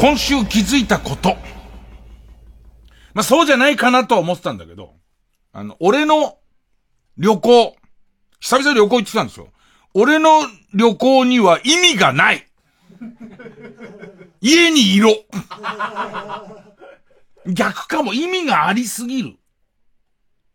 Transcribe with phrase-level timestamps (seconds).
[0.00, 1.36] 今週気づいたこと。
[3.12, 4.94] まあ、そうじゃないかなとは思ってたんだけど、
[5.52, 6.38] あの、俺の
[7.18, 7.76] 旅行、
[8.40, 9.48] 久々に旅行行ってきたんですよ。
[9.92, 10.40] 俺の
[10.72, 12.46] 旅行には意味がない。
[14.40, 15.14] 家にいろ。
[17.46, 19.36] 逆かも意味がありすぎる。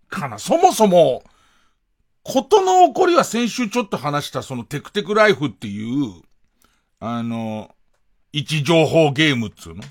[0.10, 0.40] かな。
[0.40, 1.24] そもそも、
[2.24, 6.24] ことの起こりは先週ちょっと話したそのテクテクライフっていう、
[7.00, 7.75] あの、
[8.38, 9.84] 位置情報ゲームっつうの？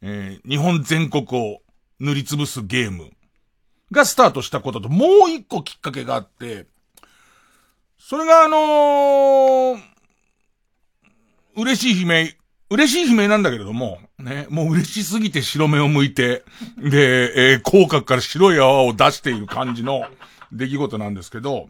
[0.00, 1.58] えー日本全国を
[1.98, 3.10] 塗りつぶすゲーム
[3.90, 6.66] がスタートしたことと、もう一個きっかけがあって、
[7.98, 9.80] それがあのー
[11.56, 12.36] 嬉しい悲鳴、
[12.70, 16.44] 嬉しい悲鳴なんだけれども、ね、もう嬉しすぎて白目を向いて、
[16.76, 20.04] で、えー口角から白い泡を出している感じの
[20.52, 21.68] 出来事なんですけど、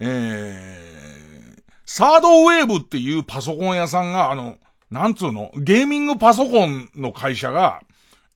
[0.00, 4.56] えー、サードウェーブっていうパソコン屋さんが、あの、
[4.92, 5.50] なんつうの？
[5.56, 7.82] ゲーミングパソコンの会社が、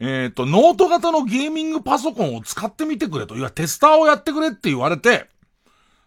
[0.00, 3.36] えっ、と、ノート型のゲーミングパソコンを使ってみてくれと。
[3.36, 5.26] いや、テスターをやってくれって言われて、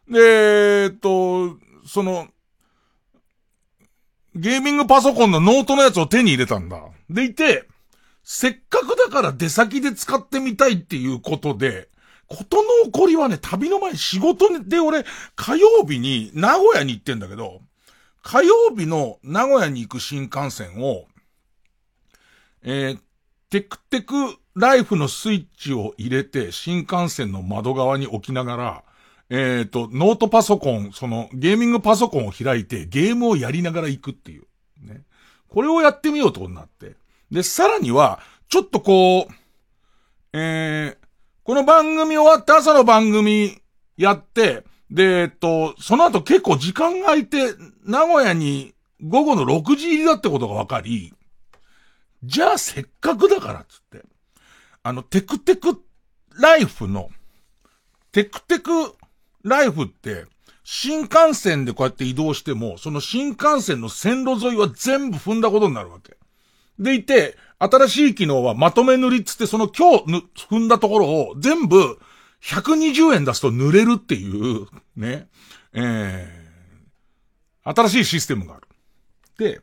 [0.10, 2.28] で、えっ、と、その、
[4.36, 6.80] ゲーミングパソコンのノートのやつを手に入れたんだ。
[7.10, 7.68] でいて、
[8.24, 11.90] せっかくだから出先で使ってみたいっていうことで、
[12.28, 15.04] ことの起こりはね、旅の前仕事で俺、
[15.36, 17.62] 火曜日に名古屋に行ってんだけど、
[18.30, 21.08] 火曜日の名古屋に行く新幹線を、
[22.62, 23.00] えー
[23.50, 24.14] テクテク
[24.56, 28.84] ライフのスイッチを入れて、新幹線の窓側に置きながら、
[29.32, 34.44] えっ、と、ノートパソコン、その、ゲーミングパソコンを開いて、ゲームをやりながら行くっていう。
[34.86, 35.02] ね。
[35.48, 36.94] これをやってみようとなって。
[37.32, 38.20] で、さらには、
[38.50, 39.34] ちょっとこう、
[40.34, 40.98] えー、
[41.42, 43.58] この番組終わって朝の番組
[43.98, 47.56] やって、で、えっと、その後結構時間が空いて、
[47.90, 51.12] 名古屋に午後の6時入りだってことが分かり、
[52.24, 54.06] じゃあせっかくだからっつって、
[54.84, 55.82] あの、テクテク
[56.40, 57.10] ライフの、
[58.12, 58.70] テクテク
[59.44, 60.26] ライフって、
[60.64, 66.16] 新幹線でこうやって移動しても、その新幹線の線路沿いは全部踏んだことになるわけ。
[66.78, 72.00] でいて、新しい機能はまとめ塗りっつって、その今日踏んだところを全部
[72.44, 75.28] 120円出すと塗れるっていう、ね、
[75.74, 76.39] えー、
[77.76, 78.68] 新しいシステムがある。
[79.38, 79.62] で、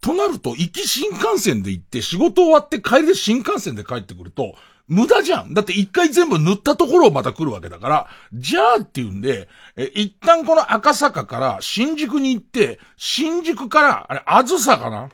[0.00, 4.56] となると、行き新幹線で行って、仕事終わって帰りで新幹線で帰ってくると、
[4.88, 5.54] 無駄じゃん。
[5.54, 15.08] だって一回全部塗ったところをまた来るわけだから、じゃあっていうんで、え、一旦この赤坂から新宿に行って、新宿から、あれ、あずさかな？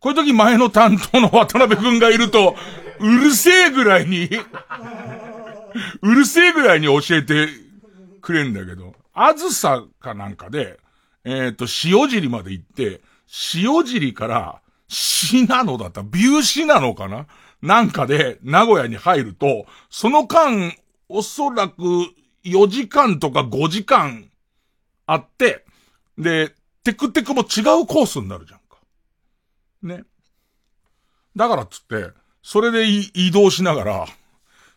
[0.00, 2.56] こういう時前の担当の渡辺くんがいると、
[2.98, 4.28] うるせえぐらいに、
[6.02, 7.48] うるせえぐらいに教えて
[8.20, 10.80] くれんだけど、あずさかなんかで、
[11.26, 13.00] えっ、と、塩尻まで行って、
[13.54, 17.26] 塩尻から、信濃だった、ビュー信濃かな？
[17.60, 20.72] なんかで、名古屋に入ると、その間、
[21.08, 21.82] おそらく
[22.44, 24.30] 4時間とか5時間
[25.06, 25.64] あって、
[26.16, 26.54] で、
[26.84, 28.78] テクテクも違うコースになるじゃんか。
[29.82, 30.04] ね。
[31.34, 34.06] だからっつって、それで移動しながら、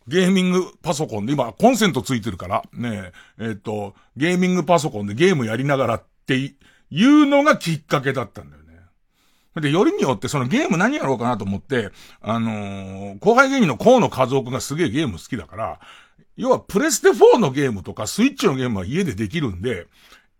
[0.08, 6.56] ゲーミングパソコンで、今、コンセントついてるから、ねえ、えっ、と、ゲーミングパソコンでゲームやりながらって
[6.92, 8.70] いうのがきっかけだったんだよね。
[9.62, 11.90] で、よりによってそのゲーム何やろうかなと思って、
[12.22, 15.80] あのー後輩芸人の河野和夫くんがすげえゲーム好きだから、
[16.38, 19.88] 要はプレステ4のゲームとかスイッチのゲームは家でできるんで、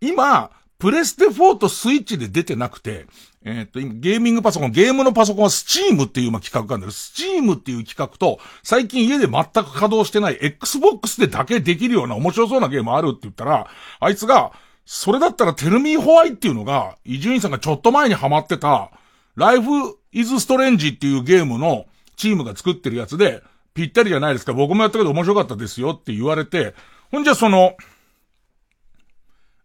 [0.00, 3.06] 今、プレステ4とスイッチで出てなくて、
[3.44, 13.66] えーっと、ゲーミングパソコン、ゲームのパソコンはスチームっていう企画があるんだけど、スチームっていう企画と、最近家で全く稼働してない Xbox でだけできるような面白そうなゲームあるって言ったら、
[13.98, 14.52] あいつが、
[14.92, 18.90] それだったらテルミーホワイっていうのが、伊集院さんがちょっと前にハマってた、
[19.36, 23.40] ライフイズストレンジっていうゲームのチームが作ってるやつで、
[23.72, 24.52] ぴったりじゃないですか。
[24.52, 26.74] 僕もやったけど面白かったですよって言われて、
[27.12, 27.76] ほんじゃその、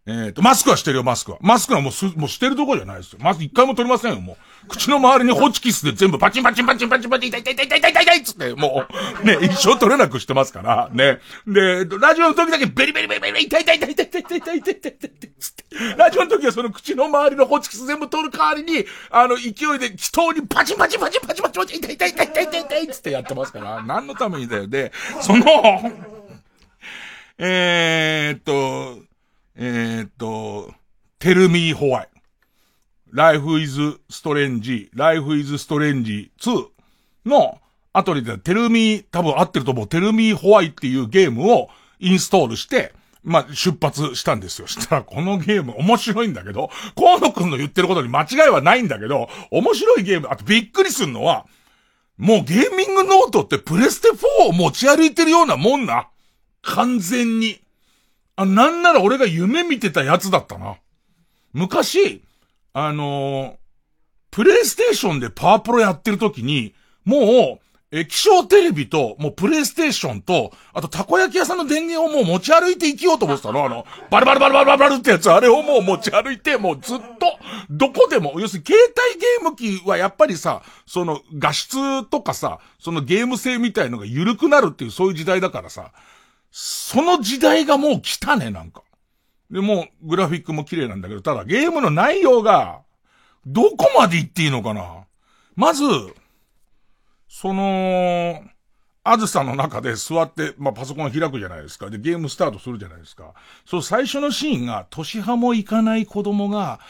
[0.08, 1.38] えっ、と、マスクはしてるよ、マスクは。
[1.40, 3.18] マスクはもうす、もうしてるとこじゃないですよ。
[3.20, 4.68] まず一回も取りませんよ、もう。
[4.68, 8.84] 口の周りにホチキスで全部パチンパチンパチンパチンパチン、痛い痛い痛い痛い痛い痛い痛いつって、も
[9.22, 11.18] う、ね、一生取れなくしてますから、ね。
[11.48, 15.64] で、ラジオの時だけベリベリベリベリ痛い痛い痛い痛い痛い痛い痛い痛い痛い痛い痛いつって。
[15.98, 24.68] ラジオの時はその口の周りのホチキス全部取る代わりに、あの、勢いで祈祷にパチンパチンパチンパチンパチンパチン痛い痛い痛い痛い痛い痛いつってやってますから、何のためにだよ。
[24.68, 25.44] で、その、
[27.38, 29.04] えーっと、
[29.58, 30.70] えー、っと、
[31.18, 32.08] Tell Me Why。
[33.12, 33.80] Life is
[34.10, 36.66] Strange, Life is Strange 2
[37.24, 37.58] の
[37.92, 39.86] 後にで Tell Me、多分合ってると思う。
[39.86, 42.92] Tell Me Why っていうゲームをインストールして、
[43.22, 44.66] まあ、出発したんですよ。
[44.66, 51.46] したら、このゲーム面白いんだけど、河野くんの言ってることに間違いはないんだけど、面白いゲーム、あとびっくりするのは、
[52.18, 54.08] もうゲーミングノートってプレステ
[54.44, 56.08] 4を持ち歩いてるようなもんな。
[56.62, 57.60] 完全に。
[58.36, 60.76] あ、なんなら俺が夢見てたやつだったな。
[61.52, 62.22] 昔、
[62.72, 63.56] あのー、
[64.30, 66.74] プレイステーションでパワープロやってる時に、
[67.04, 73.64] もう、液晶テレビと、もうプレイステーションと、あとたこ焼き屋さんの電源をもう持ち歩いて生きようと思ってたの。
[73.64, 77.04] あの、バルバルバルバルバルってやつ、あれをもう持ち歩いて、もうずっと、
[77.70, 85.92] どこでも、要するに携帯ゲーム機はやっぱりさ、その画質とかさ、そのゲーム性みたいのが緩くなるっていうそういう時代だからさ、
[86.58, 88.82] その時代がもう来たね、なんか。
[89.50, 92.80] で、もう、グラフィックも綺麗なんだけど、ただゲームの内容が、
[93.44, 95.04] どこまで行っていいのかな
[95.54, 95.84] まず、
[97.28, 98.42] その、
[99.08, 101.90] あずさの中で座って、まあ、パソコン開くじゃないですか。
[101.90, 103.34] で、ゲームスタートするじゃないですか。
[103.64, 106.80] そう、最初のシーンが、年派もいかない子供が、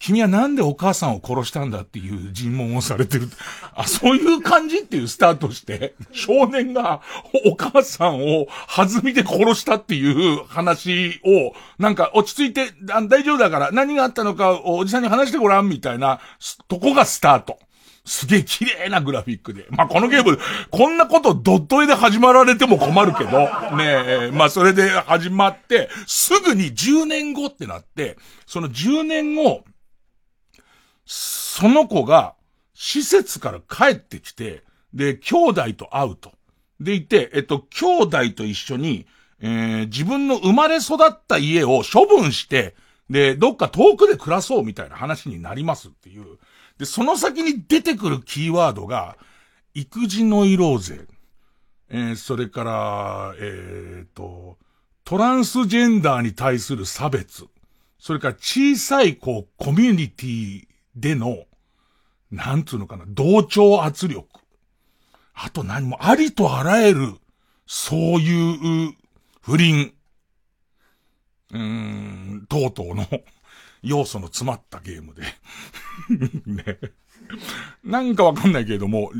[0.00, 3.28] 君はなんでお母さんを殺したんだっていう尋問をされてる。
[3.74, 7.02] あ、そういう感じっていうスタートして、少年が
[7.46, 16.18] お母さんを弾みで殺したっていう話を、なんか落ち着いて、大丈夫だから何があったのかおじさんに話してごらんみたいな、
[16.66, 17.58] とこがスタート。
[18.04, 19.66] すげえ綺麗なグラフィックで。
[19.70, 20.38] まあ、このゲーム、
[20.70, 23.30] こんなことドット絵で始まられても困るけど、
[23.76, 28.16] ねえ、まあ、それで始まって、すぐに10年後ってなって、
[28.46, 29.64] その10年後、
[31.04, 32.34] その子が、
[32.74, 34.64] 施設から帰ってきて、
[34.94, 36.32] で、兄弟と会うと。
[36.80, 39.06] でいて、えっと、兄弟と一緒に、
[39.40, 42.74] えー、自分の生まれ育った家を処分して、
[43.10, 46.38] で、どっか遠くで暮らそうみたいな話になりますっていう。
[46.80, 49.18] で、その先に出てくるキーワードが、
[49.74, 51.06] 育児の色税。
[51.90, 54.56] えー、それから、えー、と、
[55.04, 57.44] トランスジェンダーに対する差別。
[57.98, 61.44] それから小さい、こう、コミュニティでの、
[62.30, 64.26] なんつうのかな、同調圧力。
[65.34, 67.14] あと何もありとあらゆる、
[67.66, 68.94] そういう
[69.42, 69.92] 不倫、
[71.52, 73.06] うーん、等々の
[73.82, 75.22] 要素の詰まったゲームで
[76.46, 76.78] ね。
[77.84, 79.12] なんかわかんないけれども、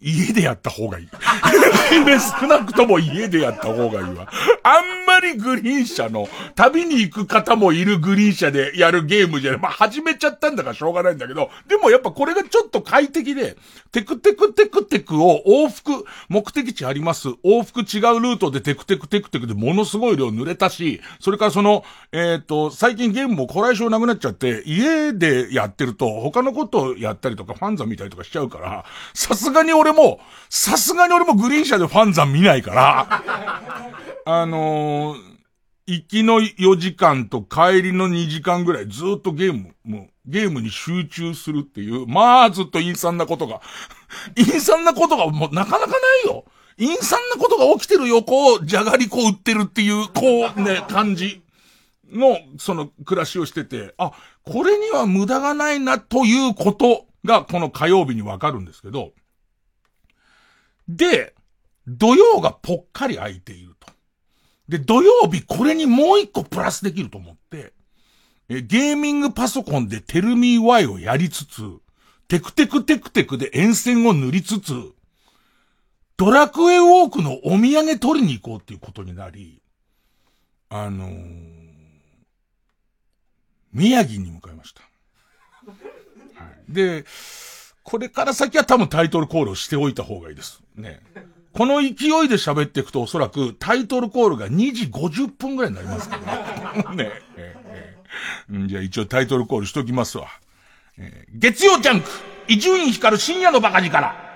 [0.00, 1.08] 家でやった方がいい。
[2.40, 4.28] 少なくとも家でやった方がいいわ。
[4.62, 9.60] あんまりグリーン車の、旅に行く方もいるグリーン車でやるゲームじゃない。
[9.60, 13.56] まあ、始めちゃったんだからしょうがないんだけど、でもやっぱこれがちょっと快適で、
[13.92, 17.28] テクテクテクテクを往復、目的地あります。
[17.44, 28.84] 往復違うルートでテクテクテクテクでものすごい量濡れたし、それからその、えっ、ー、と、最近ゲームもこらえ性なくなっちゃって、家でやってると他のことをやったりとかファンザ見たりとかしちゃうから、
[29.14, 33.22] さすがに俺俺も、さすがに俺もグリーン車でファンザン見ないから、
[34.24, 35.30] あのー、
[35.86, 43.60] 行きの4時間と帰りの2時間ぐらいずっとゲーム、もう、ゲームに集中するっていう、まあずっと陰惨なことが、
[44.36, 46.44] 陰惨なことがもうなかなかないよ。
[46.78, 51.42] 陰惨なことが起きてる横をじゃがりこ売ってるっていう、こうね、感じ
[52.12, 54.12] の、その暮らしをしてて、あ、
[54.44, 59.12] これには無駄がないなということがこの火曜日にわかるんですけど、
[60.96, 61.34] で、
[61.86, 63.88] 土曜がぽっかり空いていると。
[64.68, 67.72] で、土曜日これにもう一個プラスできると思って、
[68.48, 71.62] え、ゲーミングパソコンでテルミー Y をやりつつ、
[72.28, 74.92] テクテクテクテクで沿線を塗りつつ、
[76.16, 79.62] ドラクエウォークのお土産取りに行こうっていうことになり、
[80.68, 81.70] あのー、
[83.72, 84.82] 宮城に向かいました。
[85.64, 87.04] はい、で、
[87.82, 90.62] これから先は多分タイトルコールをしておいた方がいいです。
[90.80, 91.00] ね。
[91.52, 91.92] この勢い
[92.28, 96.18] で喋っていくとおそらくタイトルコールが2時50分ぐらいになりますか
[96.84, 96.96] らね。
[97.04, 100.28] ねええじゃあ一応タイトルコールしときますわ。
[100.98, 102.08] え、月曜ジャンク、
[102.48, 104.29] 伊集院光深夜のバカ力。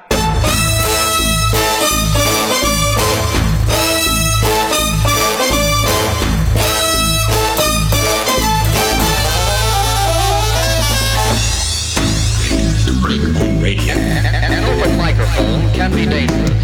[15.74, 16.54] can be dangerous.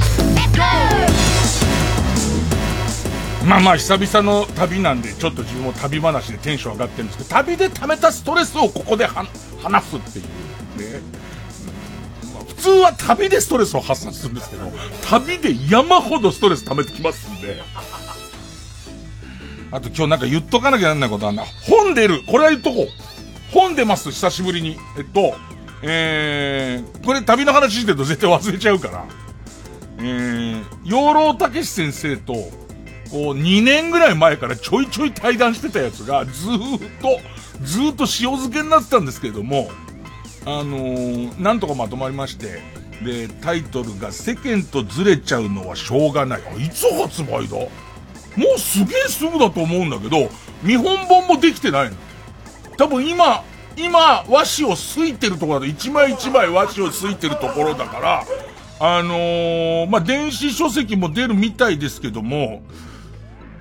[3.46, 9.28] まあまあ久々の旅なんでちょっと自分も旅話でテンション上がってるんですけど旅で溜めたストレスをここで話
[9.84, 11.00] すっていうね、
[12.32, 14.70] ま、普通は旅でストレスを発散するんですけど
[15.08, 17.60] 旅で山ほどストレス溜めてきますんで。
[19.72, 21.44] あと今日なんか言っとかなきゃなんないことあんな。
[21.44, 22.22] 本出る。
[22.26, 22.86] これは言っとこう。
[23.52, 24.10] 本出ます。
[24.10, 24.76] 久しぶりに。
[24.98, 25.34] えっと
[25.82, 29.04] えー、これ旅の話してると絶対忘れちゃうから。
[29.99, 32.50] えー、養老たけし先生と、こ
[33.12, 37.20] う、2年ぐらい前からちょいちょい対談してたやつが、ずーっと、
[37.62, 39.70] ずーっと塩漬けになってたんですけれども、
[40.46, 42.62] あのー、なんとかまとまりまして、
[43.02, 46.40] で、タイトルが世間とずれちゃうのはしょうがない。
[46.64, 47.56] いつ発売だ？
[48.37, 50.30] もうすげえすぐだと思うんだけど、
[50.62, 51.96] 見本本もできてないの。
[52.76, 53.42] 多分今、
[53.84, 58.25] 今、和紙をすいてるところだと、一枚一枚和紙をすいてるところだから、
[58.80, 62.62] あのー、まあ、電子書籍も出るみたいですけども、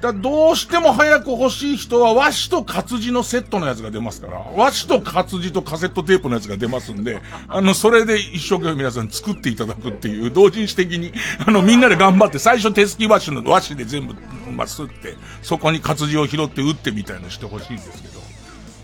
[0.01, 11.11] だどうしても早く欲しい人は和紙と活字のセットのやつが出ますから、和紙と活字とカセットテープのやつが出ますんで、あの、それで一生懸命皆さん作っていただくっていう、同人誌的に、
[11.45, 14.15] あの、みんなで頑張って、最初手すき和紙の和紙で全部、
[14.53, 18.18] まあ、すって、そこに活字を拾って打ってみたいのしてほしいんですけど。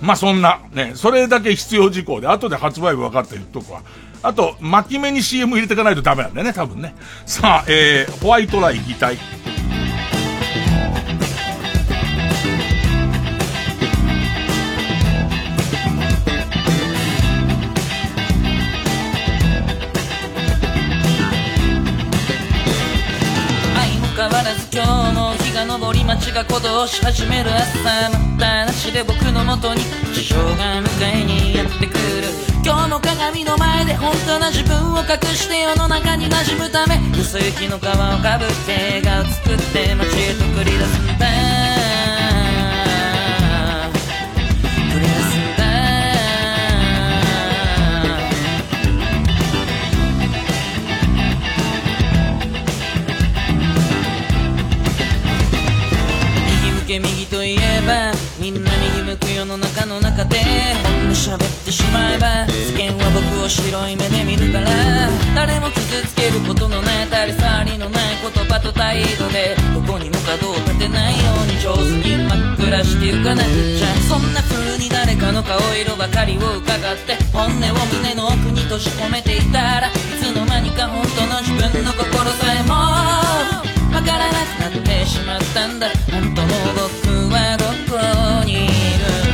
[0.02, 3.82] まあ、そんな、ね、それだけ必要事項で、後で発売日分かって言っとくわ。
[4.22, 6.96] あと、巻き目に CM 入れていかないとダメなんだよね、多分ね。
[7.26, 9.18] さあ、えー、ホワイトライ擬態。
[26.36, 29.80] が鼓動し始める朝またなしで僕のもとに
[30.14, 32.28] 事情が迎えにやってくる。
[32.62, 41.55] 今日も鏡の前で本当な自分を隠して世の中に馴染むため薄雪の皮をかぶって映画を作って街へと繰り出す。
[56.96, 58.72] け右といえばみんだ
[59.46, 60.40] の中の中で
[60.84, 64.70] 本音喋ってしまえば世間は僕を白い目で見るから
[65.36, 77.60] 誰も傷つけることのない当たり障りのない言葉と態度でどこにも角を立てないように上手に真っ暗してゆかなくちゃそんな風に誰かの顔色ばかりを伺って本音を
[77.94, 84.34] 胸の奥に閉じ込めていたらいつの間にか本当の自分の心さえもわからな
[84.70, 85.88] くなってしまったんだ。
[86.12, 89.25] 本当の僕はどこにいる？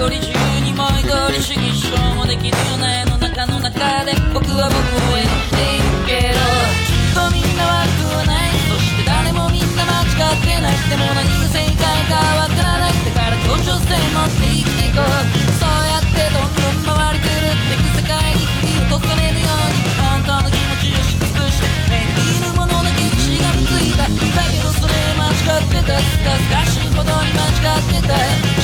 [0.00, 4.80] ごり自由にもいごり主義主張もできるよねの中の中で僕は僕
[5.12, 6.40] を演じているけど
[6.88, 15.12] きっとみんな悪くはないそして誰もみんな間違ってないでも何が正解かわからないだから協調性持って生きていこう
[15.60, 28.59] そうやってどんどん回りくるってく世界に振り落かれるように本当の気持ちを祝福して目にいるものだけ血がついただけどそれ間違ってたすかしいほどに間違ってた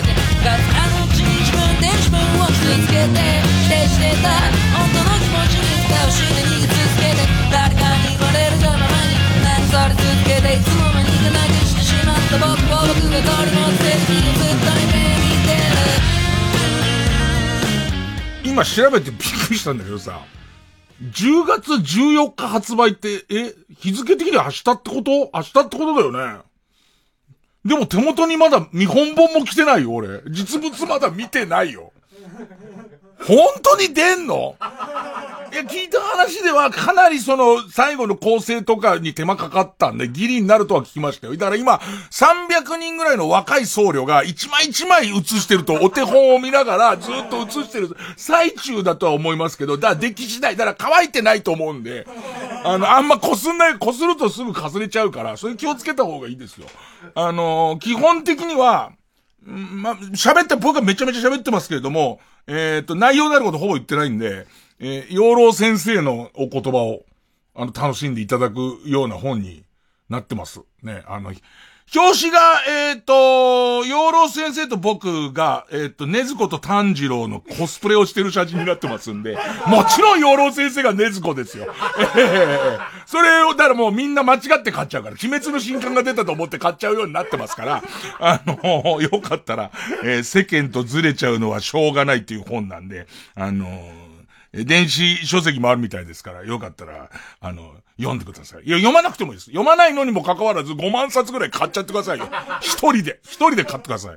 [0.00, 4.32] ガスあのチンジボンって、チンジボンをつぶつけて、で、してた。
[18.44, 20.20] 今調べてびっくりしたんだけどさ、
[21.00, 25.30] 10月14日発売って、え、日付的には明日ってこと？
[25.32, 26.51] 明日ってことだよね。
[27.64, 30.20] でも手元にまだ見本本も来てないよ、俺。
[30.28, 31.92] 実物まだ見てないよ。
[33.24, 34.56] 本当に出んの？
[35.52, 41.34] いや、聞いた話では、かなりその、最後の構成とかに手間かかったんで、ギリになるとは聞きましたよ。
[41.36, 41.74] だから今、
[42.10, 52.06] 300人ぐらいの若い僧侶が、一枚一枚映してると、お手本を見ながら、ずっと映してる最中だとは思いますけど、だから出来次第、だから乾いてないと思うんで、
[52.64, 56.66] あの、あんまこすんない、こするとすぐかすれちゃうから、それ気をつけた方がいいですよ。
[57.14, 58.92] あの、基本的には、
[59.44, 64.46] ま、喋って、僕はめちゃめちゃ喋ってますけれども、えっ、ー、と、内容であることほぼ言ってないんで、
[64.84, 67.04] えー、養老先生のお言葉を、
[67.54, 69.62] あの、楽しんでいただくような本に
[70.08, 70.60] なってます。
[70.82, 71.32] ね、あの、
[71.94, 79.36] 表紙が、えっ、ー、と、養老先生と僕が、えっ、ー、と、ねずこと炭治郎のコスプレをしてる写真になってますんで、
[79.68, 81.72] もちろん養老先生がねずこですよ。
[82.16, 87.84] えー、それを、だからもうみんな間違って買っちゃうから、鬼滅の新刊が出たと思って買っちゃうようになってますから、
[88.18, 89.70] あの、よかったら、
[90.02, 94.01] えー、世間とずれちゃうのはしょうがないっていう本なんで、あの
[94.52, 98.64] 電子書籍もあるみたいですから、よかったら、あの、読んでください。
[98.64, 99.46] いや、読まなくてもいいです。
[99.46, 102.28] 読まないのにも関わらず5万冊ぐらい買っちゃってくださいよ。
[102.60, 104.16] 一人で、一人で買ってください。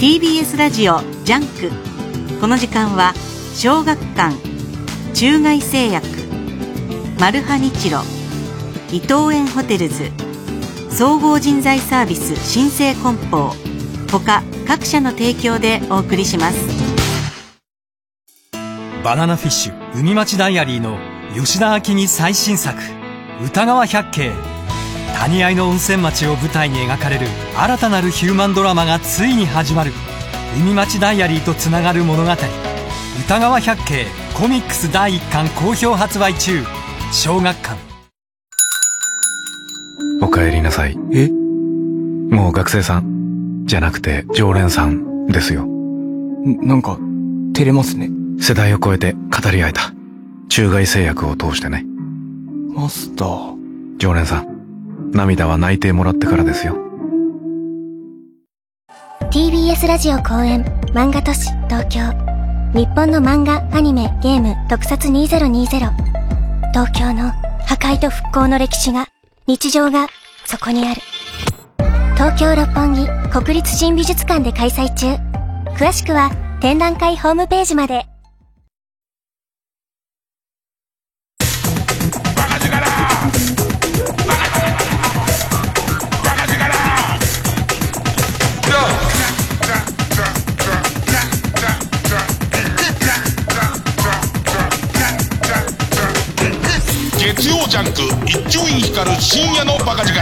[0.00, 2.40] TBS ラジオジャンク。
[2.40, 3.12] この時間は
[3.54, 4.34] 小学館
[5.12, 6.06] 中外製薬
[7.20, 8.00] マルハニチロ
[8.90, 10.10] 伊藤園ホテルズ
[10.88, 13.52] 総合人材サービス新生梱包
[14.10, 16.66] 他各社の提供でお送りします。
[19.04, 20.96] バナナフィッシュ海街ダイアリーの
[21.34, 22.80] 吉田秋生最新作詩
[23.44, 24.59] 歌川百景。
[25.20, 29.92] 谷合の温泉町を舞台に描かれる新たなるヒューマンドラマがついに始まる。
[30.56, 32.30] 海町ダイアリーとつながる物語。
[33.26, 36.64] 歌川百景コミックス第1巻好評発売中。
[37.12, 37.76] 小学館。
[40.22, 40.96] おかえりなさい。
[41.12, 41.28] え？
[41.28, 43.66] もう学生さん。
[43.66, 45.66] じゃなくて常連さんですよ。
[46.62, 46.98] なんか
[47.52, 48.08] 照れますね。
[48.40, 49.92] 世代を超えて語り合えた。
[50.48, 51.84] 中外製薬を通してね。
[52.74, 53.60] マスター。
[53.98, 54.59] 常連さん
[55.12, 56.76] 涙は泣いてもらってからですよ。
[59.30, 62.00] TBS ラジオ公演漫画都市東京。
[62.72, 65.78] 日本の漫画アニメゲーム特撮2020
[66.72, 67.30] 東京の
[67.66, 69.06] 破壊と復興の歴史が
[69.46, 70.06] 日常が
[70.46, 71.00] そこにある。
[72.14, 75.06] 東京六本木国立新美術館で開催中。
[75.76, 78.09] 詳しくは展覧会ホームページまで。
[97.70, 100.18] ジャンク一丁院光る深夜のバカ力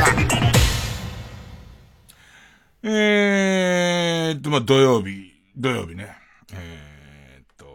[2.82, 6.14] えーっと、まあ、土曜日、土曜日ね。
[6.52, 7.66] えー、っと、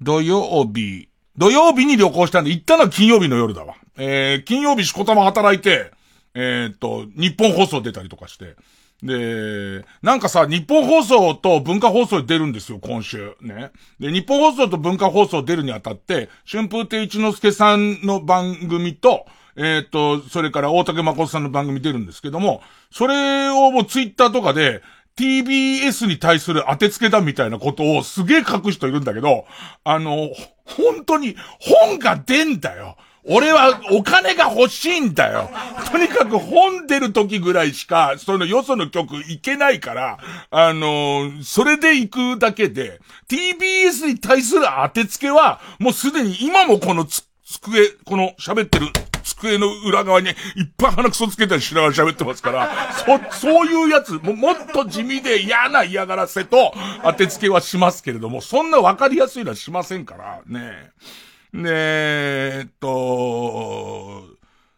[0.00, 3.74] 土曜日、土曜日に旅行したんで、行ったのは金曜日の夜だわ。
[3.96, 5.90] えー、金曜日しこたま働いて、
[6.34, 8.54] えー、っと、日本放送出たりとかして。
[9.02, 13.36] で、なんかさ、日本放送と文化放送出るんですよ、今週。
[13.40, 13.70] ね。
[14.00, 19.26] で、日本放送と文化放送出るにあたって、春風亭一之輔さんの番組と、
[19.56, 24.82] えっ、ー、と、それから大竹誠さんの番組出るんですけども、それをもうツイッターとかで、
[25.16, 29.44] TBS に対する当てつけだみたいなことをすげえ書く人いるんだけど、
[29.84, 30.30] あの、
[30.64, 32.96] 本当に本が出んだよ。
[33.26, 35.50] 俺はお金が欲しいんだよ。
[35.90, 40.18] とにかく本出る時ぐらいしか、そのよその曲行けないから、
[40.50, 48.88] あのー、それで行くだけで、TBS に対する当てつけは、もうすでに今もこのつ、机、この喋ってる
[49.22, 50.34] 机の裏側にいっ
[50.76, 52.70] ぱい鼻くそつけたりしながら喋ってますから、
[53.30, 60.90] そ、そういうやつ、も、もっと地味で嫌な嫌がらせと当てつけはしますけれども、そんなわかりやすいのはしませんから、ねえ。
[61.54, 64.24] で、えっと、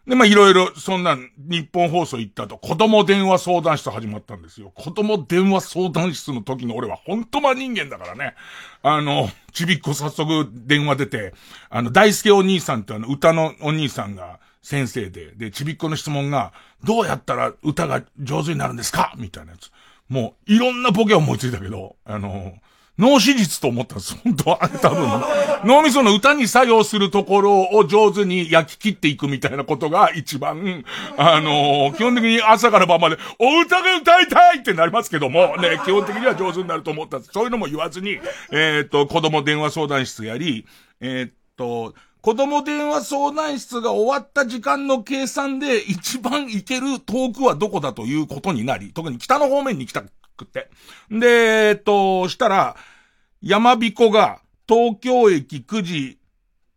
[0.06, 4.70] で、まあ、いろいろ、そんな、日本放送行ったと、子供電話相談室始まったんですよ。
[4.72, 8.34] 子供電話相談室の時の俺は、ほんと真人間だからね。
[8.82, 11.34] あの、ちびっこ早速電話出て、
[11.70, 16.52] あの、大輔お兄さんってあの、歌のお兄さんが先生で、で、ちびっこの質問が、
[16.84, 19.12] どうやったら歌が上手になるんですか？
[19.16, 19.72] みたいなやつ。
[20.08, 22.54] もう、いろんなボケ思いついたけど、あの、
[22.98, 24.16] 脳手術と思ったんです。
[24.24, 24.58] 本当は。
[24.80, 25.22] 多分。
[25.64, 30.84] 脳みその歌に作用するところを上手に焼き切っていくみたいなことが一番、
[31.16, 37.32] あのー、基本的に朝から晩まで、お歌が歌いたいってなりますけども、ね、基本的には上手になると思ったんです。
[37.32, 38.18] そういうのも言わずに、
[38.50, 40.64] えっ、と、子供電話相談室やり、
[41.00, 41.94] えっ、と、
[42.26, 50.02] 子供電話相談室が終わった時間の計算で一番行ける遠くはどこだということになり、特に北の方面に来た
[50.36, 50.68] くて。
[51.10, 52.76] で、えっと、したら、
[53.42, 56.18] 山彦が東京駅9時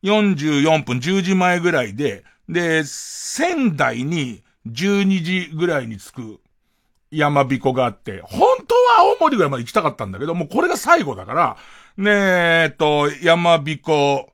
[0.03, 6.39] 44分10時前ぐらいで、で、仙台に12時ぐらいに着く
[7.11, 11.57] 山彦があって、本当は青森ぐらいまで行きたかったんだけど、もうこれが最後だから、
[11.97, 14.31] ねえ、っと、山彦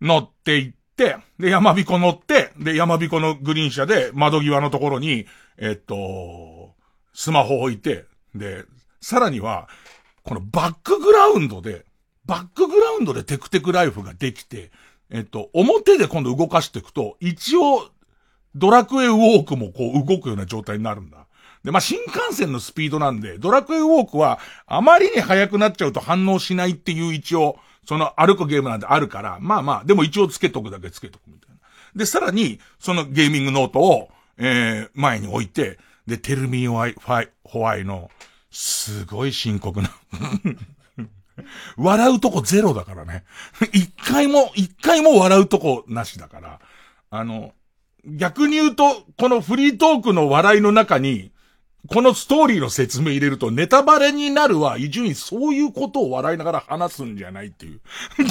[0.00, 5.26] 乗って行って、で、山彦乗って、で、山彦のグリーン車で窓際のところに、
[5.58, 6.74] えっと、
[7.12, 8.04] スマホ置いて、
[8.38, 8.64] で、
[9.00, 9.68] さらには、
[10.22, 11.84] このバックグラウンドで、
[12.24, 14.70] バックグラウンドでテクテクライフができて、
[15.10, 17.88] えっと、表で今度動かしていくと、一応、
[18.54, 21.26] ドラクエウォークもこう動くような状態になるんだ。
[21.62, 31.56] で、まあ、新幹線のスピードなんで、ドラクエウォークは、あまりに速くなっちゃうと反応しないっていう一応、その歩くゲームなんてあるから、まあまあ、でも一応つけとくだけつけとくみたいな。
[31.94, 38.10] で、さらに、そのゲーミングノートを、えー、前に置いて、で、テルミーホワイ、ファイホワイの、
[38.50, 39.90] すごい深刻な
[41.76, 43.24] 笑うとこゼロだからね。
[43.72, 46.60] 一回も、一回も笑うとこなしだから。
[47.10, 47.52] あの、
[48.04, 51.32] 逆に言うと、このフリートークの笑いの中に、
[51.88, 57.80] このストーリーの説明入れるとネタバレになるは、伊集院そういうことを笑いながら話すんじゃないっていう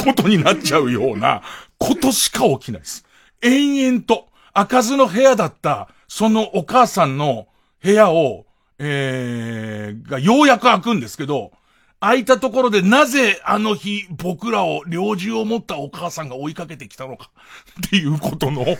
[0.04, 1.42] ことになっちゃうような
[1.78, 3.06] ことしか起きないです。
[3.42, 7.48] 延々と、開かずの部屋だった、そのお母さんの
[7.86, 8.48] 部屋を、
[8.80, 11.52] えー、がようやく開くんですけど、
[12.00, 17.30] 開いたところでなぜあの日僕らを猟銃を持ったお母さんが追いかけてきたのか
[17.86, 18.66] っていうことの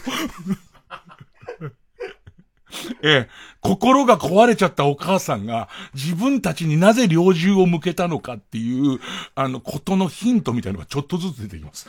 [3.04, 3.30] ええ、
[3.62, 9.00] 心が壊れちゃったお母さんが自分たちになぜ猟銃を向けたのかっていう、
[9.36, 11.88] あの、ことのヒントみたいのがちょっとずつ出てきます。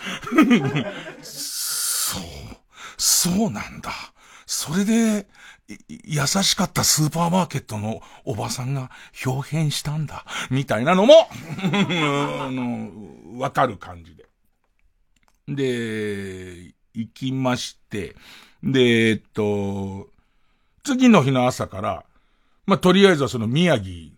[2.14, 2.22] そう。
[2.98, 3.90] そうなんだ。
[4.46, 5.26] それで、
[5.68, 8.90] 優しかったスーパーマーケットのおばさんが
[9.24, 10.24] 表変したんだ。
[10.50, 11.28] みたいなのも、
[13.38, 14.26] わかる感じで。
[15.48, 18.14] で、行きまして、
[18.62, 20.08] で、えっと、
[20.84, 22.04] 次の日の朝から、
[22.66, 24.12] まあ、とりあえずはその宮城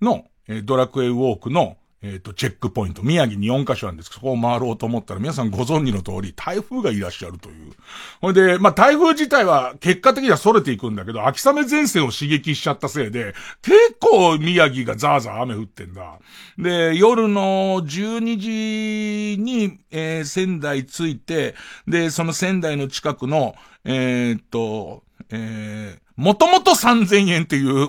[0.00, 7.72] の、えー、ドラクエウォークの、えっ、ー、と、チェックポイント、宮城に4カ所あるんですけど、そこを回ろうと思ったら、皆さんご存知の通り、台風がいらっしゃるという。
[8.20, 16.18] ほいで、まあ、台風自体は結果的には逸れていくんだけど、秋雨前線を刺激しちゃったせいで、結構宮城がザーザー雨降ってんだ。
[16.58, 21.54] で、夜の12時に、えー、仙台着いて、
[21.88, 23.54] で、その仙台の近くの、
[23.86, 27.88] えー、っと、えー、もともと3000円っていう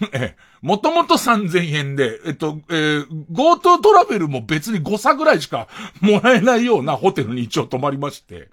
[0.12, 5.68] ええもともと3000円で、えっと、えー、GoTo トラベルも別に誤差ぐらいしか
[6.00, 8.48] もらえないようなホテルに一応泊まりまして。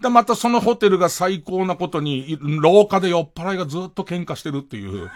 [0.00, 5.10] で、またそのホテルが最高なことに、廊下で酔っ払いがずっと喧嘩してるっていう。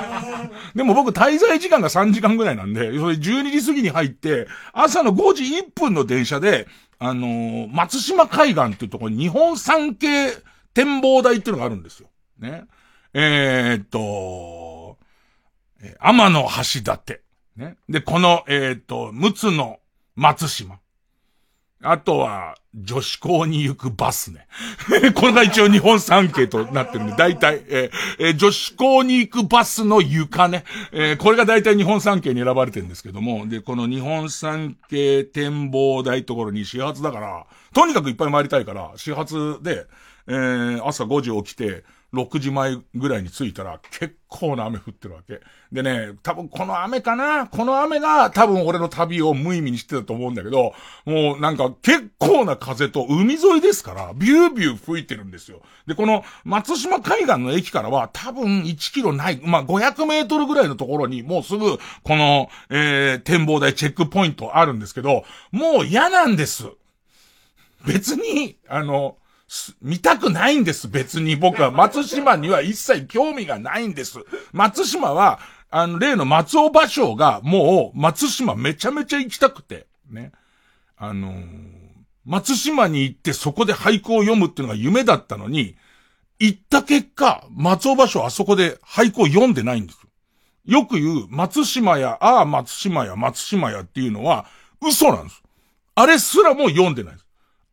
[0.76, 6.68] でも僕滞在時間が3時間ぐらいなんで、それ12時過ぎに入って、朝の5時1分の電車で、
[6.98, 10.30] あのー、松島海岸っていうところに日本三景
[10.74, 12.08] 展望台っていうのがあるんですよ。
[12.38, 12.64] ね。
[13.14, 14.69] えー、っと、
[15.82, 17.22] え天の橋立。
[17.56, 17.76] ね。
[17.88, 19.78] で、この、えー、っと、陸奥の
[20.16, 20.78] 松島。
[21.82, 24.46] あとは、女子校に行くバスね。
[25.16, 30.64] これが一応日本三景となってるんで、大体、えー、えー、女子校に行くバスの床ね。
[30.92, 39.86] えー、これが大体日本三景に選ばれてるんですけども、で、この日本三景展望台ところに始発だから、とにかくいっぱい回りたいから、始発で、
[40.28, 45.40] えー、朝5時起きて、6時前ぐらいに着いたら結構な雨降ってるわけ。
[45.70, 47.46] でね、多分この雨かな？
[47.46, 50.72] この雨が多分俺の旅を無意味にしてたと思うんだけど、
[51.04, 55.62] もうなんか結構な風と海沿いですから、ビュービュー吹いてるんですよ。
[55.86, 66.68] で、この松島海岸の駅からは多分1キロない、まあ、500メートルぐらいのところにもうすぐこの、えー、展望台チェックポイントあるんですけど、もう嫌なんです。
[67.86, 69.16] 別に、あの、
[69.82, 71.70] 見たくないんです、別に僕は。
[71.72, 74.18] 松島には一切興味がないんです。
[74.52, 80.32] 松島は、あの、例の松尾芭蕉が、もう、松島めちゃめちゃ行きたくて、ね。
[80.96, 81.42] あのー、
[82.24, 85.76] 松島に行ってそこで俳句を読むっていうのが夢だったのに、
[86.38, 90.00] 行った結果、松尾芭蕉あそこで俳句を読んでないんです
[90.66, 90.80] よ。
[90.80, 94.46] よく言う松島や、ああ松島や、松島やっていうのは
[94.80, 95.42] 嘘なんです。
[95.94, 97.26] あれすらも読んでないです。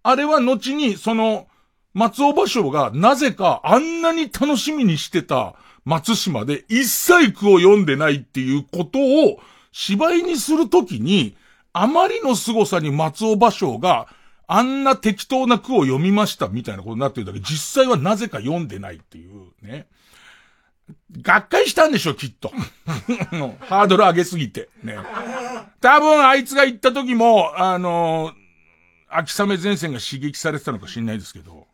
[0.03, 1.47] あれは後に、その、
[1.93, 9.39] 松尾芭蕉がなぜかあんなに楽しみにしてた松島で一切句を読んでないっていうことを
[9.71, 11.35] 芝居にするときに、
[11.71, 14.07] あまりの凄さに松尾芭蕉が
[14.47, 19.87] あんな適当な句を読みましたみたいなことになってるだけ、実際はなぜか読んでないっていうね。
[21.21, 22.51] がっかりしたんでしょ、きっと。
[23.67, 24.69] ハードル上げすぎて。
[24.83, 24.97] ね。
[25.81, 28.33] 多分あいつが行った時も、あのー、
[29.09, 31.66] 秋雨前線が刺激されてたのか知んないですけど、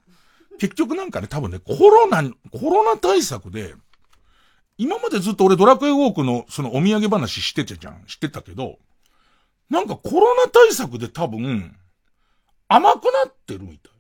[0.63, 3.75] 結局なんかね、多分ね、コロナ、コロナ対策で、
[4.77, 8.05] 今までずっと俺ドラクエウォークのそのお土産話してたじゃん。
[8.07, 8.77] 知ってたけど、
[9.69, 11.75] なんかコロナ対策で多分、
[12.69, 13.91] 甘くなってるみたい。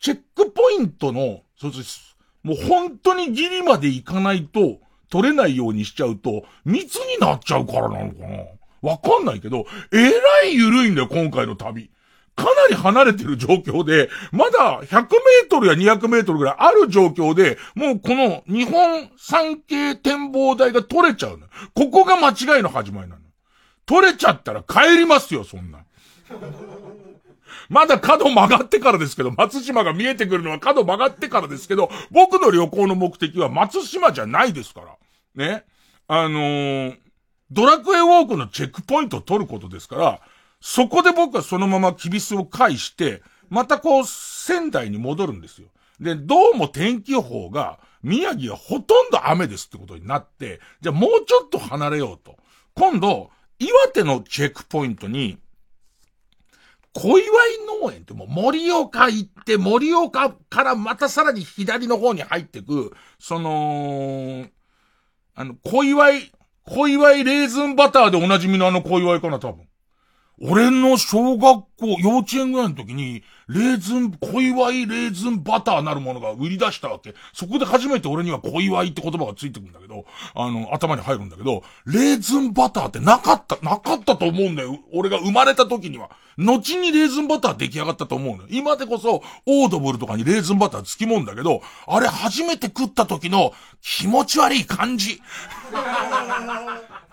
[0.00, 2.14] チェックポイントの、そうです。
[2.42, 8.36] もう本当にギリまで行かないと、取れないようにしちゃうと、密になっちゃうからなのかな
[8.82, 11.90] わかんないけど、えらい緩いんだよ、今回の旅。
[12.34, 21.46] かなり離れてる状況で、まだ100メートルや200メートルぐらいある状況で、もうこの日本三景展望台が取れちゃうの。
[21.74, 23.22] ここが間違いの始まりなの。
[23.84, 25.84] 取れちゃったら帰りますよ、そんな。
[27.68, 34.96] まだ角曲がってからですけど、松島が見えてくるのは角曲がってからですけど、僕の旅行の目的は松島じゃないですから。
[35.34, 35.64] ね。
[36.08, 36.98] あのー、
[37.50, 40.20] ドラクエウォークのチェックポイントを取ることですから、
[40.62, 43.20] そこで僕はそのままキビスを返して、
[43.50, 45.68] またこう、仙台に戻るんですよ。
[46.00, 52.36] で、どうも天気予報が、宮城はほとんど雨ですってことになって、じゃあもうちょっと離れようと。
[52.74, 55.38] 今度、岩手のチェックポイントに、
[56.94, 57.28] 小祝
[57.82, 64.46] 農園ってもう森岡行って、森岡からまたさらに左の方に入ってく、その、
[65.34, 66.00] あの、小祝、
[66.64, 69.66] 小祝レーズンバターでおなじみのあの小祝かな、多分。
[70.40, 77.14] 俺の小学校、幼稚園ぐらいの時に、レーズン、小祝いレーズンバターなるものが売り出したわけ。
[77.32, 84.78] そこで初めて俺には小祝いって言葉がついてくるんだけど、あの、頭に入るんだけど、レーズンバターってなかった、なかったと思うんだよ。
[84.92, 86.10] 俺が生まれた時には。
[86.38, 88.48] 後にレーズンバター出来上がったと思うのよ。
[88.50, 95.20] 今でこそ、オードブルとかにレーズンバターつきもんだけど、あれ初めて食った時の気持ち悪い感じ。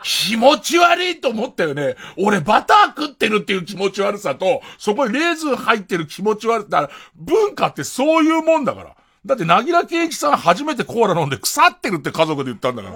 [0.03, 1.95] 気持ち悪いと思ったよね。
[2.17, 6.89] 俺バター食ってるっていう気持ち悪さと、そこにレーズン入ってる気持ち悪さ。
[7.15, 8.95] 文化ってそういうもんだから。
[9.25, 12.89] だって、なぎらけいちさん初めてコーラ飲んで腐ってるって家族で言ったんだか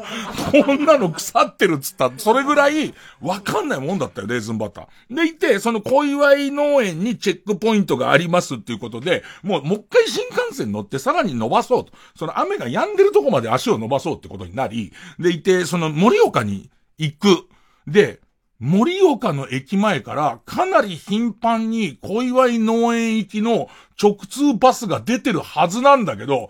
[0.54, 0.64] ら。
[0.64, 2.12] こんなの腐ってるっつった。
[2.16, 5.16] それぐらい、わかんないもんだったよ、レーズンバター。
[5.16, 11.92] でいて、その小祝農園にチェックポイントがありますっていうことで、もう、もう一回新幹線乗ってさらに伸ばそうと。
[12.18, 17.48] その雨が止んでるとこまで足を伸ばそうってことになり、でいて、その盛岡に行く。
[17.88, 18.22] で、
[18.60, 23.68] 森岡の駅前からかなり頻繁に小祝農園行きの
[24.02, 26.50] 直通バスが出てるはずなんだけど、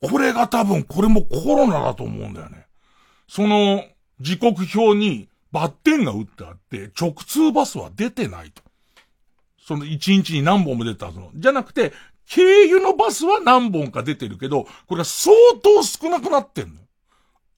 [0.00, 2.66] これが多分これもコロナだと思うんだよね。
[3.28, 3.84] その
[4.20, 8.62] 時刻表にバッテンが打ってあって、直通バスは出てないと。
[9.64, 11.30] その一日に何本も出たはずの。
[11.34, 11.92] じゃなくて、
[12.26, 16.81] 経由のバスは何本か出てるけど、これは相当少なくなってんの。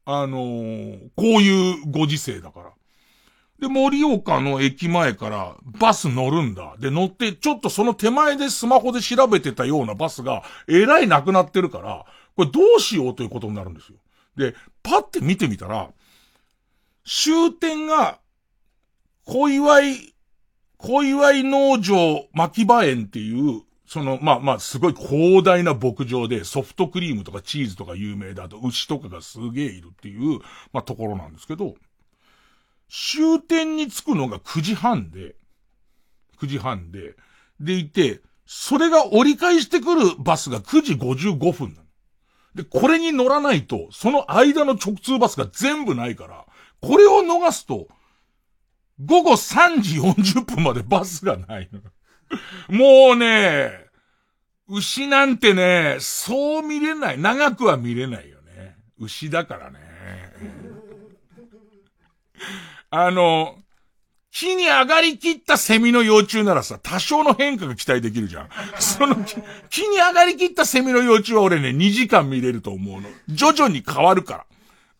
[0.06, 2.72] あのー、こういうご時世だから。
[3.58, 6.74] で、盛岡の駅前からバス乗るんだ。
[6.78, 12.04] で、乗って、ちょっとその手前でスマホで調べてたようなバスが、えらいなくなってるから、
[12.36, 13.98] これどうしようということになるんですよ。
[14.36, 15.90] で、パって見てみたら、
[17.06, 18.18] 終点が、
[19.24, 19.70] 小祝、
[20.76, 23.62] 小祝農場牧場園っていう、
[23.94, 30.40] その、まあまあ、すごい広大な牧場でソフトクリームとかチーズとか有名だと、牛とかがすげえいるっていう、
[30.72, 31.76] まあところなんですけど、
[32.88, 35.36] 終点に着くのが9時半で、
[36.40, 37.14] 9時半で、
[37.60, 41.84] でいて、それが折り返してくるバスが9時55分なの。
[42.56, 46.46] で、これに乗らないと、その間の直通バスが全部ないから、
[46.80, 47.86] これを逃すと、
[49.04, 51.80] 午後3時40分までバスがないの。
[52.76, 53.83] もうね、
[54.68, 57.18] 牛なんてね、そう見れない。
[57.18, 58.76] 長くは見れないよね。
[58.98, 59.78] 牛だからね。
[62.90, 63.58] あの、
[64.30, 68.48] 木に上がりきったセミの幼虫ならさ、多少の変化が期待できるじゃん。
[68.80, 69.16] その
[69.70, 73.08] 木に上がりきったセミの幼虫は俺ね、2時間見れると思うの。
[73.28, 74.46] 徐々に変わるから。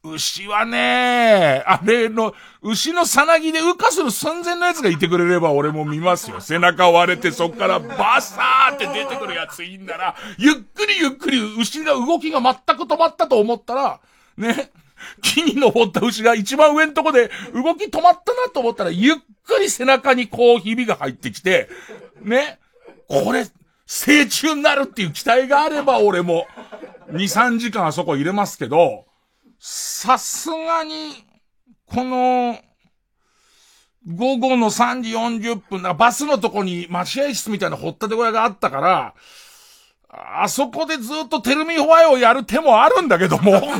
[0.04, 6.42] 牛はね、あれの、牛のさなぎで羽化する寸前のやつがいてくれれば俺も見ますよ。
[6.42, 14.00] 背中割れてそっからバサーって出てくるやついいんだら、ゆっくりゆっくり牛が動きが全く止まったと思ったら、
[14.36, 14.70] ね、
[15.22, 21.70] 木に登った牛が一番上のとこで動き止まったなと思ったら、ゆっくり背中にこうひびが入ってきて、
[22.20, 22.58] ね。
[23.08, 23.46] これ、
[23.86, 26.46] 成虫になるっていう期待があれば俺も、
[27.10, 29.06] 2、3時間あそこ入れますけど、
[29.66, 31.24] さすがに、
[31.86, 32.58] この、
[34.06, 39.14] 午後の3時40分、バスのとこに待合室みたいな掘ったて小屋があったから、
[40.10, 43.62] あそこでずっとテルミホワイをやる手もあるんだけども。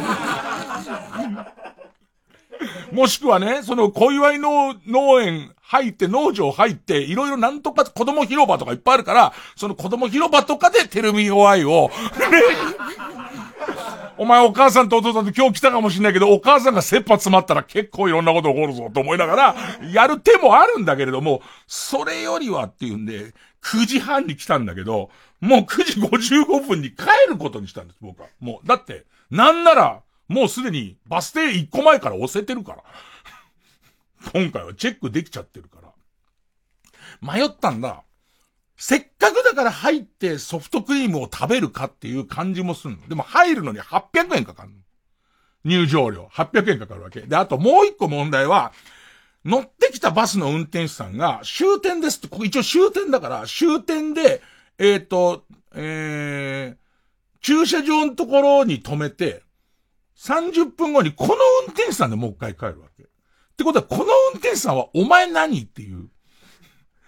[2.90, 11.90] もしくはね、その小祝いの農園入って、農場入って、いろいろなんとか子供広場とかいっぱいあるから、その子供広場とかでテルミホワイを、
[14.16, 19.56] お前お母さんとお父さんと今日来たかもしんないけど、お母さんが切羽詰まったら結構いろんなこと起こるぞと思いながら、
[19.92, 28.28] やる手もあるんだけれども、それよりはっていうんで、9時半に来たんだけど、もう9時55分に帰ることにしたんです、僕は。
[28.40, 32.84] もう、だって、なんなら、もうすでにバス停1個前から押せてるから。
[34.32, 35.92] 今回はチェックできちゃってるから。
[37.20, 38.02] 迷ったんだ。
[38.76, 43.08] せっかくだから入ってソフトクリームを食べるかっていう感じもするの。
[43.08, 44.76] でも入るのに800円かかるの。
[45.64, 46.28] 入場料。
[46.32, 47.22] 800円かかるわけ。
[47.22, 48.72] で、あともう一個問題は、
[49.44, 54.42] 乗ってきたバスの運転手さんが終点ですって、ここ一応終点だから、終点で、
[54.78, 56.76] えっ、ー、と、えー、
[57.40, 59.42] 駐車場のところに止めて、
[60.18, 61.34] 30分後にこの
[61.66, 63.02] 運転手さんでもう一回帰るわけ。
[63.02, 63.06] っ
[63.56, 66.08] てことは、この運転手さんはお前何っていう。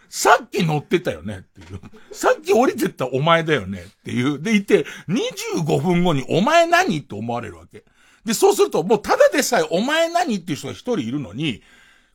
[0.09, 1.81] さっき乗ってたよねっていう。
[2.13, 4.41] さっき降りてったお前だよねっていう。
[4.41, 6.99] でいて、25分後にお前何？
[6.99, 7.85] って思われるわけ。
[8.25, 11.63] で、そうすると、もうただでさえお前何っていう人が一人いるのに、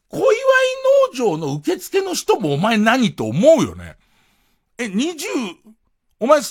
[0.10, 0.26] 小祝
[1.18, 3.96] 農場の受付の人もお前何と思うよね。
[4.78, 5.26] え、20、
[6.20, 6.42] お前、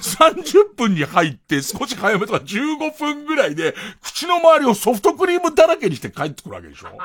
[0.00, 6.98] 30分に入って少し早めとか15分ぐらいで、口の周りをソフトクリームだらけにして帰ってくるわけでしょ？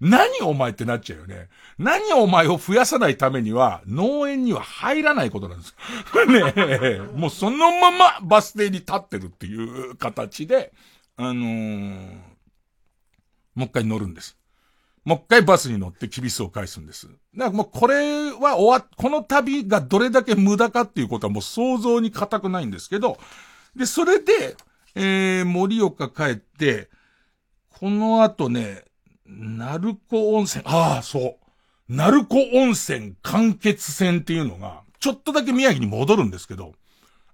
[0.00, 1.48] 何お前ってなっちゃうよね。
[1.78, 5.74] 何お前を増やさないためには、農園には入らないことなんです。
[6.28, 10.72] ね、もうそのままバス停に立ってるっていう形で、
[11.16, 12.10] あのー、
[13.54, 14.36] もう一回乗るんです。
[15.06, 17.06] もう一回バスに乗ってキビスを返すんです。
[17.06, 23.16] だからもうこれは終わ、この旅がどれだけ無駄かっていうことはもう想像に固くないんですけど、
[23.76, 24.56] で、それで、
[24.96, 26.90] えー、盛岡帰って、
[27.70, 28.82] この後ね、
[29.26, 31.36] 鳴子温泉、ああ、そう。
[31.88, 36.72] 鳴子温泉完結線っていうのが、ちょっとだけ宮城に戻るんですけど、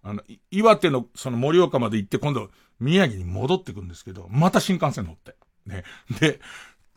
[0.02, 5.36] あの、岩手のその盛岡まで行って今度宮城に戻ってくるんですけど、また新幹線乗って。
[5.66, 5.84] ね。
[6.20, 6.40] で、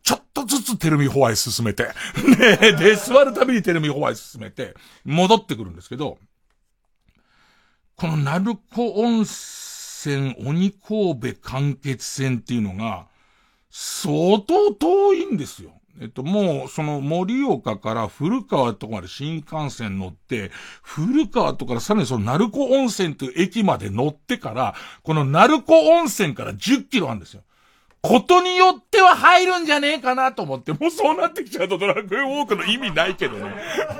[0.06, 1.90] ちょっとずつテルミホワイ進めて、
[2.40, 6.20] ねで、座るたびにテルミホワイ進めて、戻ってくるんですけど、
[7.96, 13.08] この鳴子温泉鬼神戸完結線っていうのが、
[13.72, 15.72] 相当遠いんですよ。
[16.00, 20.52] えっと、もう、その、盛岡から古川とかまで新幹線乗って、
[20.84, 27.42] 古川とかさらにその、鳴子温泉という駅まで乗ってから、この鳴子温泉から10キロあるんですよ。
[28.08, 33.56] ことによっては入るんじゃねえかなと思って、もうそうなってきちゃうとドラクエウォークの意味ないけどね。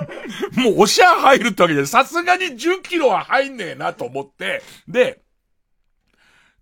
[0.58, 5.24] もうおしゃ入るってわけで、さすがに10キロは入んねえなと思って、で、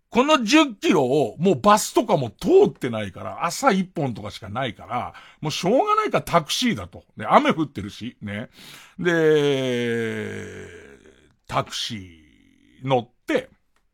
[0.10, 7.04] この10キロをもうバスとかも通ってないから、朝1本とかしかないから、もうしょうがないからタクシーだと。
[7.18, 8.50] で、雨降ってるし、ね。
[9.00, 10.68] で、
[11.48, 13.50] タクシー乗って、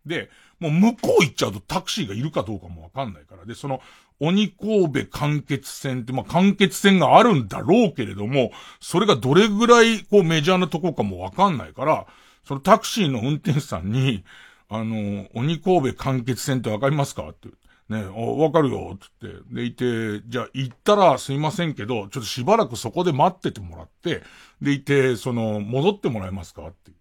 [0.05, 3.45] で、もう向こう行っちゃうとタクシーがいるかどうかもわかんないから。
[3.45, 3.81] で、その、
[4.19, 12.05] 鬼神戸完結線って、まあ、完結線があるんだろうけれども、それがどれぐらい、こう、メジャーなとこかもわかんないから、
[12.43, 14.23] そのタクシーの運転手さんに、
[14.67, 17.29] あの、鬼神戸完結線ってわかりますか？
[17.29, 17.49] って。
[17.87, 19.37] ね、わかるよ、つって。
[19.51, 24.21] で、いて、じゃあ行ったらすいませんけど、ちょっとしばらくそこで待っててもらって、
[24.61, 26.67] で、いて、その、戻ってもらえますか？
[26.67, 26.91] って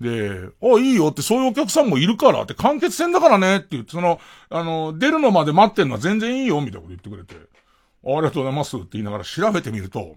[0.00, 7.34] で、あ、いいよって、そういうお客さんもいるからって、完結戦だからねって言って、その、あの、出るのまで待ってんのは全然いいよ、みたいなこと言ってくれて、
[8.04, 10.16] ありがとうございますって言いながら調べてみると、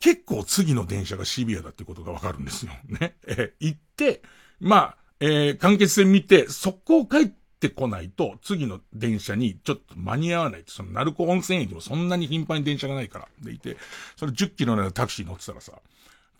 [0.00, 2.72] 結構次の電車がシビアだってことがわかるんですよ。
[2.88, 3.16] ね。
[3.28, 4.22] え、行って、
[4.58, 10.64] まあ、えー、完結戦見て、速攻帰ってこないと、次の電車にちょっと間に合わない。
[10.66, 13.28] その、鳴子温泉駅もそんなに頻繁に電車がないから。
[13.42, 13.76] でいて、
[14.16, 15.72] それ10キロのタクシー乗ってたらさ、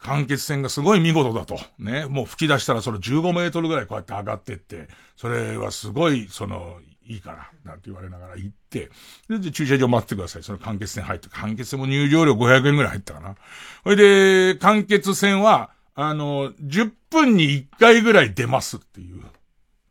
[0.03, 1.59] 間欠線がすごい見事だと。
[1.79, 2.07] ね。
[2.07, 8.91] もう吹き出したらその15メートルぐらいこうやって上がってって、それはすごい、その、いいから、なんて言われながら行って、
[9.29, 10.43] で、駐車場待ってください。
[10.43, 13.35] その間欠線入って、間欠線も入場料500円ぐらい入ったかな。
[13.83, 19.23] それで、間欠線は、あの、10分に1回ぐらい出ますっていう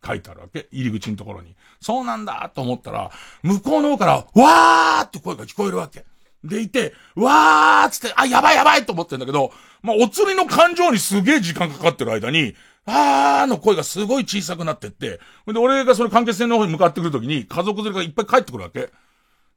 [0.06, 0.68] 書いてあるわけ。
[0.72, 1.56] 入り口のところに。
[1.82, 3.12] そうなんだと思ったら、
[3.44, 6.06] 向こうの方から、わーって声が聞こえるわけ。
[6.44, 18.90] でいて、わーっつって、あ、やばいやばいと思ってんだけど、まあ、お釣りの感情にすげえ時間かかってる間に、あーの声がすごい小さくなってって、で、俺がそれ関係線の方に向かってくるときに、家族連れがいっぱい帰ってくるわけ。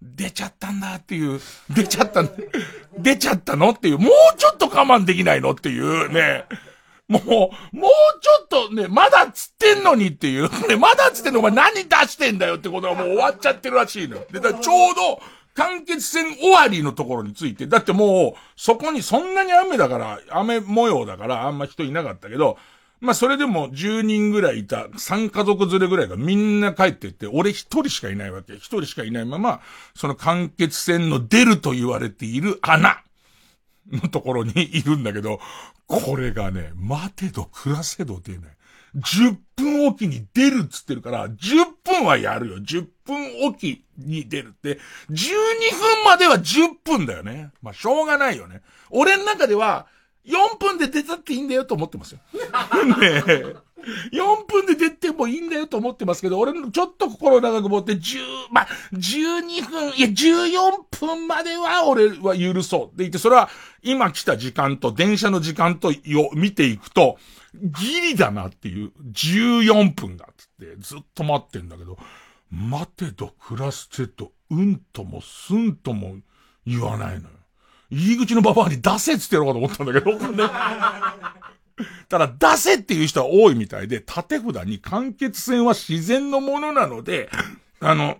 [0.02, 2.24] 出ちゃったんだっていう、出ちゃった
[2.98, 6.44] 出ちゃったのっていう、もうちょっと我慢できないのっていうね。
[7.08, 7.22] もう、
[7.76, 10.48] もうちょっとね、まだつってんのにっていう。
[10.68, 14.26] ね、まだつってんのお前何出してんだよってことはもう終わっちゃってるらしいのよ。
[14.32, 15.20] で、だちょうど、
[15.54, 22.56] 完結戦終わりのところについて、だってもう、そこにそんなに雨だから、雨模様だから、あんま人いなかったけど、
[23.00, 28.54] まあそれでも10人ぐらいいた3家族連れぐらいがみんな帰ってって、俺一人しかいないわけ。
[28.54, 29.60] 一人しかいないまま、
[29.96, 33.02] その間欠泉の出ると言われている穴
[33.90, 35.40] のところにいるんだけど、
[35.88, 38.50] これがね、待てど暮らせど出ない。
[38.94, 41.28] 10分おきに出るっつってるから、
[41.92, 42.56] 分はやるよ。
[42.58, 44.78] 10分おきに出るって、
[45.10, 47.50] 12分までは10分だよね。
[47.62, 48.62] まあ、しょうがないよね。
[48.90, 49.86] 俺の中では、
[50.24, 52.20] 4分で出たっていいんだよと思ってますよ。
[53.00, 53.22] ね。
[54.12, 58.18] 4分で出てもいいんだよと思ってますけど、俺のちょっと心長く持って10、
[58.52, 62.84] まあ、12分、いや、14分までは俺は許そう。
[62.84, 63.50] って言って、それは
[63.82, 67.18] 今来た時間と電車の時間とよ、見ていくと、
[67.54, 71.98] ギリだなっていう、14分だっつってずっと待ってんだけど、
[72.50, 76.16] 待てと暮らしてと、うんともすんとも
[76.66, 77.28] 言わないのよ。
[77.90, 80.48] 入り口のババアに出せっつってやろうかと思ったんだけど、ね。
[82.08, 87.30] ただ、出せっていう人は多いみたいで、縦札に完結線は自然のものなので、
[87.80, 88.18] あの、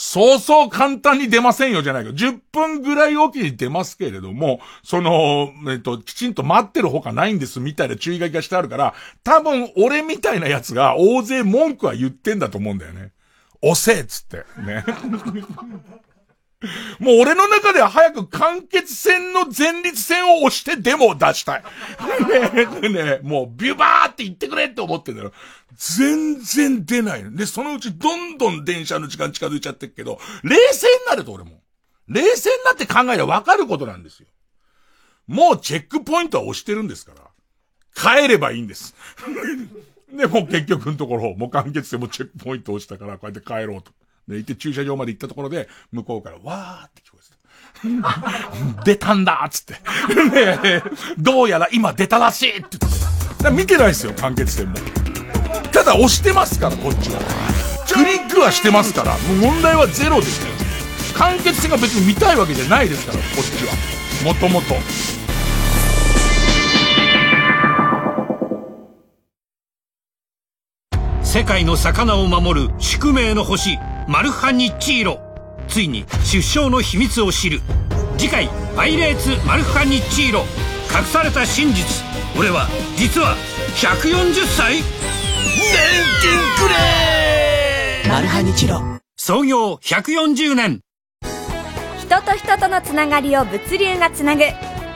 [0.00, 2.10] そうそう簡単に出ませんよじゃないか。
[2.10, 8.94] 10分ぐらいおきに出ますけれども、その、えっと、きちんと待ってるほかないんですみたいな注意書きがしてあるから、
[9.24, 13.10] 多分俺みたいなやつが大勢文句は言ってんだと思うんだよね。
[13.60, 14.36] 押せっつって。
[14.62, 14.84] ね。
[16.98, 21.64] もう俺の中では早く完結戦の前立腺を押してデモを出したい。
[22.82, 25.32] ねねもうビュバーって言ってくれって思ってんだよ。
[25.76, 27.36] 全然出ない。
[27.36, 31.62] で、そのうちどんどん電車の時間近づいちゃってるけど、冷静になると俺も。
[32.08, 34.26] 冷静になって考えればわかることなんですよ。
[35.28, 37.28] もうチェックポイントは押してるんですから。
[37.94, 38.96] 帰ればいいんです。
[40.12, 43.92] で、もう結局のところ、もう完結でもチェックポイント押したから、こうやって帰ろうと。
[44.28, 47.28] で、行って駐車場まで行ったところで、向こうからわーって聞こえて
[48.76, 48.82] た。
[48.84, 49.74] 出たんだっつって。
[50.30, 50.82] ね
[51.18, 52.92] どうやら今出たらしいって言っ
[53.36, 53.50] てた。
[53.50, 54.76] 見てないですよ、完結戦も。
[55.72, 57.20] ただ押してますから、こっちは。
[57.90, 60.52] クリックはしてますから、もう問題はゼロですよ。
[61.14, 63.72] 完結戦が別に見たいわけじゃないですから、こっちは。
[64.24, 64.76] もともと。
[71.22, 73.78] 世界の魚を守る宿命の星
[74.08, 75.20] マルハニチーロ。
[75.68, 77.60] ついに出生の秘密を知る。
[78.16, 80.46] 次回「パイレーツマルハニチーロ。
[80.90, 82.02] 隠された真実。
[82.34, 83.36] 俺は実は
[83.76, 84.76] 140歳。
[84.76, 84.84] 年
[86.22, 88.80] 金くれマルハニチロ。
[89.18, 90.80] 創業140年。
[92.00, 94.44] 人と人とのつながりを物流がつなぐ。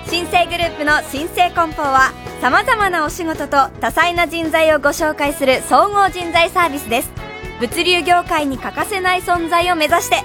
[0.09, 7.32] 新生グループの新生梱包はさまざまなお仕事と多彩な人材をご紹介する総合人材サービスです
[7.63, 10.17] 物流業界に欠かせない存在を目指して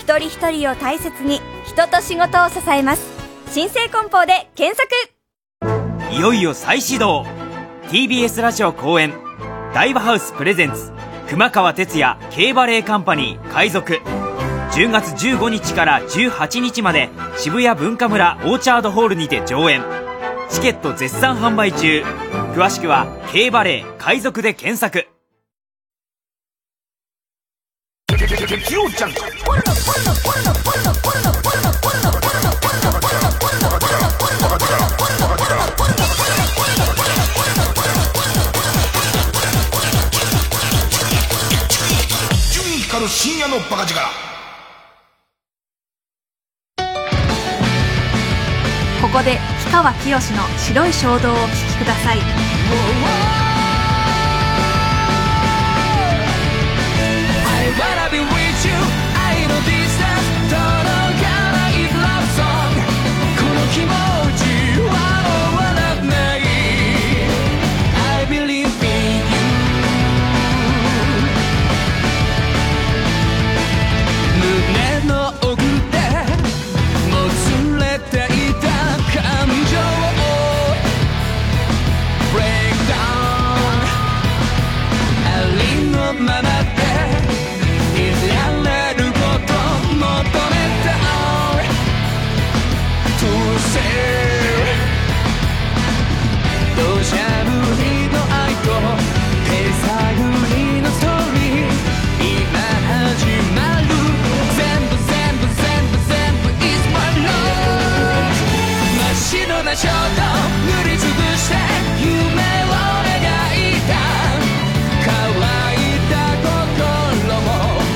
[0.00, 3.06] 一人一人を大切に人と仕事を支えます。
[3.52, 6.12] 新生梱包で検索。
[6.12, 7.24] いよいよ再始動。
[7.88, 9.14] TBS ラジオ公演。
[9.72, 10.90] ライブハウスプレゼンツ。
[11.28, 13.52] 熊川哲也 K バレーカンパニー。
[13.52, 14.00] 海賊。
[14.72, 19.84] 10月15日から18日まで渋谷文化村オーチャードホールにて上演。
[20.50, 22.02] チケット絶賛販売中。
[22.56, 25.06] 詳しくは K バレー海賊で検索。
[28.34, 29.18] ちゃんこ
[49.08, 53.41] こで氷川きよしの白い衝動をお聴きください。
[63.72, 64.11] 気持ち
[109.72, 109.94] な衝動
[110.66, 111.08] 塗りつぶ
[111.38, 111.56] して
[111.98, 112.76] 夢を
[113.08, 113.16] 描
[113.56, 113.96] いた。
[115.00, 115.08] 乾
[115.72, 116.14] いた
[116.44, 117.48] 心も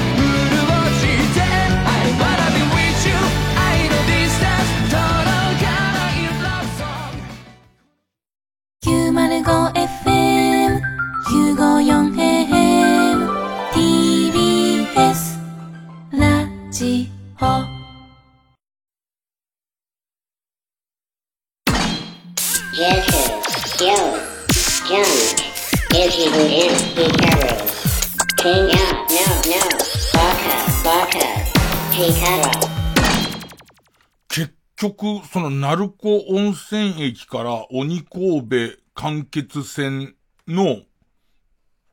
[0.08, 0.64] 潤
[0.96, 1.04] し
[1.34, 3.12] て I wanna be with you
[3.60, 3.60] 愛
[3.90, 4.96] のディスタンス届
[5.60, 7.20] かない love song
[9.44, 9.75] 905
[34.76, 38.56] 局、その鳴子温泉駅から鬼神戸
[38.94, 40.14] 間欠線
[40.46, 40.82] の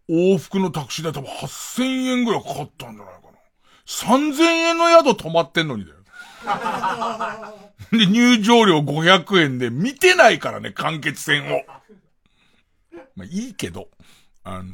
[0.10, 3.38] 往復のタクシー代多分8000円ぐらいかかったんじゃないかな。
[3.86, 5.98] 3000円の宿泊まってんのにだよ。
[7.92, 11.62] で、入場料500円で見てないからね、間欠線を。
[13.16, 13.90] まあいいけど、
[14.44, 14.74] あの、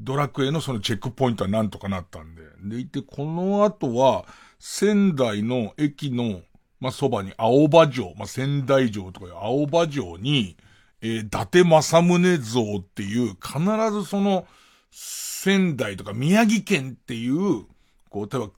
[0.00, 2.42] ドラクエのそのチェックポイントはなんとかなったんで。
[2.62, 4.24] でいて、この後は、
[4.58, 6.42] 仙台の駅の、
[6.84, 10.58] まあ、そばに青葉城、まあ、仙台城とかいう青葉城に、
[11.00, 13.58] えー伊達政宗像っていう、必
[13.90, 14.46] ずその、
[14.90, 17.64] 仙台とか宮城県っていう、
[18.10, 18.50] こう、例えば、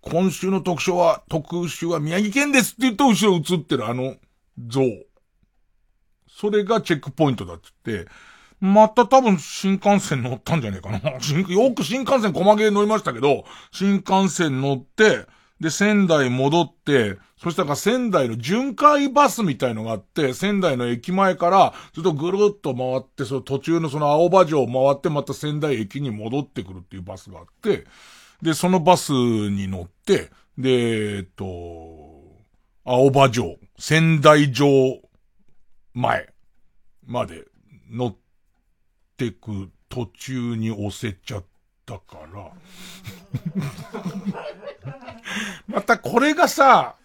[0.00, 4.16] 今週の特集は、特集は宮城県ですって言うと後ろ映ってるあの
[4.58, 4.82] 像。
[6.28, 8.10] それがチェックポイントだって言って、
[8.58, 10.98] また多分新幹線乗ったんじゃねえかな。
[11.08, 15.26] よく新幹線細毛乗りましたけど、新幹線乗って、
[15.60, 27.86] で、仙台戻って、そしたら仙台の巡回バスみたいのがあって、仙台の駅前から、ずっとぐるっと回って、その途中のその青葉城を回って、また仙台駅に戻ってくるっていうバスがあって、
[28.42, 31.44] で、そのバスに乗って、で、えっと、
[32.84, 35.00] 青葉城、仙台城
[35.94, 36.32] 前
[37.06, 37.44] まで
[37.90, 38.16] 乗っ
[39.16, 41.44] てく途中に押せちゃっ
[41.88, 42.50] たから。
[45.66, 46.96] またこれがさ、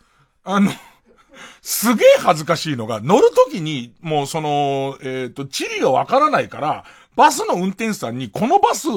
[0.44, 0.72] あの、
[1.62, 6.84] すげえ恥ずかしいのが、乗るときに、もうその、えっ、と、地理がわからないから、
[7.16, 8.88] バスの運転手さんに、このバス、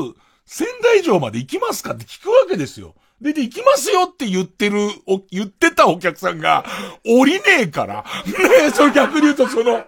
[0.44, 2.94] 仙台城まで行きますかって聞くわけですよ。
[3.20, 6.64] で、で、行きますよって言ってる、お言ってたお客さんが、
[7.04, 8.04] 降りねえから。
[8.26, 8.34] ね
[8.66, 9.84] え、それ逆に言うとその、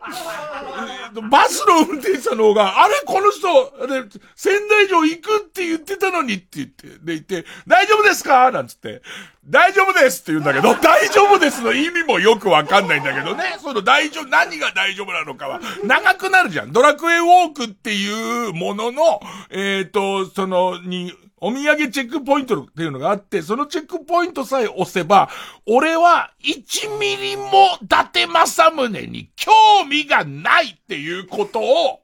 [1.30, 3.48] バスの運転手さんの方が、あれこの人、
[3.82, 4.04] あれ、
[4.34, 8.50] 仙台城行くって言ってたのにって言って、で言って、大丈夫ですか？
[8.50, 9.02] なんつって、
[9.44, 16.72] 大丈夫ですって言うんだけど、 大丈夫ですの意味もよくわかんないんだけどね、その大丈夫、何が大丈夫なのかは、長くなるじゃん。
[16.72, 25.28] ドラクエウォークっていうものの、えっ、と、その、に、お土産チェックポイントっていうのがあって、そのチェックポイントさえ押せば、
[25.66, 29.52] 俺は1ミリも伊達政宗に興
[29.88, 30.77] 味がない。
[30.88, 32.00] っていうことを、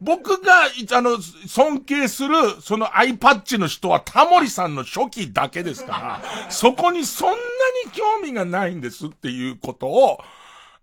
[0.00, 10.18] 僕が、いあの、尊敬する、そのアイパッチの人はタモリさんの初期だけですから、そこにそんなに興味がないんですっていうことを、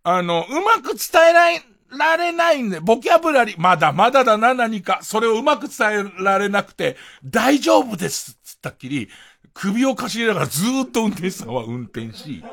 [0.04, 1.62] あの、うまく伝えない、
[1.98, 9.10] られないんで、ボキャブラリー、まだまだだな何か、それをうまく伝えられなくて、大丈夫ですつったっきり、
[9.54, 12.44] 首をかしげながらずーっと運転手さんは運転し、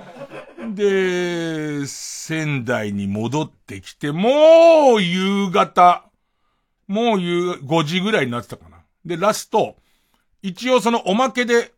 [0.75, 6.05] で、仙台に戻ってきて、もう夕方、
[6.87, 8.79] もう夕、5時ぐらいになってたかな。
[9.05, 9.77] で、ラスト、
[10.43, 11.73] 一応そのおまけで、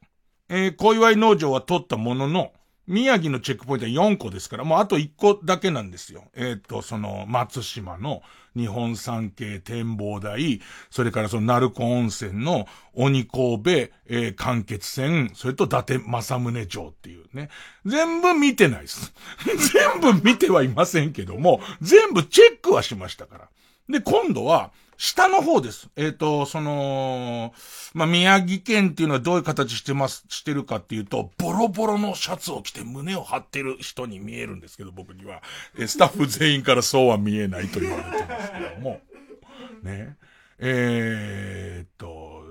[0.48, 2.52] えー、小祝農場は取ったものの、
[2.86, 6.24] 宮城のチェックポイントは4個ですから、もうあと1個だけなんですよ。
[6.34, 8.22] えっ、と、その、松島の
[8.56, 10.60] 日本三景展望台、
[10.90, 17.48] それからその鳴子温泉の鬼神戸、えー、間欠線、それと伊達政宗城っていうね。
[17.86, 19.14] 全部見てないです。
[19.72, 23.48] 全部見てはいませんけども、全部チェックはしましたから。
[23.88, 25.88] で、今度は、下の方です。
[25.96, 27.52] えっ、と、その、
[27.94, 35.42] まあ、宮城県っていうのはどういう形してます、してるかっていうと、ボロボロのシャツを着て胸を張ってる人に見えるんですけど、僕には。
[35.78, 39.00] えスタッフ全員からそうは見えないと言われてますけども。
[39.82, 40.16] ね。
[40.58, 42.44] えーっと、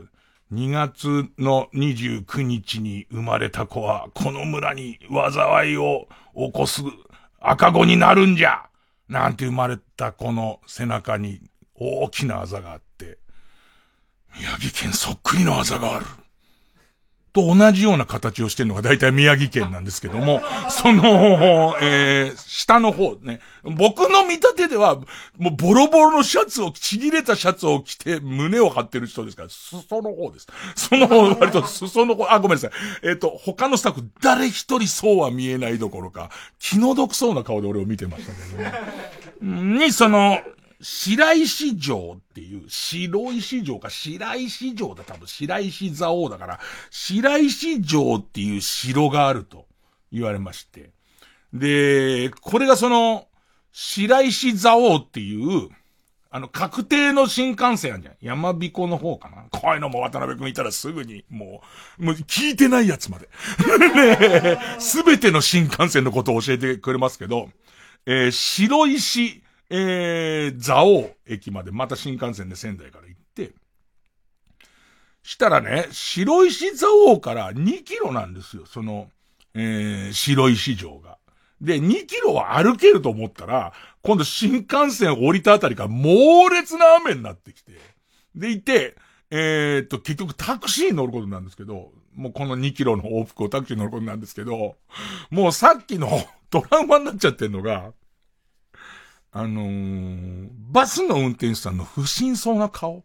[0.51, 6.83] 2月の29日に生まれた子は、この村に災いを起こす
[7.39, 8.63] 赤子になるんじゃ
[9.09, 11.41] なんて生まれた子の背中に
[11.75, 13.17] 大きなあざがあって、
[14.37, 16.05] 宮城県そっくりのあざがある。
[17.33, 23.39] と同じような形をしてるのが大体宮城県なんですけども、 その、えー、下の方ね。
[23.63, 24.97] 僕の見立てでは、
[25.39, 30.47] もうボロボロのシャツを、ちぎれたシャツを着て胸を張ってる人ですから、裾の方です。
[30.75, 32.71] その方、割と裾の方、あ、ごめんなさい。
[33.01, 38.73] えっ、ー、と、他のスタッフ、誰一人そうは見えないどころか、気の毒そうな顔で俺を見てましたけどね。
[39.41, 40.39] に、その、
[40.83, 46.59] 白石城っていう、白石城か白石城だ、多分白石蔵王だから、
[46.91, 49.65] 白石城っていう城があると
[50.11, 50.91] 言われまして。
[51.53, 53.27] で、これがその、
[53.71, 55.69] 白石蔵王っていう、
[56.29, 58.15] あの、確定の新幹線あるじゃん。
[58.19, 59.45] 山彦の方かな。
[59.51, 61.61] こういうのも渡辺くんいたらすぐに、も
[61.99, 63.29] う、もう聞いてないやつまで。
[64.43, 67.49] ねすべての新幹線のことを教えてくれますけど、
[68.07, 69.42] えー、白石
[69.75, 73.53] えー、蔵王駅までまた新幹線で仙台から行って、
[75.23, 79.09] したらね、白石蔵王から2キロなんですよ、その、
[79.55, 81.17] えー、白石城が。
[81.59, 87.71] で、2キロは歩けると思ったら、今度新幹線降りたあたりから猛烈な雨になってきて、
[88.35, 88.95] でいて、
[89.31, 94.75] えー、っと、結局タクシー乗ることなんですけど、もうこの2キロの往復をタクシー乗ることなんですけど、
[95.31, 96.09] もうさっきの
[96.51, 97.91] トラウマになっちゃってんのが、
[99.35, 103.03] あのー、バスの運転手さんの不審そうな顔。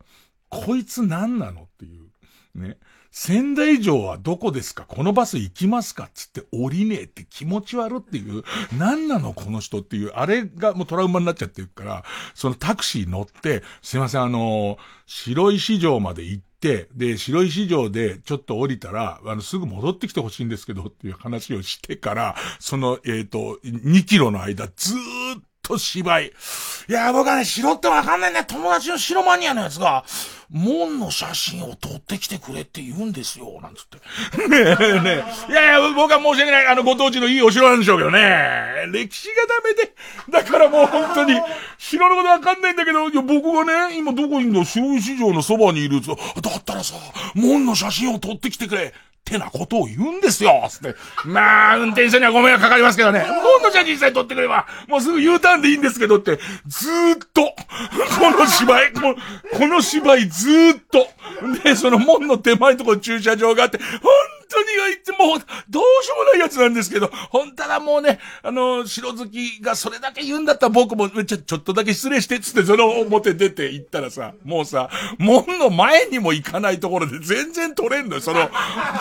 [0.51, 2.11] こいつ何なのっていう。
[2.55, 2.76] ね。
[3.11, 4.85] 仙台城はどこですか？
[4.87, 6.11] このバス行きますか？
[6.12, 8.45] つって降りねえって気持ち悪っていう、
[8.76, 12.05] 何なのこの人っていう、あれがもうトラウマになっちゃってるから、
[12.35, 26.32] そのタクシー乗って、すいません、あのー、白石城まで行って、で、白石城でちょっと降りたら、あの、すぐ戻ってきてほしいんですけどっていう話をしてから、その、えっ、ー、と、2キロの間ずーっと芝居。
[26.88, 28.44] いや、僕はね、城ってわかんないね。
[28.44, 30.04] 友達の城マニアのやつが、
[30.50, 34.48] 門の写真を撮ってきてくれって言うんですよ、なんつって。
[34.48, 35.52] ねえねえ。
[35.52, 36.66] いやいや、僕は申し訳ない。
[36.66, 38.86] あの、ご当地のいいお城なんでしょうけどね。
[38.90, 39.94] 歴史がダメで。
[40.30, 41.38] だからもう本当に、
[41.76, 46.94] 城のことわかんないんだけど、いや、僕がね、今どこにいんの白石城のそばにいると、だったらさ、
[47.34, 48.94] 門の写真を撮ってきてくれ。
[49.29, 50.95] ってなことを言うんですよつって。
[51.26, 53.24] まあ、運転手にはご迷惑かかりますけどね。
[53.26, 59.14] 今度じゃ実際撮ってくれば、もうすぐ U ターンでいいんですけどって、ずーっと、この芝居、こ
[59.68, 61.07] の芝居ずーっと、
[61.62, 65.38] で、その門の手前のとこ駐車場があって、ほん当にはいつもう、
[65.68, 74.88] どうしようもないやつなんですけど、本当はもうね、あの、白好きがそれだけ言うんだったら僕も、ちょ、ちょっとだけ失礼して、つってその表出て行ったらさ、もうさ、
[75.18, 78.51] 門の前にも行かないところで全然取れんのよ、その、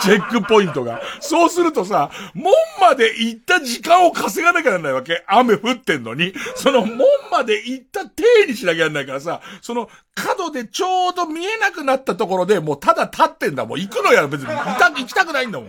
[0.02, 1.00] チェックポイントが。
[1.20, 5.24] そうするとさ、門まで行った時間を稼がなきゃならないわけ。
[5.26, 6.34] 雨降ってんのに。
[6.56, 6.98] その門
[7.30, 13.80] まで行った体にしなきゃならないからさ、その、角でちょうど見えなくなったところでもうただ立ってんだもん。
[13.80, 14.48] 行くのや別に。
[14.48, 15.68] 行きたくないないんだもん。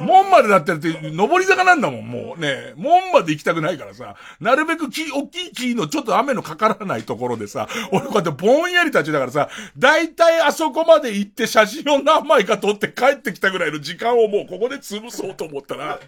[0.00, 2.74] 門までだってるって、上り坂なんだもん、もうね。
[2.76, 4.16] 門まで行きたくないからさ。
[4.40, 9.48] なるべく木、大きい木のちょっと雨のかからないところでさ、俺こうやってぼんやり立ちだからさ、
[9.78, 16.00] だいたいあそこまで行って写真を何枚か撮って帰ってきたぐらいの時間をもうここで潰そうと思ったら、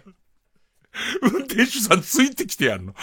[1.21, 2.93] 運転手さんついてきてやんの。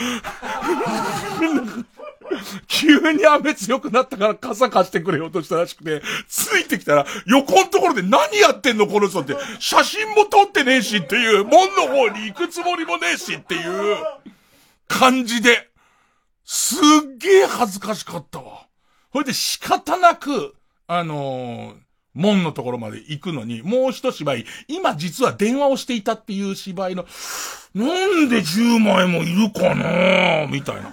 [2.67, 13.97] 急に雨強くなったから傘貸してくれようとしたらしくて、ついてきたら、横のところで何やってんのこの人って、写真も撮ってねえしっていう、門の方に行くつもりもねえしっていう
[14.89, 15.69] 感じで、
[16.45, 18.67] すっげえ恥ずかしかったわ。
[19.11, 20.55] ほいで仕方なく、
[20.87, 21.77] あのー、
[22.15, 27.07] 門のところまで行くのに、もう一芝居、今実は電話をしていたっていう芝居の、
[27.75, 30.93] なんで10枚もいるかなみたいな。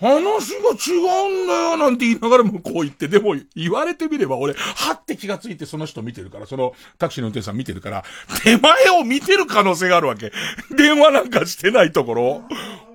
[0.00, 0.96] 話が違
[1.28, 8.04] うんだよなんて言いながら向こう行って、でも言われてみれば俺、はって気がついてその人見てるから、そのタクシーの運転手さん見てるから、
[8.42, 10.32] 手前を見てる可能性があるわけ。
[10.76, 12.42] 電話なんかしてないところ。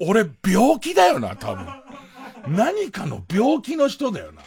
[0.02, 1.68] 俺、病気だよな、多分。
[2.48, 4.42] 何かの病気の人だよな。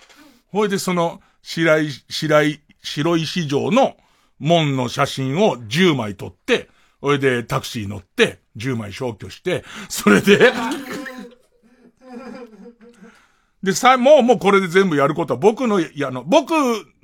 [0.50, 3.96] ほいでその、白井、白井、白い市場の
[4.38, 6.68] 門の写真を10枚撮って、
[7.00, 10.52] ほいでタクシー乗って、10枚消去して、それで
[13.62, 16.52] で、さ、もう、もうこれで全部やることは、僕の、やの、僕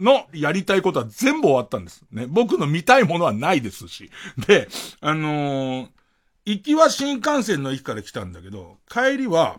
[0.00, 2.02] のやりたいことは全部終わったんです。
[2.10, 2.26] ね。
[2.26, 4.10] 僕の見たいものはないですし。
[4.46, 4.68] で、
[5.00, 5.88] あのー、
[6.46, 9.58] 行きは新幹線の駅から来たんだけど、帰りは、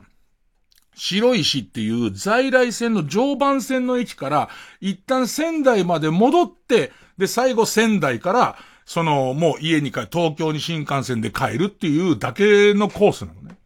[0.96, 4.50] 白石っていう在来線の常磐線の駅から、
[4.82, 13.59] 一旦仙台まで戻って、で、最後仙台から、その、もう家に帰、東京に新幹線で帰るっていうだけのコースなのね。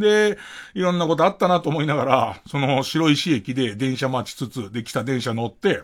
[0.00, 0.38] で、
[0.74, 5.82] いろんなことあったなと思いながら、その白石駅で電車待ちつつ、で、来た電車乗って、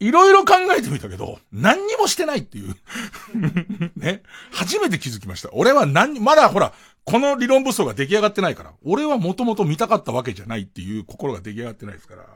[0.00, 2.74] いろいろ考えてみたけど、何にもしてないっていう
[3.96, 4.22] ね。
[4.50, 5.50] 初めて気づきました。
[5.52, 6.72] 俺は何、まだほら、
[7.04, 12.26] この理論武装が出来上がってないから、俺はもともと見たかったわけじゃないっていう心が出来上がってないですから、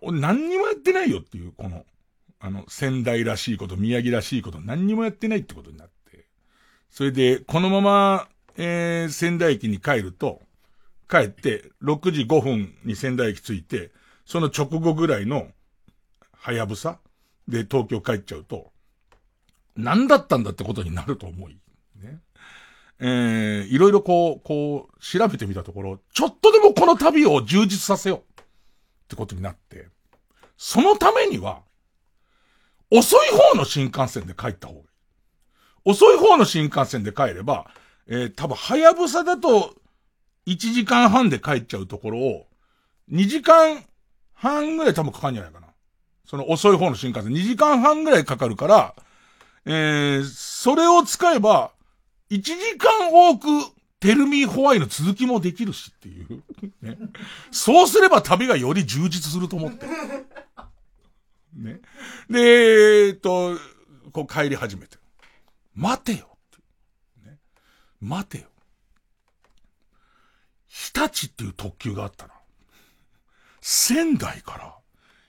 [0.00, 1.84] 俺何にもやってないよっていう、この、
[2.40, 5.95] あの、仙台らしいこと、宮城らしいこと、何にもやってないってことになって。
[6.90, 10.40] それで、このまま、えー、仙台駅に帰ると、
[11.08, 13.92] 帰って、6時5分に仙台駅着いて、
[14.24, 15.48] その直後ぐらいの、
[16.32, 16.98] はやぶさ
[17.48, 18.72] で東京帰っちゃうと、
[19.76, 21.58] 何だったんだってことになると思い、
[22.02, 22.20] ね。
[22.98, 28.44] えー、いろいろこう、こう、調べてみたところ、ちょっとでもこの旅を充実させようっ
[29.08, 29.88] てことになって、
[30.56, 31.62] そのためには、
[32.90, 34.85] 遅い方の新幹線で帰った方がいい。
[35.86, 37.70] 遅い方の新幹線で帰れば、
[38.08, 39.74] えー、多分、はやぶさだと、
[40.46, 42.46] 1時間半で帰っちゃうところを、
[43.12, 43.84] 2時間
[44.34, 45.68] 半ぐらい多分かかるんじゃないかな。
[46.24, 48.94] その遅い方の新幹線2時間半ぐらいかかるから、
[49.64, 51.70] えー、それを使えば、
[52.30, 53.46] 1時間多く、
[54.00, 56.42] テルミーホワイの続きもできるしっていう。
[56.82, 56.98] ね。
[57.52, 59.86] そうすれば旅がより充実すると思って。
[61.54, 61.80] ね。
[62.28, 63.56] で、えっと、
[64.12, 64.98] こう帰り始めて。
[65.76, 66.36] 待てよ。
[67.24, 67.38] ね。
[68.00, 68.44] 待てよ。
[70.66, 72.34] 日立っていう特急があったな。
[73.60, 74.76] 仙台から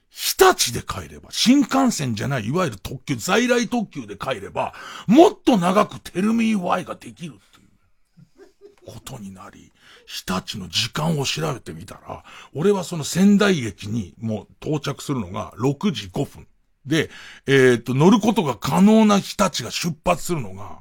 [0.09, 4.73] 日立で帰れば、新幹線じゃない、いわゆる特急、在来特急で帰れば、
[5.05, 9.71] もっと長くテルミーワイができるっていうことになり、
[10.07, 12.23] 日立の時間を調べてみたら、
[12.55, 16.47] 俺はその仙台駅にもう到着するのが6時5分。
[16.87, 17.09] で、
[17.45, 20.79] えっ、と、乗ることが可能な日立が出発するのが、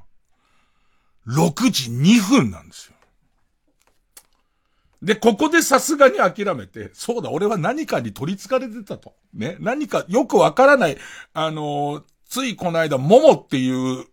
[1.26, 2.96] 6時2分なんですよ。
[5.02, 9.14] で、ここでさすがに諦めて、そうだ、俺は何かに取り憑かれてたと。
[9.34, 9.57] ね。
[9.61, 10.96] 何かよくわからない、
[11.34, 14.07] あのー、ついこの間、モモっていう、う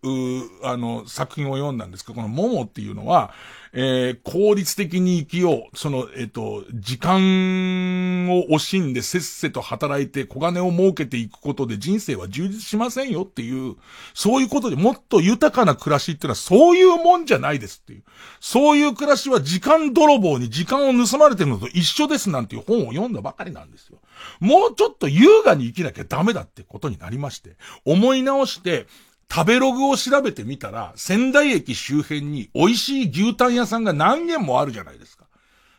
[0.62, 3.32] あの、作品を読んだんですけど、このモモっていうのは、
[3.76, 5.76] えー、効率的に生きよう。
[5.76, 13.74] その、えっ、ー、と、時間を惜しんでせっせと働いて小金を儲けていくことで人生は充実しませんよっていう、
[14.14, 18.04] そういうことでもっと豊かな暮らしっていうのはそういうもんじゃないですっていう。
[18.38, 23.98] そういう暮らしは時間泥棒に時間を盗まれてるのと一緒ですなんていう本を読んだばかりなんですよ。
[24.38, 28.86] もうちょっと優雅に生きなきゃダメだってことになりまして、思い直して、
[29.30, 35.26] 食べログを調べてみたら、仙台駅周辺に美味しい牛タン屋さんが何軒もあるじゃないですか。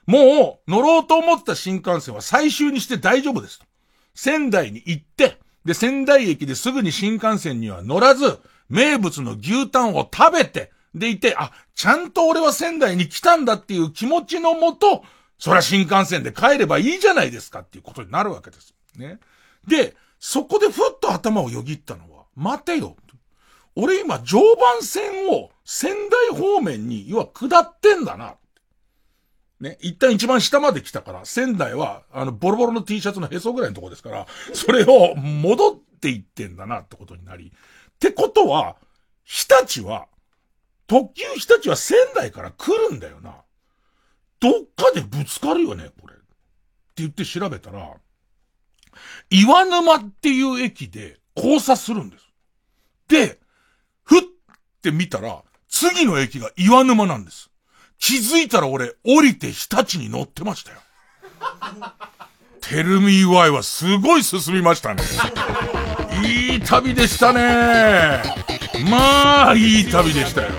[0.05, 3.65] もう、乗ろうと思った新幹線は最終にして大丈夫ですと。
[4.13, 8.39] 仙台に行って、で、仙台駅ですぐに新幹線には乗らず、
[8.69, 15.03] 名物の牛タンを食べて、でいて、あ、ちゃんと俺は仙台に来たんだっていう気持ちのもと、
[15.37, 18.73] そりゃ新幹線で帰ればいいじゃないですかっていうことになるわけです。
[18.95, 19.19] ね。
[19.67, 22.95] で、そこでふっと頭をよぎったのは、待てよ。
[23.75, 25.93] 俺今常磐線を仙
[26.31, 28.35] 台方面に、要は下ってんだな。
[29.59, 29.77] ね。
[29.81, 37.47] 一旦一番下まで来たから、仙台は、あの、ボロボロの T シャツのへそぐらいのとこですから、それを戻っていってんだなってことになり。
[37.47, 38.77] ってことは、
[39.23, 40.07] 日立は、
[40.87, 43.35] 特急日立は仙台から来るんだよな。
[44.39, 46.13] どっかでぶつかるよね、これ。
[46.13, 46.23] って
[46.97, 47.95] 言って調べたら、
[49.29, 52.25] 岩沼っていう駅で交差するんです。
[53.07, 53.39] で、
[54.05, 54.21] ふっ
[54.81, 57.49] て見たら、次の駅が岩沼なんです。
[57.99, 60.77] 気づいたら俺、降りて日立に乗ってましたよ。
[62.61, 65.03] テルミーワイはすごい進みましたね。
[66.23, 68.23] いい旅でしたね。
[68.89, 70.49] まあ、いい旅でしたよ。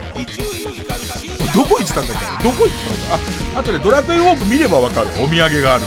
[1.54, 2.44] どこ行ってたんだっけ？
[2.44, 2.74] どこ行って
[3.08, 3.20] たん
[3.52, 3.56] だ？
[3.56, 5.08] あ、あとでドラクエウォーク見ればわかる。
[5.22, 5.84] お土産がある。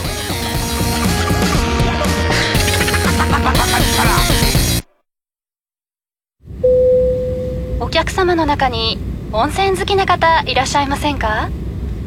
[8.00, 8.98] 客様の中に
[9.30, 11.50] 温泉好きな方いらっしゃいませんか？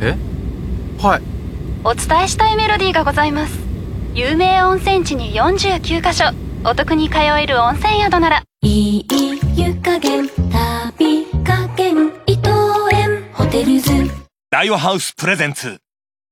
[0.02, 0.18] え？
[1.00, 1.22] はい。
[1.84, 3.60] お伝えしたいメロディーがございます。
[4.16, 6.26] 有名温泉地に49カ所。
[6.66, 8.44] お得に通える温泉宿なら。
[8.64, 9.06] いい
[9.56, 12.50] 湯加減旅加減伊藤
[12.92, 13.30] 園。
[13.32, 13.92] ホテルズ。
[14.50, 15.78] 大和ハウスプレゼンツ。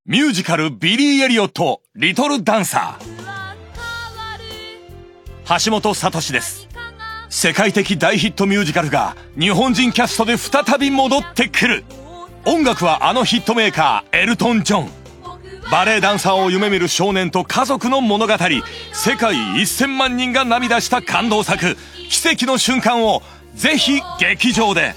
[0.06, 5.64] ミュージカルビリー・エリオットリトルダンサー。
[5.64, 6.61] 橋本聡です
[7.32, 11.82] 世界的大ヒットミュージカルが日本人キャストで再び戻ってくる。
[12.44, 14.90] 音楽はあのヒットメーカーエルトン・ジョン
[15.70, 18.34] バレエダンサーを夢見る少年と家族の物語。
[18.34, 21.78] 世界1000万人が涙した感動作。
[22.10, 23.22] 奇跡の瞬間を
[23.54, 24.94] ぜひ劇場で。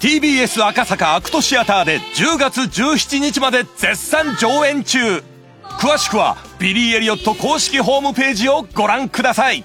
[0.00, 5.22] TBS 赤坂アクトシアターで10月17日まで絶賛上演中。
[5.62, 9.64] 詳しくはビリー・エリオット公式ホームページをご覧ください。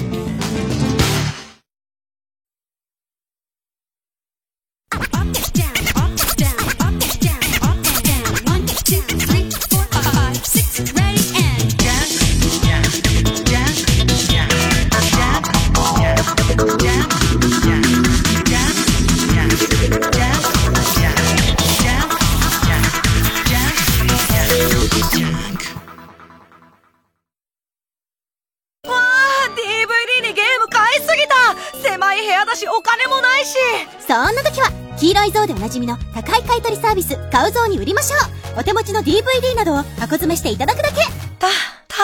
[36.91, 38.17] ービス買う像に売りましょ
[38.55, 38.59] う。
[38.59, 40.95] お手持ちの DVD などを箱詰めしていただくだけ。
[41.39, 41.47] た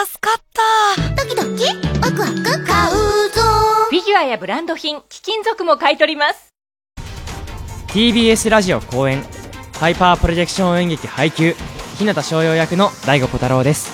[0.05, 1.23] 助かった。
[1.23, 1.65] ドキドキ。
[1.99, 3.41] ワクワク買うぞ。
[3.89, 6.53] フィギュアやブランド品貴金属も買い取ります。
[7.88, 9.23] TBS ラジオ公演。
[9.79, 11.55] ハイパープロジェクション演劇配給。
[11.97, 13.91] 日向翔陽役の大悟小太郎です。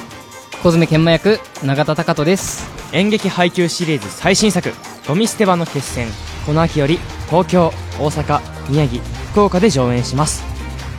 [0.61, 2.83] 小爪研磨役永田貴人です。
[2.93, 4.71] 演劇配給シリーズ最新作
[5.07, 6.07] 「ゴミ捨て場の決戦」
[6.45, 8.39] この秋より東京大阪
[8.69, 10.52] 宮城福岡で上演します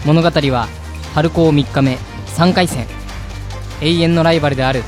[0.04, 0.68] 物語は
[1.14, 1.96] 春高3日目
[2.36, 2.86] 3回戦。
[3.80, 4.82] 永遠のライバルである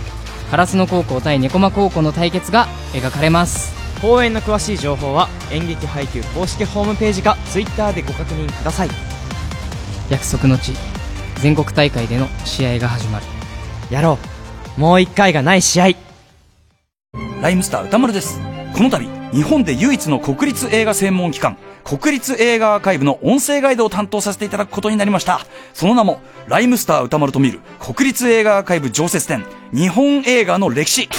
[0.51, 3.75] 烏野高校対猫間高校の対決が描かれます。
[4.03, 8.91] 公演の詳しい情報は演劇配給公式ホームページか Twitter でご確認ください。
[10.11, 10.75] 約束の地
[11.37, 13.25] 全国大会での試合が始まる。
[13.91, 14.19] やろ
[14.77, 14.81] う。
[14.81, 15.89] もう一回がない試合。
[17.41, 18.39] ライムスター歌丸です。
[18.75, 25.41] この度日本で唯一の国立映画専門機関国立映画アーカイブの音声ガイドを担当させていただくことになりました。
[25.75, 31.11] その名もライムスター歌丸と見る国立映画アーカイブ常設展日本映画の歴史。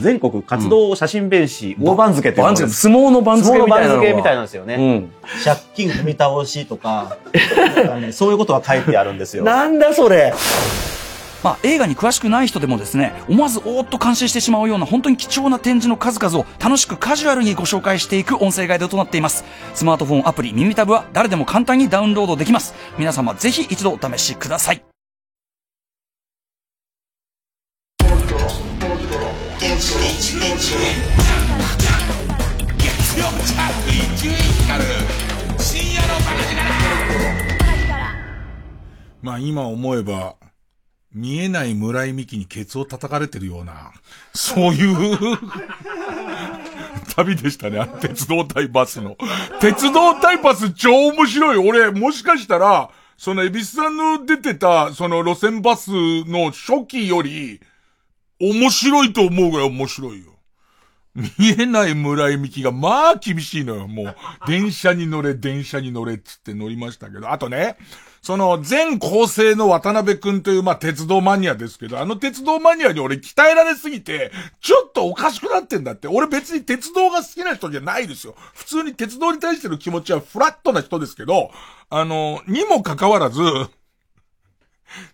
[0.00, 5.10] 全国活動写真弁士、大番付って相撲の番付みたいなのみたいなんですよね。
[5.44, 7.18] 借金踏み倒しとか、
[8.12, 9.44] そういうことが書いてあるんですよ。
[9.46, 10.32] なんだそれ
[11.44, 19.44] まあ、映画に詳しくない人でもですね、思わずおーっと感心してしまうような本当に貴重な展示の数々を楽しくカジュアルにご紹介していく音声ガイドとなっています。
[19.74, 22.74] スマートフォンアプリ耳タブは誰でも簡単にダウンロードできます。
[22.96, 24.82] 皆様ぜひ一度お試しください。
[39.20, 40.36] まあ今思えば、
[41.14, 43.92] 見えない村井美樹にケツを叩かれてるような、
[44.34, 45.38] そういう
[47.14, 49.16] 旅でしたね、あの鉄道対バスの。
[49.60, 51.68] 鉄道対バス超面白い。
[51.68, 55.90] 俺、もしかしたら、その、エビスさんの出てた、その路線バス
[56.24, 57.60] の初期より、
[58.40, 60.32] 面白いと思うぐらい面白いよ。
[61.14, 63.86] 見えない村井美樹が、まあ厳しいのよ。
[63.86, 64.16] もう、
[64.48, 67.30] 電車に乗れ、電車に乗れつって乗りましたけど。
[67.30, 67.76] あとね、
[68.24, 76.08] その、全構成の渡辺くんという、まあ、鉄道マニアですけど、あの鉄道マニアに俺鍛えられすぎて、ちょっとおかしくなってんだって。
[76.08, 78.34] 俺別に鉄道が好きな人じゃないですよ。
[78.54, 81.50] 普通に鉄道に対しての気持ちはフラットな人ですけど、
[81.90, 83.42] あの、にもかかわらず、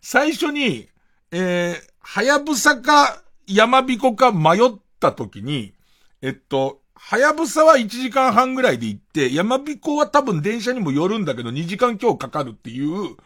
[0.00, 0.88] 最初に、
[1.32, 5.74] えー、はやぶさか、山彦か迷った時に、
[6.22, 13.16] えっと、はやぶさは1時間半ぐらいで行って、山彦は多分電車にもよるんだけど2時間今日かかるっていう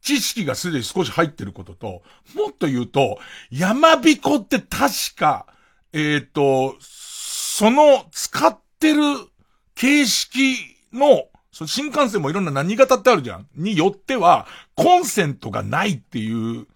[0.00, 2.02] 知識がすでに少し入ってることと、
[2.34, 3.18] もっと言うと、
[3.50, 5.46] 山彦って確か、
[5.92, 9.02] えっ、と、その使ってる
[9.74, 10.56] 形式
[10.92, 13.46] の、その新幹線もいろんな何型ってあるじゃん？
[13.54, 16.66] によっては、コンセントがないっていう、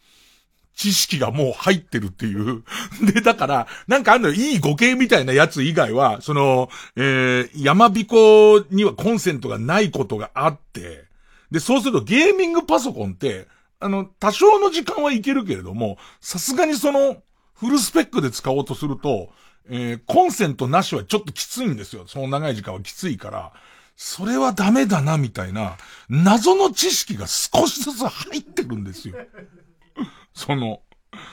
[0.75, 2.65] 知識がもう入ってるっていう。
[3.13, 11.05] で、だから、なんかあのいい語形みたいなやつ以外は、その、えー、山彦にはコンセントがないことがあって、
[11.51, 13.47] で、そうするとゲーミングパソコンって、
[13.79, 17.23] あの、多少の時間はいけるけれども、さすがにその、
[17.55, 19.31] フルスペックで使おうとすると、
[19.69, 22.05] えー、コンセントなしはちょっときついんですよ。
[22.07, 23.53] その長い時間はきついから。
[23.95, 25.77] それはダメだな、みたいな、
[26.09, 29.17] 謎の知識が少しずつ入ってるんですよ。
[30.35, 30.81] その、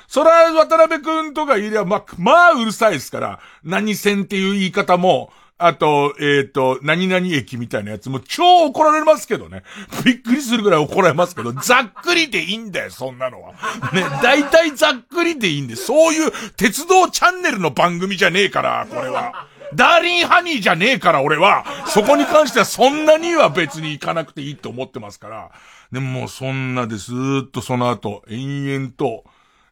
[0.08, 5.32] そら、渡辺くんとかいりゃ、ま、まあ、うるさいですから、何線っていう言い方も、
[5.62, 9.64] あと、えっ、と、何々駅みたいなやつも超怒られますけどね。
[10.06, 13.52] びっくりするぐらい怒られますけど、 ざっくりでいいんだよ、そんなのは。
[13.92, 19.48] ね、大体ざっくりでいいんで、そういう鉄道チャンネルの番組じゃねえから、これは。
[19.76, 25.52] ダーリンハニーじゃねえから俺は、そこに関してはそんなには別に行かなくていいと思ってますから。
[25.92, 29.24] でもそんなでずーっとその後、延々と、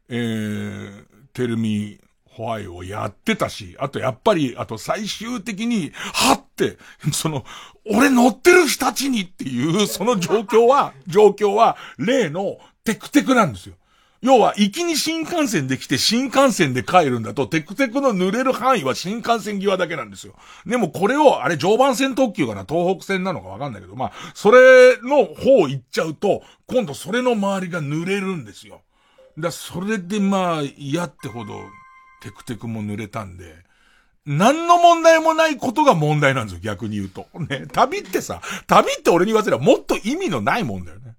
[0.10, 1.04] えー、
[1.34, 6.78] テルミホワイをやってたし、あとやっぱり、あと最終的に、はって、
[7.12, 7.46] その、
[7.86, 13.76] 俺乗ってる人たちにっていう、その状況は、状況は、例のテクテクなんですよ。
[14.22, 20.34] 要は、行きに新幹線で来て新幹線で帰るんだと、テクテクの濡れる範囲は新幹線際だけなんですよ。
[20.66, 22.66] でもこれを、あれ常磐線特急かな？
[22.68, 28.82] 東北線なのかわかんないけど、まあ、それの方行っちゃうと、今度それの周りが濡れるんですよ。
[29.38, 31.54] だそれでまあ、嫌ってほど、
[32.24, 33.56] テクテクも濡れたんで、
[34.26, 37.28] 何の問題もないことが問題なんですよ、逆に言うと。
[37.48, 41.17] ね、旅ってさ、旅って俺に言わせればもっと意味のないもんだよね。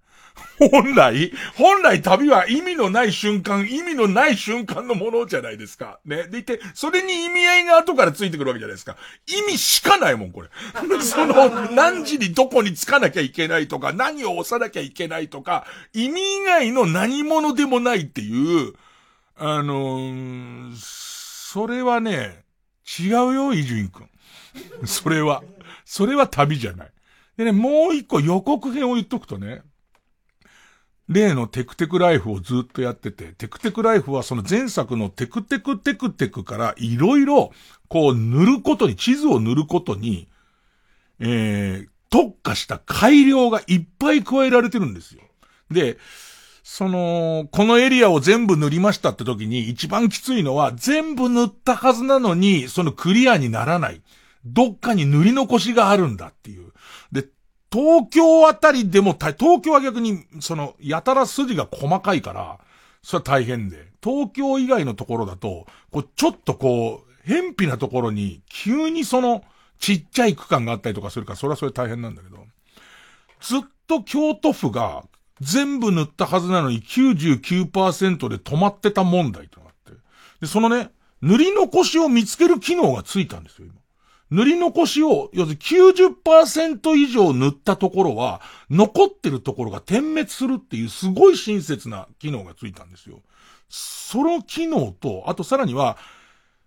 [0.70, 6.00] 本来、本来旅は意味のない瞬間、意味のない瞬間のものじゃないですか。
[6.04, 6.24] ね。
[6.24, 8.96] でいて、それに意味合いが後からついてくるわけじゃないですか。
[9.26, 10.48] 意味しかないもん、これ。
[11.00, 18.74] その、何時にどこに着かなきゃいけないとか、何を押さなきゃいけないとか、意味以外の何者でもないっていう、
[19.36, 22.44] あのー、それはね、
[22.98, 24.10] 違うよ、伊集院くん。
[24.86, 25.42] それは。
[25.84, 26.90] それは旅じゃない。
[27.36, 29.62] でね、もう一個予告編を言っとくとね、
[31.08, 37.52] 例のテクテクライフをずっとやってて、テクテクライフはその前作のテクテクテクテクからいろいろ
[37.88, 40.28] こう塗ることに、地図を塗ることに、
[41.20, 45.22] えー、特化した改良がいっぱい加えられてるんですよ。
[45.70, 45.98] で、
[46.62, 54.02] その、このエリアを全部塗りましたって時に一番きついのは全部塗ったはずなのに、そのクリアにならない。
[54.44, 56.72] どっかに塗り残しがあるんだっていう。
[57.70, 62.58] 東京あたりでも、東京は逆に、その、やたら筋が細かいから、
[63.02, 63.88] それは大変で。
[64.02, 69.44] 東京以外のところだと、こう、ちょっとこう、偏僻なところに、急にその、
[69.78, 72.46] ちっちゃい区間があったりとかするから、それはそれ大変なんだけど、
[73.40, 75.04] ずっと京都府が、
[75.40, 79.92] 全部塗ったはずなのに99%で止まってた問題となって。
[80.40, 80.90] で、そのね、
[81.22, 83.77] 塗り残しを見つける機能がついたんですよ、今。
[84.30, 93.22] 塗り残しを、要するに90%以上塗ったところは、残ってるところが点滅するっていうすごい親切な機能がついたんですよ。
[93.68, 95.96] その機能と、あとさらには、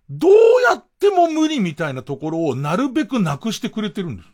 [0.10, 0.32] どう
[0.70, 4.30] やっても無理みたいなところをなるべくなくしてくれてるんです。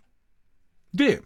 [0.93, 1.21] で、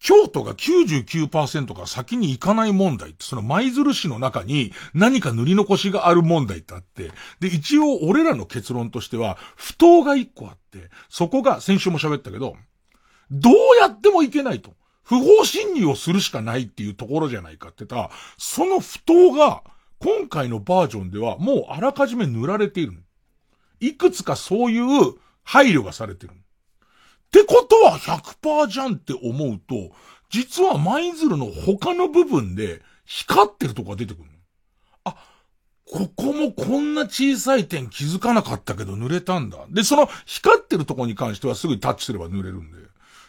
[0.00, 12.56] 京都が99%が先に行かない問題って、その舞鶴市の中に何か塗り残しがある問題ってあって、で、一応俺らの結論としては、不当が一個あって、そこが先週も喋ったけど、
[13.30, 14.72] どうやってもいけないと。
[15.02, 19.62] 不法侵入をするしかないっていうところじゃないかってた、その不当が、
[19.98, 23.02] 今回のバージョンではもうあらかじめ塗られている。
[23.80, 26.32] いくつかそういう配慮がされてる。
[27.30, 29.94] ってことは100%じゃんって思うと、
[30.30, 34.24] 実は舞鶴の他の部分で光ってるとこが出てくる
[35.04, 35.16] あ、
[35.86, 39.58] ここもこんな小さい点気づかなかったけど濡れたんだ。
[39.70, 42.78] で、その光ってるとこに関してはすぐタッチすれば濡れるんで、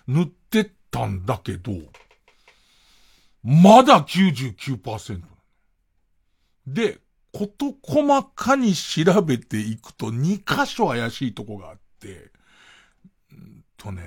[0.07, 1.73] 塗ってったんだけど、
[3.43, 5.21] まだ99%。
[6.67, 6.99] で、
[7.33, 12.30] こと細かに調べていくと2箇所怪しいとこがあって、
[13.81, 14.03] とね、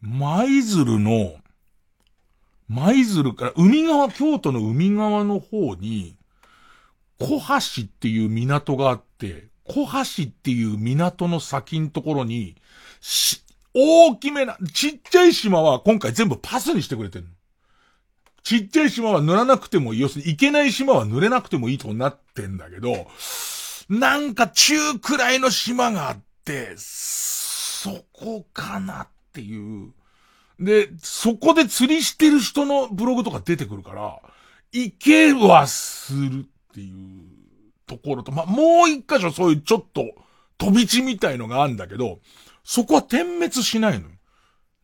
[0.00, 1.34] 舞鶴の、
[2.68, 6.16] 舞鶴から海側、京都の海側の方に、
[7.18, 12.54] 小橋っていう港があって、小橋っていう港の先のところに、
[13.00, 13.42] し、
[13.74, 17.30] 大きめな、ちっちゃい島は今回全部パスにしてくれてるの。
[18.44, 20.00] ちっちゃい島は塗らなくてもいい。
[20.00, 23.08] 要するに行けない島は塗れなくてもいいとなってんだけど、
[23.88, 26.76] なんか中くらいの島があって、
[27.82, 29.92] そこかなっていう。
[30.60, 34.20] で、そこで釣りしてる人のブログとか出てくるから、
[34.70, 37.24] 行けはするっていう
[37.88, 40.04] ところと、まあ、もう一箇所そういうちょっと
[40.58, 42.20] 飛び地みたいのがあるんだけど、
[42.62, 44.08] そこは点滅しないの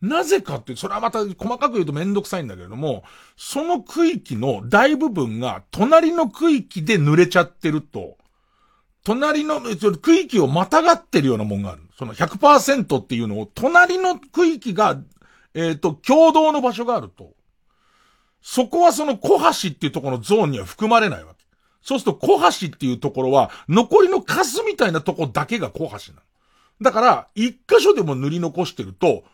[0.01, 3.03] なぜかって、それはまた細かく言うとめんどくさいんだけれども、
[3.37, 8.17] その区域の大部分が隣の区域で濡れちゃってると、
[9.05, 9.61] 隣の、
[10.01, 11.83] 区域をまたがってるようなもんがある。
[11.99, 15.01] その100%っていうのを、隣の区域が、
[15.53, 17.33] えっ、ー、と、共同の場所があると、
[18.41, 21.43] そこはその小橋っていうところのゾーンには含まれないわけ。
[21.81, 26.25] そうすると小橋っていうところは、残りのカスみたいなとこだけが小橋なの。
[26.81, 29.25] だから、一箇所でも塗り残してると、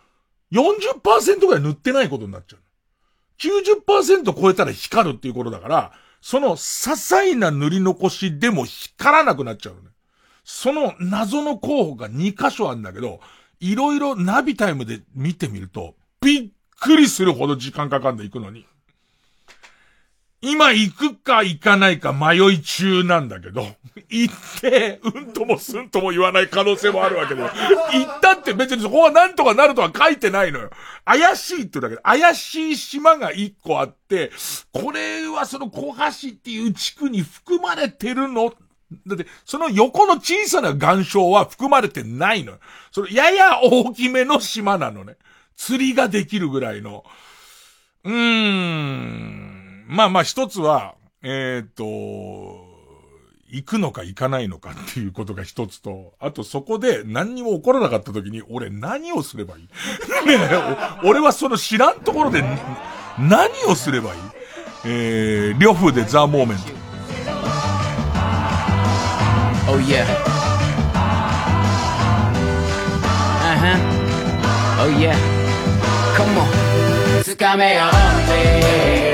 [0.51, 2.61] 40%ぐらい塗ってないことになっちゃう。
[3.38, 9.91] 90%超えたら光るっていうことだから、その些細な塗り残しでも光らなくなっちゃうね。
[10.46, 13.20] その謎の候補が2箇所あるんだけど、
[13.60, 18.66] いろいろナビタイムで見てみると、びっくりするほど時間かかんで行くのに。
[20.41, 23.66] 今行くか行かないか迷い中なんだけど、
[24.10, 27.41] 行って、うんともすんとも言わない可能性もあるわけで。
[27.41, 30.70] 行ったって別にそこはなんとかなるとは書いてないのよ。
[31.04, 34.32] 怪しいって言うだけで、怪しい島が一個あって、
[34.72, 38.54] これはその小橋っていう地区に含まれてるの
[39.08, 42.54] だって、その横の小さな岩礁は含まれてないの。
[42.92, 45.18] そのやや大きめの島なのね。
[45.56, 47.04] 釣りができるぐらいの。
[48.04, 49.86] うーん。
[49.88, 51.84] まあまあ一つは、えっ、と、
[53.48, 59.68] 行くのか行かないのかっていうことが一つと、あとそこで何にも起こらなかった時に、俺何をすればいい？
[60.28, 60.38] ね
[61.04, 62.44] 俺はその知らんところで、
[63.18, 64.20] 何をすればいい？
[64.86, 66.85] えー、呂布でザ・モーメント。
[69.68, 70.05] Oh yeah.
[73.43, 73.78] Uh huh.
[74.83, 75.16] Oh yeah.
[76.16, 76.49] Come on.
[77.22, 79.11] つかめよ only.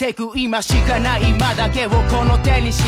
[0.00, 2.82] てく今しかない今だけをこの手にし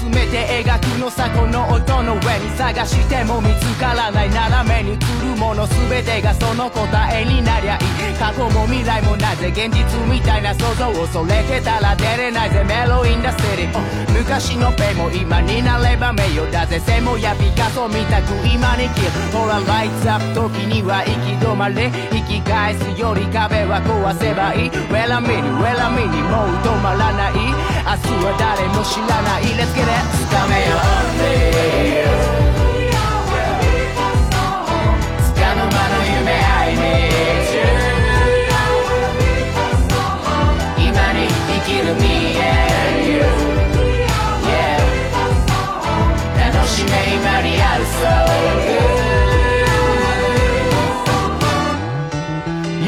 [0.00, 4.96] 集めて描くのさこの音の上に探しても見つからない斜めに映
[5.28, 24.70] るもの全てがその答えになりゃいい過去も未来もなぜ現実みたいな想像を恐れてたら出れないぜメロインダステリー昔のペも今になれば名誉だぜセモやピカソみたく今に生きるほらライツアップ時には行き止まれ生き返すより壁は壊せばいい。
[24.88, 27.32] Well I'm in it, well I'm in it も止まらない。
[27.34, 29.42] 明日は誰も知らない。
[29.54, 32.23] Let's get it つかめよ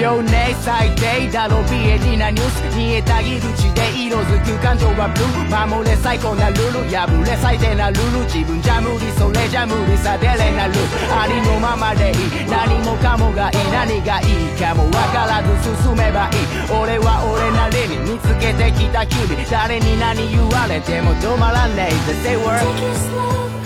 [0.07, 22.63] Yo ね最低だろビエリなニュース煮えたぎる血で色づく感情はブルー守れ最高なルール破れ最低なルール自分じゃ無理それじゃ無理さデレなルールありのままでいい何もかもがいい何がいいかもわからず進めばいい俺は俺なりに見つけてきた君誰に何言われても止まらねえぜ Say word「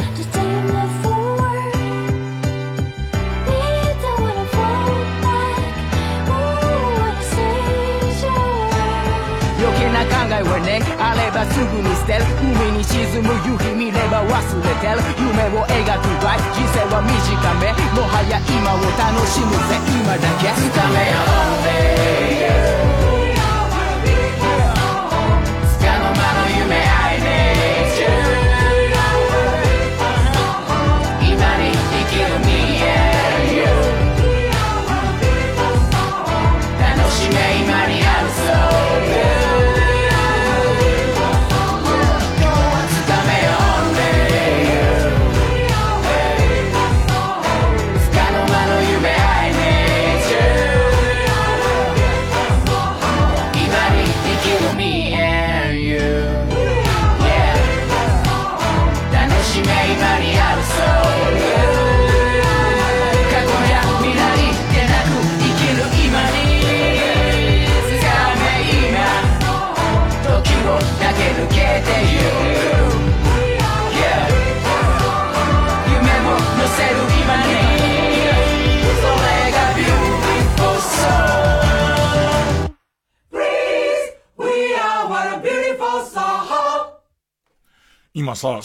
[10.11, 12.27] 考えはねあればすぐに捨てる。
[12.43, 14.99] 海に沈む夕日見れば忘れてる。
[15.17, 17.15] 夢を描く場合人生は短
[17.63, 17.71] め。
[17.95, 19.79] もはや今を楽しむぜ。
[19.87, 20.51] 今だけ。
[20.59, 22.90] つかめよ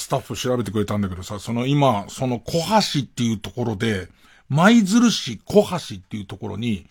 [0.06, 2.60] スタッフ調べてくれたんだけどさ、その今、その小
[2.94, 4.08] 橋っていうところで、
[4.50, 6.86] 舞鶴市小橋っていうところに、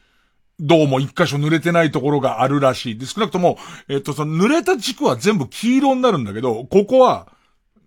[0.58, 2.98] どうも一箇所濡れてないところがあるらしい。
[2.98, 3.56] で、少なくとも、
[3.88, 7.28] えっと、その濡れた地区は全部黄色になるんだけど、ここは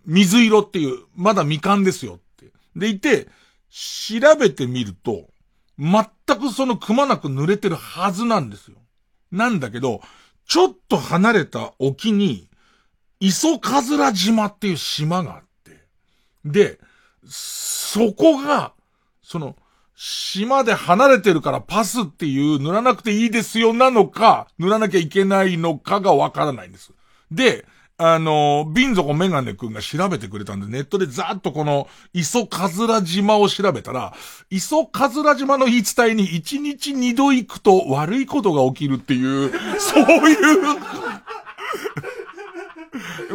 [0.06, 2.50] 水色っていう、まだ未完ですよって。
[2.74, 3.26] でいて、
[3.68, 5.28] 調べてみると、
[5.78, 6.06] 全
[6.40, 8.78] くそのくまなく濡れてるはずなんですよ。
[9.30, 10.00] なんだけど、
[10.46, 12.47] ちょっと離れた沖に、
[13.20, 15.80] 磯かずら島っていう島があって、
[16.44, 16.78] で、
[17.26, 18.72] そこが、
[19.22, 19.56] その、
[19.94, 26.92] 島で離れてるからパスっていう塗らなくていいですよなのか、塗らなきゃいけないのかがわからないんです。
[27.32, 27.66] で、
[28.00, 34.14] あの、瓶底メガネくんが調べてくれたんで、ネットでざーっとこの、磯かずら島を調べたら、
[34.50, 39.50] 磯かずら島の言い伝えに1日2度行くと悪いことが起きるっていう、
[39.80, 40.36] そういう、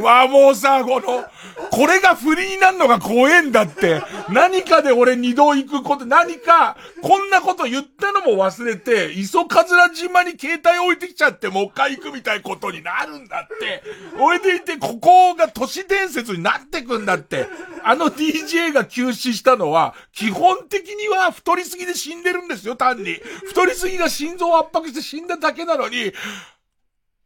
[0.04, 1.26] わ、もうさ、この、
[1.72, 4.02] これが振りになるのが怖えんだって。
[4.30, 13.84] 何かで俺二度行くこと、何か、こんなこと言ったのも忘れて、磯かずら島に携帯置いてきちゃって、もう一回行くみたいなことになるんだって。
[14.20, 17.48] 俺でいて、ここが都市伝説になってくんだって。
[17.84, 23.16] あの DJ が休止したのは、基本的には太りすぎで死んでるんですよ、単に。
[23.48, 26.14] 太りすぎが心臓を圧迫して死んだだけなのに、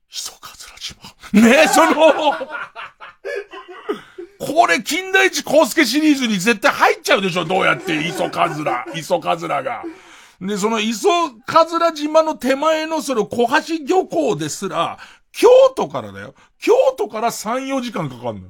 [0.09, 1.01] 磯かずら島。
[1.41, 1.93] ねえ、その、
[4.39, 9.83] これ、金田一光介シリーズに絶対入っちゃうでしょどうやって、磯かずら、磯かずらが。
[10.39, 11.09] で、その磯
[11.45, 14.99] かずら島の手前のその小橋漁港ですら、
[15.31, 16.35] 京都からだよ。
[16.59, 18.49] 京都から3、4時間かかるの。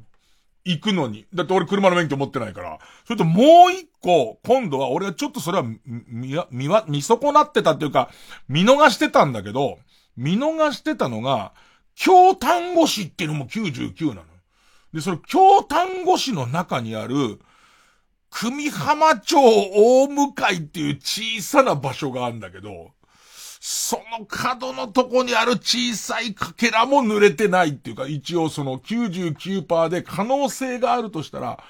[0.65, 1.25] 行くのに。
[1.34, 2.79] だって俺車の免許持ってないから。
[3.05, 8.09] それともう一個、今度は俺はちょっとそれは、み、みわ、みわ、見損なってたっていうか、
[8.49, 9.79] 見逃してたんだけど、
[10.18, 11.53] 見逃してたのが、
[11.95, 14.23] 京丹後市っていうのも99なの。
[14.94, 17.39] で、その京丹後市の中にある、
[18.30, 22.91] 組浜町大向かいっていう小さな場所があるんだけど、
[23.60, 31.64] その角のとこにある小さいかけらも濡れてないっていうか、一応その99%で可能性があるとしたら、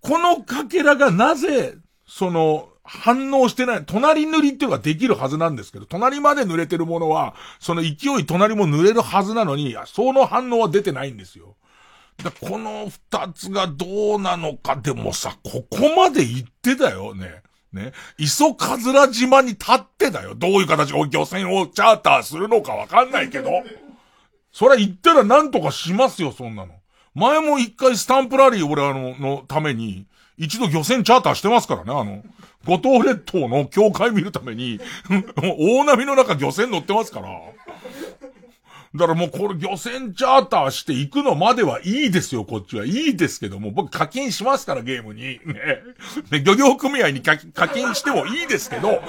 [0.00, 1.74] このかけらがなぜ、
[2.06, 3.84] その、反応してない。
[3.84, 7.88] 隣塗りっていうのができるはずなんですけど、隣まで濡れてるものは、その勢
[8.18, 11.56] い隣も濡れるはずなのに、その反応は出てないんですよ。
[12.22, 17.42] だこの二つがどうなのか、でもさ、ここまで行ってたよね。
[17.72, 17.92] ね。
[18.18, 20.34] 磯かずら島に立ってだよ。
[20.34, 23.50] どういう形で漁船をチャーターするのかわかんないけど。
[24.52, 26.72] それ行ったらなんとかしますよ、そんなの。
[27.14, 30.06] 前も一回スタンプラリー俺あの、のために、
[30.38, 32.22] 一度漁船チャーターしてますからね、あの、
[32.66, 34.80] 五島列島の境界見るために、
[35.58, 37.28] 大波の中漁船乗ってますから。
[38.94, 42.86] だからもうこれ漁船チャーターして行くのまではいいですよ、こっちは。
[42.86, 45.22] いいですけども、僕課金しますから、ゲームに。
[45.22, 45.40] ね。
[46.30, 49.02] ね漁業組合に課金してもいいですけど、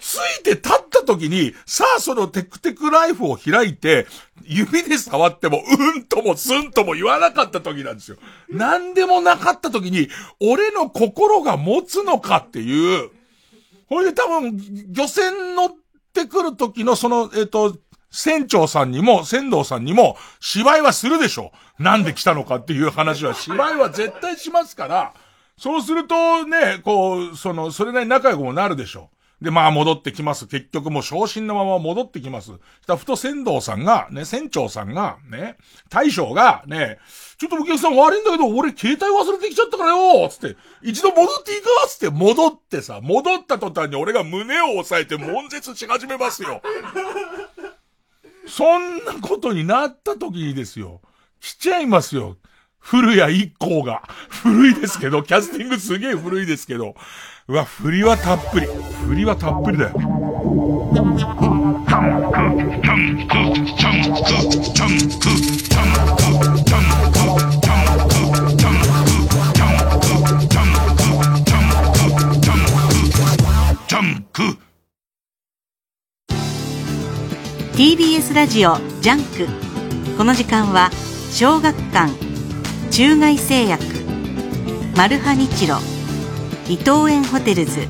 [0.00, 4.06] ついて立った時に、さあそのテクテクライフを開いて、
[4.44, 5.62] 指で触っても、
[5.94, 8.16] うんともすんとも言わなかった時なんですよ。
[8.50, 10.08] なんでもなかった時に、
[10.40, 13.10] 俺の心が持つのかっていう。
[13.88, 14.58] ほいで多分、
[14.92, 15.68] 漁船乗っ
[16.12, 17.76] てくる時のその、えっ、と、
[18.12, 21.50] 船長さんにも、船頭さんにも、芝居はするでしょ。
[21.78, 25.14] なんで来たのかっていう話は、芝居は絶対しますから、
[25.56, 29.10] そうするとね、こう、その、それなりに仲良くもなるでしょ。
[29.42, 30.46] で、まあ戻ってきます。
[30.46, 32.52] 結局もう昇進のまま戻ってきます。
[32.52, 35.56] したふと船頭さんが、ね、船長さんが、ね、
[35.88, 36.98] 大将が、ね、
[37.38, 46.62] ちょっとお客さん悪いんだけど、俺携帯忘れてきちゃったからよつって、一度戻っていいかつって戻ってさ、戻った途端に俺が胸を押さえて悶絶し始めますよ。
[48.54, 51.00] そんなことになった時にですよ。
[51.40, 52.36] 来ちゃいますよ。
[52.78, 54.02] 古谷一行が。
[54.28, 56.94] 古いですけど、キャスティングすげえ古いですけど。
[57.48, 58.66] うわ、振りはたっぷり。
[59.06, 59.92] 振りはたっぷりだよ。
[77.84, 80.88] TBS ラジオジャンクこの時間は
[81.32, 82.12] 小学館
[82.92, 83.82] 中外製薬
[84.96, 85.78] マルハニチロ
[86.68, 87.88] 伊藤園ホテルズ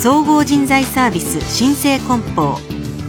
[0.00, 2.56] 総合人材サービス新生梱包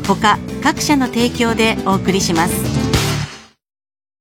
[0.07, 2.53] 他各社の提供でお送りします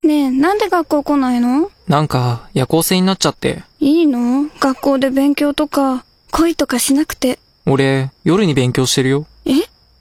[0.03, 1.71] ねえ、なんで学校来ないの？
[1.89, 3.65] なんか、夜行性になっちゃって。
[3.79, 4.51] いいの？
[4.61, 7.39] 学校で勉強とか、恋とかしなくて。
[7.65, 9.27] 俺、夜に勉強してるよ。
[9.47, 9.53] え？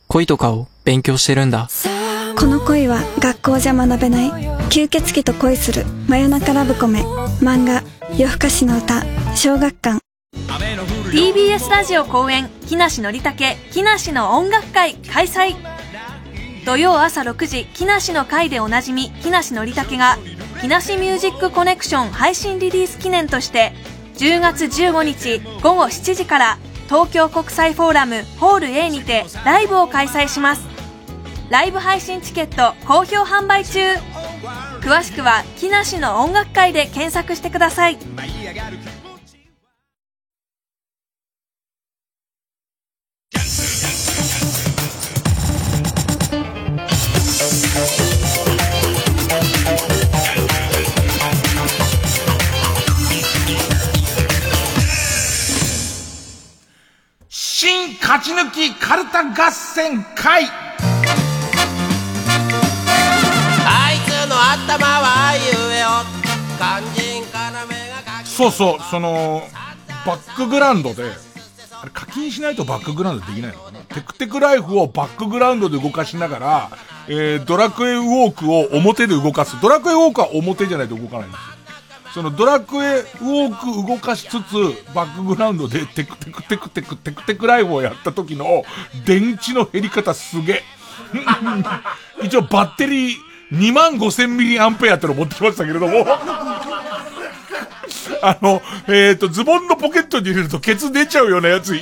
[0.07, 1.70] 恋とかを勉強してるんだ。
[2.36, 4.32] この恋は学校じゃ学べない。
[4.72, 5.86] 吸血鬼と恋する。
[6.07, 7.03] 真夜中ラブコメ。
[7.44, 7.84] 漫画、
[8.18, 9.03] 夜更かしの歌、
[9.36, 9.99] 小学館。
[11.11, 12.49] TBS ラジオ公演。
[12.66, 13.56] 木梨憲武。
[13.72, 14.95] 木梨の音楽会。
[14.95, 15.53] 開催。
[16.66, 17.66] 土曜朝6時。
[17.66, 19.11] 木梨の会でおなじみ。
[19.22, 20.18] 木梨憲武が。
[20.60, 23.74] 木梨ミュージックコネクション配信リリース記念として。
[24.16, 25.40] 10月15日。
[25.61, 26.57] 午後7時から。
[26.88, 28.24] 東京国際フォーラム。
[28.40, 29.28] ホール A にて。
[29.45, 30.78] ライブを開催します
[31.49, 33.80] ライブ配信チケット好評販売中。
[34.81, 37.97] 詳しくは木梨の音楽会で検索してください。
[57.27, 60.69] 新勝ち抜きかるた合戦会。
[64.41, 65.41] 頭はあいう
[65.74, 66.06] えお
[66.57, 69.44] 肝心から目がそうそう、その、
[70.06, 71.03] バックグラウンドで、
[71.82, 76.70] あれ課金しないとバックグラウンドできないのかなテクテクライフをバックグラウンドで動かしながら、
[77.10, 79.60] えー、ドラクエウォークを表で動かす。
[79.61, 81.60] ドラクエウォークは表じゃないと動かないんですよ。
[82.14, 88.64] そのドラクエウォーク動かしつつ、バックグラウンドでテクテクテクテクテクテクライフをやった時の
[89.06, 90.64] 電池の減り方すげえ。
[92.24, 96.05] 一応バッテリー2万5000ミリアンペアっての持ってきましたけれども。
[98.21, 101.73] あの、えっ、と、ズボンのポケットに入れるとケツ出ちゃうようなやつ、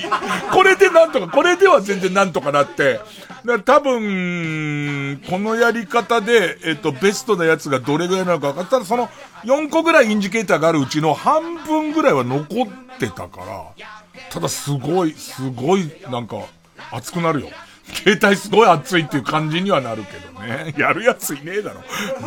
[0.52, 3.00] これでなんとか、これでは全然なんとかなって、
[3.46, 9.10] だ多分、このやり方で、えっ、と、ベストなやつがどれぐらいなのか分かったら、その、
[9.46, 13.86] 4個ぐらいインジケーターがあるうちの半分ぐらいは残ってたから、
[14.30, 16.38] ただすごい、すごい、なんか、
[16.92, 17.50] 熱くなるよ。
[17.94, 20.74] 携帯すごい熱いっていう感じにはなるけどね。
[20.78, 21.82] やるやついねえだろ。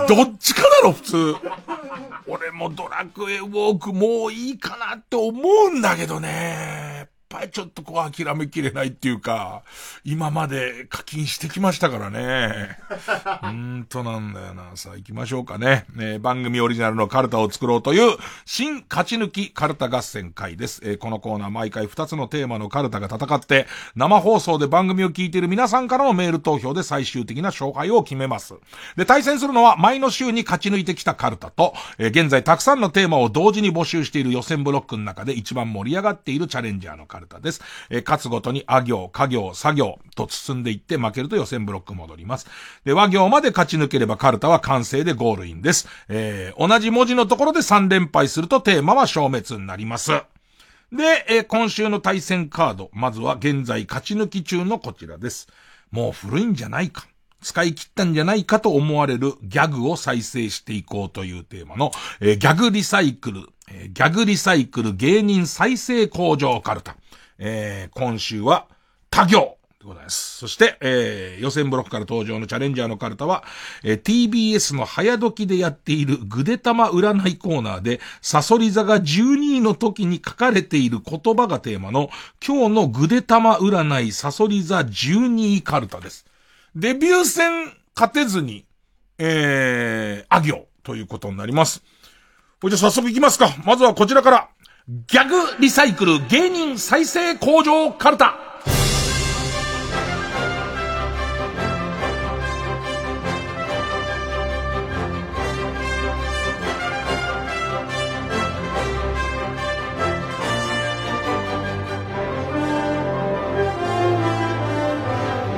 [0.09, 1.37] どっちかだろ、普通。
[2.27, 7.10] 俺もドラクエウォークもういいかなって思うんだけどね。
[7.31, 9.63] ぱりちょっとこう諦めきれないっていうか、
[10.05, 12.77] 今まで課金してきましたからね。
[12.91, 14.73] うーんとなんだよな。
[14.75, 15.87] さあ行きましょうかね。
[15.95, 20.81] ね番組オリジナルのカルタを作ろうという新勝ち抜きカルタ合戦会です。
[20.85, 28.55] えーこのコーナー毎回2つのテーマのカルタが戦って、生放送で番組を聞いている皆さんからのメール投票で最終的な勝敗を決めます。
[28.97, 37.61] で、対戦するのは前の週に勝ち抜いてきたカルタと、えー現在たくさんのテーマを同時に募集している予選ブロックの中で一番盛り上がっているチャレンジャーのカルタです。
[37.91, 42.47] えー勝つごとにあ行、家行、作業と進んでいって負けると予選ブロック戻ります。
[42.85, 45.89] で、和行まで勝ち抜ければカルタは完成でゴールインです。
[46.09, 50.11] えー同じ文字のところで3連敗するとテーマは消滅になります。
[50.93, 55.49] で、えー今週の対戦カード、まずは現在勝ち抜き中のこちらです。
[55.91, 57.07] もう古いんじゃないか。
[57.43, 61.91] 使い切ったんじゃないかと思われるギャグを再生していこうというテーマの、
[62.21, 66.97] えーギャグリサイクル、えーギャグリサイクル芸人再生工場カルタ。
[67.39, 68.67] えー今週は、
[69.11, 70.39] 他行でございます。
[70.39, 73.45] そして、えー予選ブロックから登場のチャレンジャーのカルタは、
[73.83, 82.11] えー TBS の早時でやっているぐでたま占いコーナーで、サソリ座が12位の時に書かれている言葉がテーマの、
[82.47, 86.27] 今日のぐでたま占いサソリ座12位カルタです。
[86.75, 88.65] デビュー戦勝てずに、
[89.19, 91.83] えー、あ行ということになります。
[92.61, 93.55] これじゃあ早速行きますか。
[93.65, 94.51] まずはこちらから、
[94.87, 98.37] ギャグリサイクル芸人再生工場カルタ。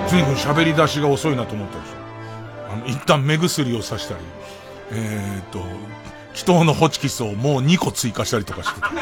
[0.09, 2.73] 随分喋り出しが遅いなと思ったでしょ。
[2.73, 4.21] あの、一旦目薬をさしたり、
[4.93, 5.65] えーっと、
[6.35, 8.91] 祈祷のホチキスをもう2個追加したりとかしてた。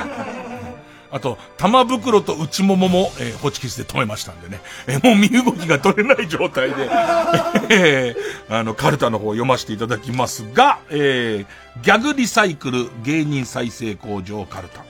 [1.13, 4.61] あと、玉袋と内ももも、えーホチキスで止めましたんでね。
[4.87, 6.89] えーもう身動きが取れない状態で、
[7.69, 14.85] えーあの、カルタの方を読ませていただきますが、えーギャグリサイクル芸人再生工場カルタ。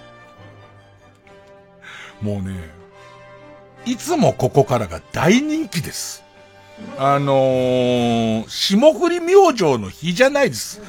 [2.20, 2.68] もうね、
[3.86, 6.22] いつもここからが大人気です。
[6.98, 10.81] あのー、霜降り明星の日じゃないです。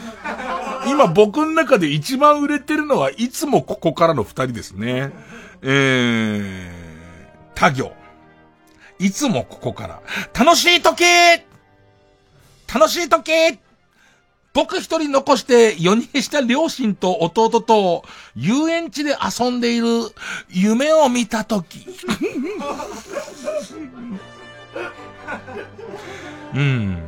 [0.87, 5.11] 今僕の中で一番売れてるのはいつもここからの二人ですね。
[5.61, 6.71] えー、
[7.55, 7.93] 他行。
[8.99, 10.01] いつもここから。
[10.33, 11.03] 楽しい時
[12.73, 13.31] 楽しい時
[14.53, 18.03] 僕一人残して4人した両親と弟と
[18.35, 19.87] 遊園地で遊んでいる
[20.49, 21.85] 夢を見た時。
[26.53, 26.99] うん。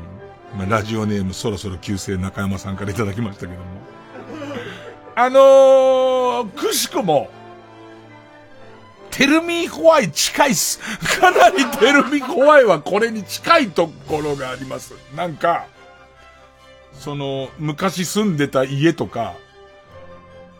[0.57, 3.65] まあ、ラジオネームそろそろ旧姓中山さんからいただきましたけども。
[5.15, 7.29] あのー、くしくも、
[9.11, 10.79] テルミーホワイ近いっす。
[11.19, 14.95] かなりテルミーホワイはこれに近いところがあります。
[15.15, 15.67] なんか、
[16.93, 19.35] その、昔住んでた家とか、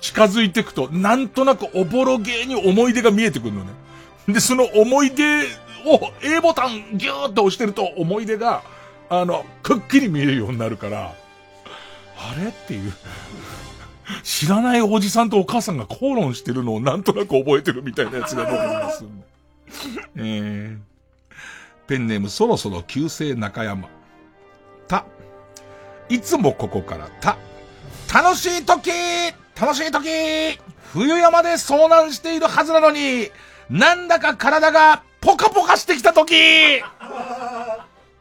[0.02, 3.72] 近づいてくと、なんとなくおぼろげに思い出が見えてくるのね。
[4.28, 5.46] で、その思い出
[5.86, 8.62] を A ボタンギューッと押してると思い出が、
[9.22, 11.14] あの、くっきり見えるようになるから、
[12.18, 12.48] あれ？
[12.48, 12.94] っていう。
[14.24, 19.06] 知らないおじさんとお母さんが口論してるのをなんとなく覚えてるみたいなやつが僕にます。
[20.16, 20.78] えー、
[21.88, 23.88] ペンネームそろそろ旧姓中山。
[24.88, 25.06] た。
[26.10, 27.38] いつもここからた。
[28.14, 28.92] 楽しい時
[29.60, 30.60] 楽しい時
[30.92, 33.30] 冬山で遭難しているはずなのに、
[33.70, 36.34] なんだか体がポカポカしてきた時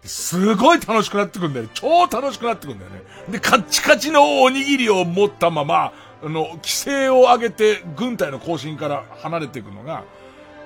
[0.05, 1.69] すごい楽しくなってくんだよ。
[1.74, 3.03] 超楽しくなってくんだよね。
[3.31, 5.93] で、カッチカチのおにぎりを持ったまま、
[6.23, 10.05] あの、規制を上げて軍隊の行進から離れていくのが、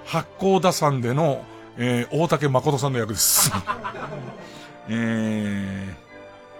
[0.06, 1.44] 八甲田山での、
[1.76, 3.52] えー、大竹誠さんの役です。
[4.88, 5.94] え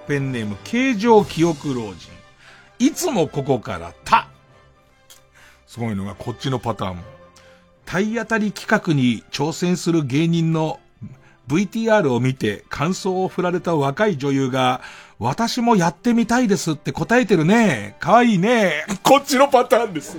[0.05, 2.11] ー、ペンネーム、形状記憶老人。
[2.79, 4.29] いつもここから、た。
[5.67, 7.03] すごいのが、こっちのパターン。
[7.87, 10.81] 体当たり企画に挑戦する芸人の
[11.49, 14.81] VTR を見て感想を振られた若い女優が、
[15.19, 17.97] 私もやってみたいですって答えてるね。
[18.01, 18.85] かわいいね。
[19.03, 20.19] こっちのパターンです。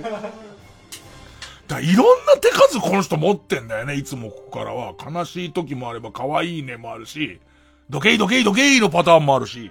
[1.68, 3.94] だいろんな手数この人持ってんだよね。
[3.94, 4.94] いつもここからは。
[4.98, 7.40] 悲しい時もあれば、可愛いねもあるし、
[7.90, 9.70] ドケイドケイドケイのパターンもあるし。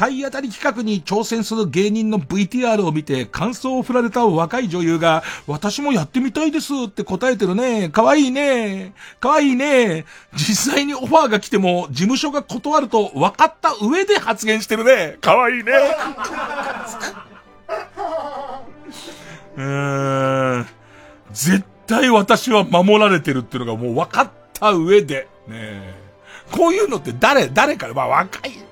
[0.00, 7.90] 体当たり企画に挑戦する芸人の VTR を見て感想を振られた若い女優が、私もやってみたいですって答えてるね。
[7.90, 8.94] かわいいね。
[9.20, 10.06] かわいいね。
[10.32, 15.18] 実際にオファーが来ても、事務所が断ると分かった上で発言してるね。
[15.20, 15.72] かわいいね。
[19.58, 20.66] うーん。
[21.30, 25.28] 絶対私は守られてるっていうのがもう分かった上で。
[25.46, 25.94] ね
[26.52, 28.69] こういうのって誰、誰か、まあ若い。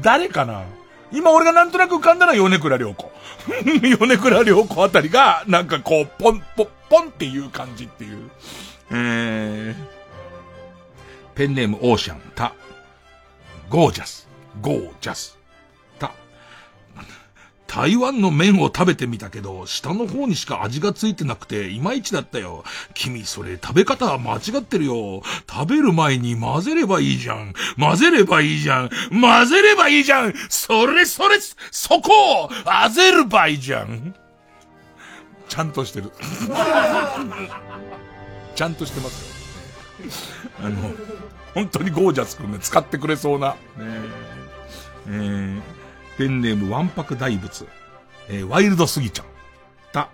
[0.00, 0.64] 誰かな？
[1.12, 3.12] 今俺がなんとなく浮かんだのは米倉涼子。
[3.98, 8.30] 米倉涼子あたりが、なんかこう、ポン、ポン、ポンっていう感じっていう。
[8.90, 9.76] えー、
[11.34, 12.52] ペンネームオーシャン、タ。
[13.68, 14.28] ゴージャス、
[14.60, 15.36] ゴージャス、
[17.66, 22.64] 台湾の麺を食べてみたけど、下の方にしか味がついてなくて、いまいちだったよ。
[22.94, 25.22] 君、それ食べ方は間違ってるよ。
[25.50, 27.54] 食べる前に混ぜればいいじゃん。
[27.78, 28.90] 混ぜればいいじゃん。
[29.10, 30.34] 混ぜればいいじゃん。
[30.48, 31.36] それそれ、
[31.70, 34.14] そこ混ぜるばいいじゃん。
[35.48, 36.12] ちゃんとしてる。
[38.54, 39.36] ちゃんとしてますよ。
[40.60, 40.94] あの、
[41.54, 43.50] 本当にゴージャスくんね、使ってくれそうな。
[43.50, 43.56] ね
[45.08, 45.75] えー
[46.18, 47.66] ペンネームわんぱく大仏。
[48.28, 49.26] えー、ワイルドすぎちゃん。
[49.92, 50.08] た。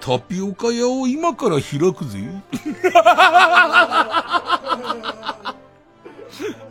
[0.00, 2.18] タピオカ屋を今から開くぜ。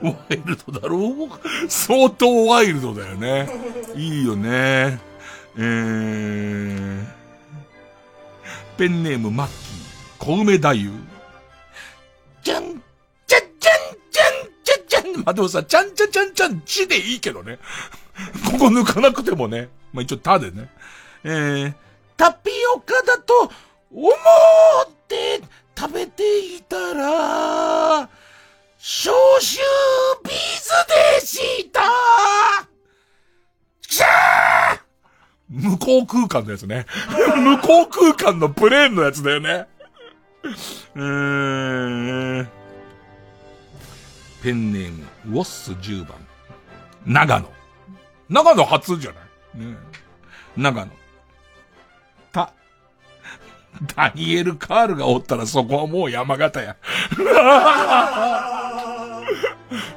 [0.03, 1.69] ワイルドだろう？
[1.69, 3.47] 相当ワイルドだよね。
[3.95, 4.99] いいよね。
[5.55, 7.05] えー、
[8.77, 10.73] ペンネームマッキー、小梅太夫。
[12.43, 12.82] じゃん、
[15.17, 17.59] まあ、でもさ、ちゃんちゃちゃんちゃんちでいいけどね。
[18.51, 19.69] ここ抜かなくてもね。
[19.91, 20.69] まあ、一応たでね。
[21.23, 21.73] えー、
[22.17, 23.51] タピオカだと
[23.91, 25.41] 思って
[25.77, 26.23] 食べて
[26.55, 28.09] いたら、
[28.77, 29.59] 消臭
[30.23, 31.81] ビーズでした
[33.87, 34.83] きゃー
[35.49, 36.85] 向こう空間のやつね。
[37.35, 39.67] 向こう空間のプレーンのやつだよね。
[40.95, 42.62] うーん。
[44.43, 46.17] ペンネーム、ウォッス10番。
[47.05, 47.49] 長野。
[48.29, 49.17] 長野初じゃな
[49.63, 49.65] い？
[49.69, 49.75] ね
[50.57, 50.91] 長野。
[52.31, 52.51] た、
[53.95, 56.75] ダニエル・カールがおったらそこはもう山形や。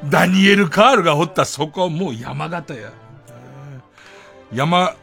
[0.08, 2.90] ダニエル・カールがおったらそこはもう山形や。
[4.52, 4.94] 山、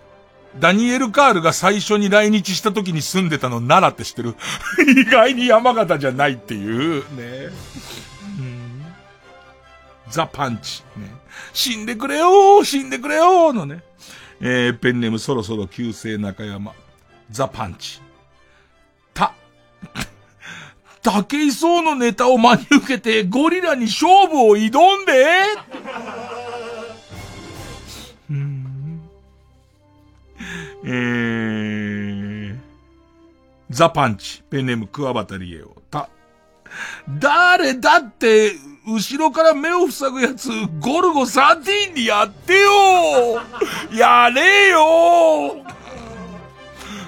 [0.60, 4.36] ダニエル・カールが最初に来日した時に住んでたの奈良って知ってる？
[5.02, 7.50] 意外に山形じゃないっていうね。
[10.10, 10.84] ザ・パンチ。
[10.98, 11.12] ね、
[11.54, 13.84] 死んでくれよー死んでくれよーのね。
[14.42, 16.74] えー、ペンネームそろそろ旧姓中山。
[17.32, 18.02] ザ・パンチ。
[19.14, 19.34] た、
[21.02, 25.14] 竹井壮のネタを真に受けてゴリラに勝負を挑んで
[30.86, 32.58] えー、
[33.70, 34.44] ザ・パンチ。
[34.50, 35.70] ペンネームクワバタリエオ。
[35.90, 36.10] た、
[37.08, 38.54] 誰だって、
[38.86, 40.50] 後ろから目を塞ぐやつ、
[40.80, 43.42] ゴルゴ13にやってよ
[43.94, 45.56] やれよ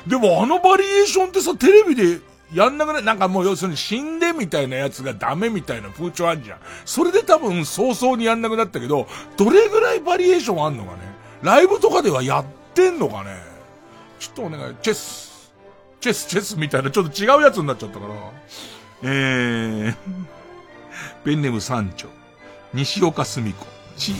[0.07, 2.19] でもあのバリエーションってさ、テレビで
[2.53, 3.03] やんなくない？
[3.03, 6.59] なんかもう要するに死んでみたいなやつがダメみたいな風潮あんじゃん。
[6.85, 10.99] それで多分早々にやんなくなったけど、どれぐらいバリエーションあんのかね？
[11.41, 13.31] ライブとかではやってんのかね？
[14.19, 14.75] ちょっとお願い。
[14.81, 15.51] チェス。
[15.99, 18.13] チェス、チェスみたいなちょっと違うやつになっちゃったから。
[19.03, 19.95] えー。
[21.25, 22.07] ペンネーム三丁。
[22.71, 23.65] 西岡澄子。
[23.97, 24.13] ち、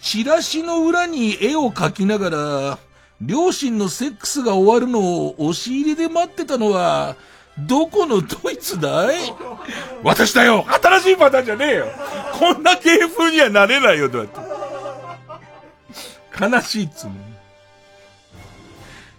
[0.00, 2.78] チラシの裏に絵を描きながら、
[3.20, 7.16] 両親のセックスが終わるのを押し入りで待ってたのは、
[7.58, 9.18] どこのドイツだい？
[10.02, 11.86] 私だよ新しいパターンじゃねえよ
[12.32, 14.32] こんな芸風にはなれないよ、どうやっ
[16.38, 16.42] て。
[16.42, 17.16] 悲しいっつうの。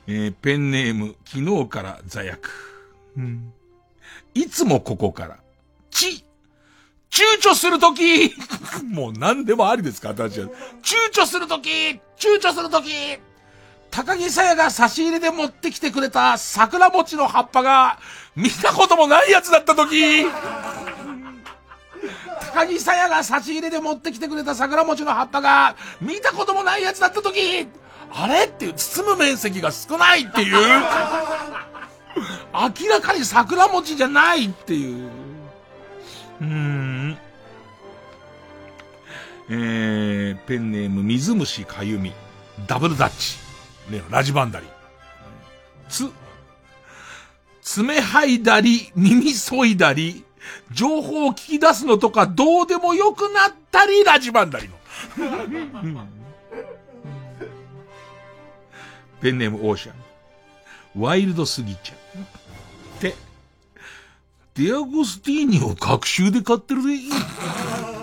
[0.08, 2.50] えー、ペンネーム、昨日から座薬。
[3.16, 3.54] うん
[4.34, 5.38] いつもここから。
[5.91, 6.23] ち、
[7.14, 8.34] 躊躇するとき
[8.90, 10.48] もう何でもありですか私は。
[10.81, 11.69] 躊躇するとき
[12.18, 12.90] 躊躇するとき
[13.91, 17.99] 高木さやが差し入れで持ってきてくれた桜餅の葉っぱが
[18.35, 20.26] 見たこともないやつだったとき
[22.53, 27.68] 高木さやが差し入れで持ってきてくれた桜餅の葉っぱが見たこともないやつだったとき
[28.11, 30.57] あれっていう包む面積が少ないっていう。
[32.53, 35.23] 明らかに桜餅じゃないっていう。
[36.44, 37.18] うん。
[39.49, 42.14] えー、ペンネーム水虫かゆみ。
[42.68, 43.38] ダブルダッチ。
[43.90, 44.65] 例のラジバンダリ。
[45.90, 46.10] つ、
[47.61, 50.24] 爪剥いだり、耳削いだり、
[50.72, 54.76] 情報を聞き出すのとかどうでもよくなったり、ラジバンダリの。
[59.22, 61.02] ペンネームオーシャン。
[61.02, 62.02] ワイルドすぎちゃう。
[64.55, 66.89] ディアゴスティーニを学習で買ってるぜ。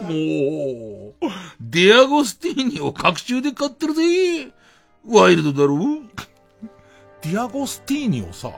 [0.02, 1.14] もう、
[1.60, 4.51] ディアゴスティーニを隔週で買ってるぜ。
[5.06, 5.78] ワイルドだろ
[7.22, 8.51] ディアゴスティーニをさ、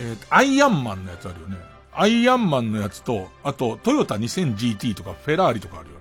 [0.00, 1.56] えーアイアンマンのやつあるよね。
[1.92, 5.97] アイアンマンのやつと、あと、トヨタ 2000GT とかフェラーリとかあるよ。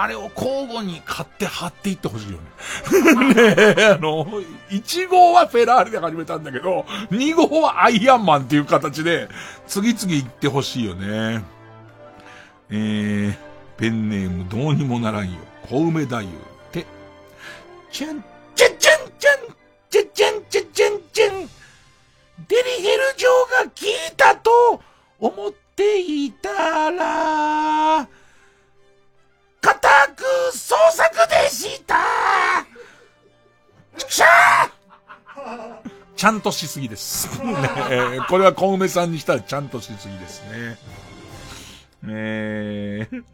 [0.00, 3.34] あれを交互に買って貼っていってほしいよね。
[3.34, 4.24] ねえ、あの、
[4.70, 9.28] 1号はフェラーリで始めたんだけど、2号はアイアンマンっていう形で、
[9.66, 11.42] 次々行ってほしいよね。
[12.70, 13.36] えー、
[13.76, 15.40] ペンネームどうにもならんよ。
[15.68, 16.24] 小梅太夫っ
[16.70, 16.86] て。
[17.90, 18.22] ちゃん、
[18.54, 19.38] ちゃんちゃんちゃん、
[19.90, 21.30] ちゃんちゃんちゃんちゃんちゃん。
[22.46, 23.28] デリヘル嬢
[23.64, 24.80] が聞いたと
[25.18, 28.08] 思っていたら、
[29.60, 30.22] 固く
[30.52, 31.96] 捜索でした。
[33.96, 37.28] ちくしゃーちゃんとしすぎです。
[37.42, 40.78] ねこれは小梅さんにしたらちゃんとしすぎですね。
[42.08, 43.24] えー、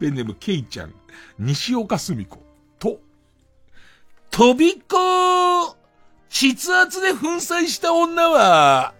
[0.00, 0.94] ペンネームケイちゃん、
[1.38, 2.38] 西岡澄子。
[2.78, 3.00] と、
[4.30, 5.76] 飛び子
[6.30, 8.94] 筆圧で粉砕した女は、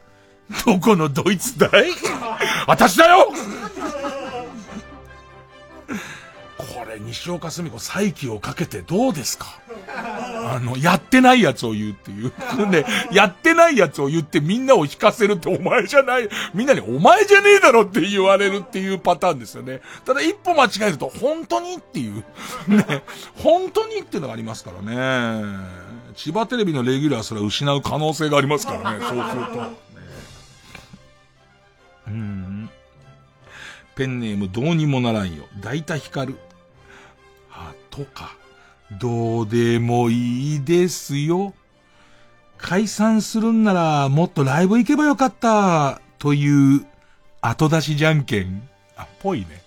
[0.66, 1.90] どこのドイツだい？
[2.66, 3.32] 私だよ！
[7.00, 9.46] 西岡澄子再起をかけてどうですか？
[9.88, 12.32] あの、やってないやつを言うっていう。
[12.70, 19.80] で、やってないやつを言ってみんなを引かせるってお前じゃない、みんなにお前じゃねえだろって言われるっていうパターンですよね。
[20.04, 21.74] ただ一歩間違えると本当に？
[21.74, 22.24] っていう。
[22.68, 23.02] ね、
[23.36, 24.00] 本当に？
[24.00, 25.56] っていうのがありますからね。
[26.16, 29.62] 千葉テレビのレギュラーすら失う可能性がありますからね、そうすると。
[29.62, 29.78] ね
[32.08, 32.70] うん。
[33.94, 35.44] ペンネームどうにもならんよ。
[35.60, 36.38] 大体光る。
[37.98, 38.36] とか。
[38.92, 41.52] どうでもいいですよ。
[42.56, 46.00] 解散するんならもっとライブ行けばよかった。
[46.18, 46.86] という
[47.40, 48.68] 後出しじゃんけん。
[48.96, 49.62] あ、ぽいね。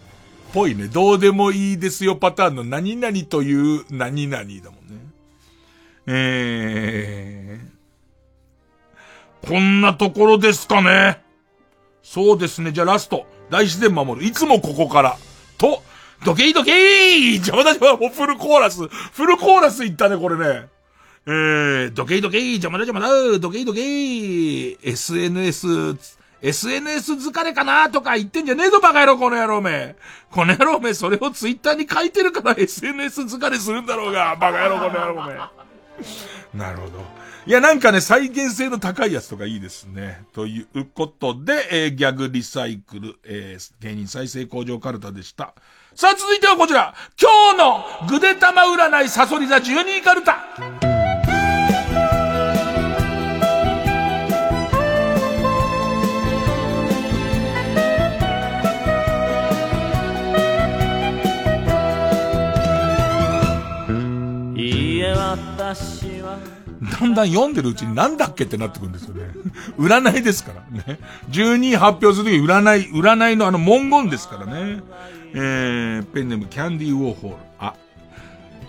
[0.53, 0.87] ぽいね。
[0.87, 4.61] どうでもいいですよパターンの何々という何々だもんね。
[6.07, 9.47] えー。
[9.47, 11.21] こんなところですかね。
[12.03, 12.71] そうですね。
[12.71, 13.25] じゃあラスト。
[13.49, 14.25] 大自然守る。
[14.25, 15.17] いつもここから。
[15.57, 15.83] と、
[16.23, 18.87] ドケイドケイ邪魔だ邪魔もうフルコーラス。
[18.87, 20.67] フルコーラスいったね、これね。
[21.25, 25.95] えー、ドケイドケイ邪魔だ邪魔だドケイドケイ SNS、
[26.41, 29.95] SNS 疲れかなとか言ってんじゃねえぞ、バカ野郎、この野郎め。
[30.31, 36.59] この野郎め、それをツイッターに書いてるから SNS 疲れするんだろうが、バカ野郎、この野郎め。
[36.59, 37.21] なるほど。
[37.47, 40.23] いや、なんかね、再現性の高いやつとかいいですね。
[40.33, 45.55] ということで、えーギャグリサイクル、えー芸人再生工場カルタでした。
[46.01, 46.95] さあ、続いてはこちら。
[47.21, 50.39] 今日のぐでたま占いサソリ座12カルタ。
[64.55, 66.39] いいえ私は
[66.99, 69.29] だんだん読んでるうちになんだっけってなってくるんですよね。
[69.77, 70.99] 占いですからね。
[71.29, 74.81] 12発表するとき占い、占いのあの文言ですからね。
[75.33, 77.37] えー、ペンネームキャンディーウォーホール。
[77.59, 77.75] あ、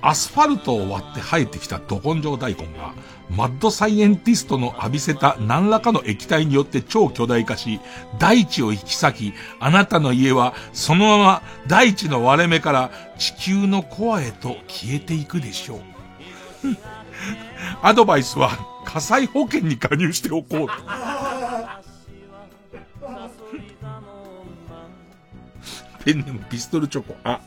[0.00, 2.94] アスファルトを割って生えてきたど根性大根が、
[3.30, 7.80] マッドサイエンティストの浴びせた何らかの液体によって超巨大化し、
[8.18, 15.80] 大地を引き裂き、あなたの家はそのまま大地の割れ目から地球のコアへと消えていくでしょう。
[17.82, 18.50] アドバイスは
[18.84, 20.68] 火災保険に加入しておこう
[26.04, 27.16] ペンネームピストルチョコ。
[27.24, 27.40] あ、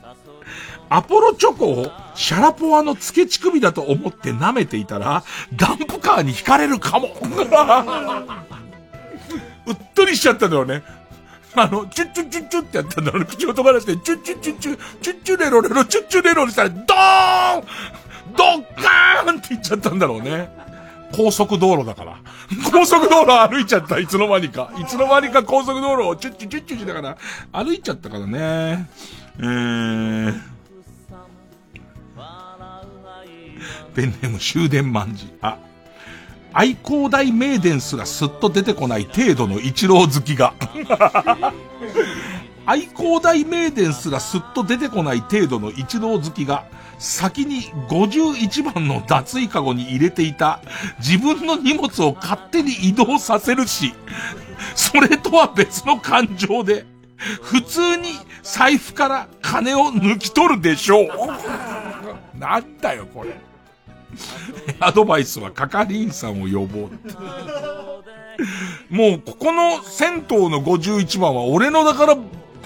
[0.90, 5.24] アポロチョコをシャラポワの付け乳首だと思って舐めていたら、
[5.54, 7.10] ダンプカーに引かれるかも。
[9.68, 10.84] うっとりしちゃったんだろうね。
[11.56, 13.28] あの、チュッチュッチュッチュってやったんだろうね。
[13.28, 16.86] 口を飛ばらして、チュッチュッチュッチュ、チュッチュレロレロ、チュッチュレロレしたら、ドーン
[18.36, 20.50] ドッカーンって言っちゃったんだろうね。
[21.16, 22.18] 高速道路だから。
[22.72, 24.72] 高速道路歩いちゃった、いつの間にか。
[24.78, 27.18] いつの間にか高速道路をチュッチュチュッチュしながら
[27.52, 28.90] 歩いちゃったからね。
[29.40, 30.56] えー。
[33.96, 35.34] ペンネーム終電万事。
[35.42, 35.58] あ、
[36.52, 40.54] 愛好大名電すらすっと出てこない程度の一郎好きが。
[42.66, 46.66] 愛好大名電すらすっと出てこない程度の一郎好きが、
[46.98, 50.62] 先に51番の脱衣カゴに入れていた
[51.00, 53.94] 自分の荷物を勝手に移動させるし、
[54.76, 56.86] それとは別の感情で、
[57.42, 58.10] 普通に
[58.44, 61.08] 財布から金を抜き取るでしょう。
[62.38, 63.40] なんだよ、これ。
[64.80, 67.14] アドバイスは係員さんを呼ぼうって。
[68.90, 72.18] もう、ここの銭湯の51番は俺のだから、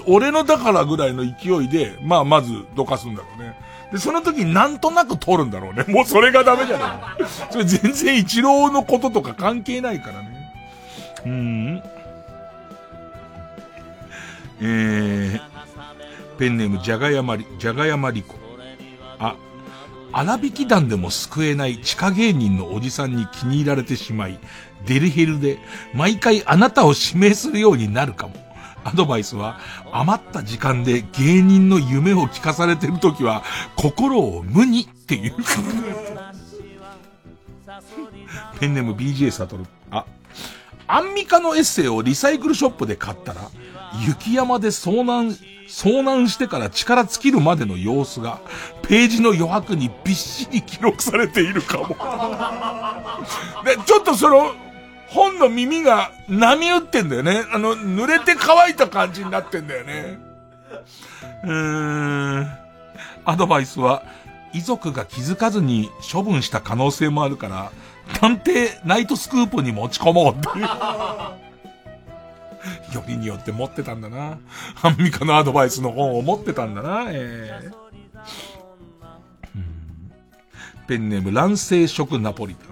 [0.08, 3.56] 俺のだからぐらいの勢いで、まあ、まずどかすんだろうね。
[3.92, 5.84] で、その時なんとなく取るんだろうね。
[5.92, 7.28] もうそれがダメじゃない。
[7.52, 10.54] それ全然一郎のこととか関係ないからね。
[11.26, 11.84] うーん。
[14.62, 18.36] えー、ペンネームじゃがやまり、じゃがやまりこ。
[19.20, 19.36] あ、
[20.12, 24.40] 荒引き団でも救えない地下芸人のおじさんに気に入られてしまい、
[24.86, 25.60] デリヘルで
[25.94, 28.34] 毎回あなたを指名するようになるかも。
[28.84, 29.60] アドバイスは、
[29.92, 33.44] 余った時間で芸人の夢を聞かされてるときは、
[33.76, 35.36] 心を無にっていう。
[38.60, 39.66] ペンネーム BJ サトル。
[39.92, 40.06] あ、
[40.88, 43.42] アンミカのエッセイをリサイクルショップで買ったら、
[44.08, 45.30] 雪山で遭難、
[45.68, 48.40] 遭難してから力尽きるまでの様子が、
[48.82, 51.90] ページの余白にびっしり記録されているかも。
[53.64, 54.52] で、ちょっとその、
[55.10, 57.44] 本の耳が波打ってんだよね。
[57.52, 60.20] あの、濡れて乾いた感じになってんだよね。
[61.44, 62.48] うーん。
[63.26, 64.04] アドバイスは、
[64.54, 67.72] 遺族が気づかずに処分した可能性もあるから、
[68.20, 70.66] 探偵ナイトスクープに持ち込もうっていう。
[72.94, 74.38] よりによって持ってたんだな。
[74.82, 77.90] アンミカのアドバイスの本を持ってたんだな、えー
[80.90, 82.69] ペンネーム乱世食ナポリタン。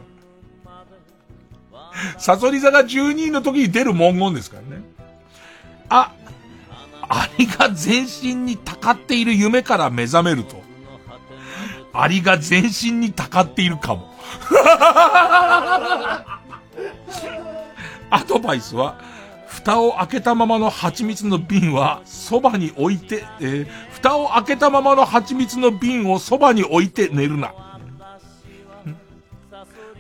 [2.18, 4.84] サソリ座が12位の時に出る文言ですからね。
[5.90, 6.11] あ、
[7.10, 10.61] アリが全身にたかっている夢から目覚めると、
[11.94, 14.14] アリが全身にたかっているかも。
[18.10, 18.99] アドバイスは、
[19.48, 27.52] 蓋を開けたままの蜂蜜の瓶はそばに置いて、えー蓋を開けたままの蜂蜜の瓶をそばに置いて寝るな。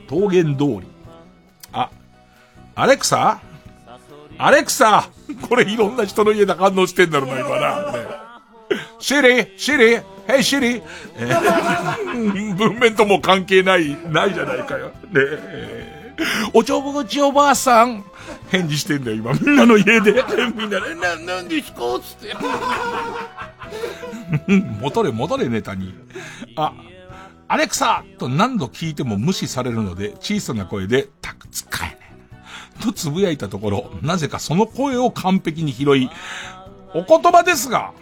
[0.09, 0.96] 桃源通り。
[1.73, 1.89] あ、
[2.75, 3.41] アレクサ
[4.37, 5.09] アレクサ
[5.49, 7.91] これいろんな人の家で反応してんだろうな、今な。
[7.91, 7.99] ね、
[8.99, 14.87] シリシリヘイシリ、ー文面とも関係ない、ないじゃないかよ。
[14.87, 16.13] ねえ
[16.53, 18.03] おちょぼちおばあさん
[18.49, 19.33] 返事してんだよ、今。
[19.33, 20.23] みんなの家で。
[20.55, 21.79] みんなで、な、なんですか？
[22.01, 22.35] つって。
[24.81, 25.93] 戻れ戻れネタに。
[26.55, 26.73] あ、
[27.49, 31.97] アレクサと何度聞いても無視されるので、小さな声で、たく使えね
[32.79, 32.83] え。
[32.83, 36.09] とつぶやいたところ、なぜかその声を完璧に拾い、
[36.93, 37.93] お言葉ですが、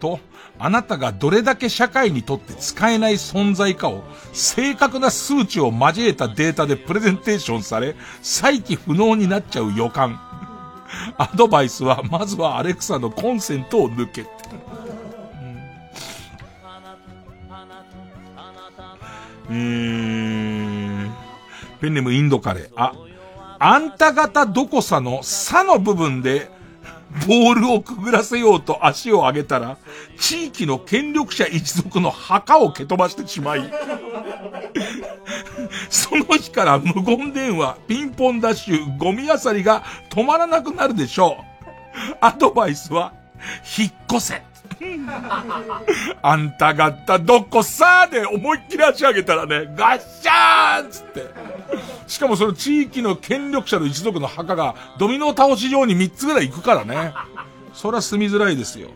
[0.00, 0.18] と、
[0.58, 4.02] あなたがどれだけ社会にとって使えない存在かを
[4.32, 10.20] 正確な数値を交えたデータでプレゼンテーションされ、再起不能になっちゃう予感。
[11.18, 14.26] アドバイスは、まずはアレクサのコンセントを抜け
[19.48, 21.14] うーん。
[21.80, 22.70] ペンネームインドカレー。
[22.76, 22.94] あ、
[23.58, 26.50] あんた方どこさのさの部分で、
[27.26, 29.78] ボールをくぐらせようと足を上げたら、
[30.18, 33.62] 地域の権力者一族の墓を蹴飛ばしてしまい、
[35.88, 41.44] その日から無言電話、ピンポンダッシュ、ゴミ漁りが止まらなくなるでしょう。
[42.20, 43.14] アドバイスは、
[43.78, 44.42] 引っ越せ。
[46.22, 51.26] あんたがたどこさーで思いっきり足上げたらね、ガッシャーンつって。
[52.06, 57.12] しかもその地域の権力者の一族の墓がドミノ倒し状に3つぐらい行くからね。
[57.72, 58.88] そら住みづらいですよ。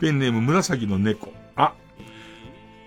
[0.00, 1.32] ペンネーム紫の猫。
[1.56, 1.72] あ、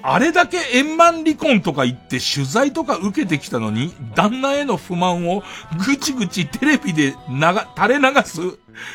[0.05, 5.43] あれだけ円満離婚とか言って取材とか受けてきたのに、旦那への不満を
[5.85, 7.37] ぐちぐちテレビで流、
[7.75, 8.41] 垂れ流す、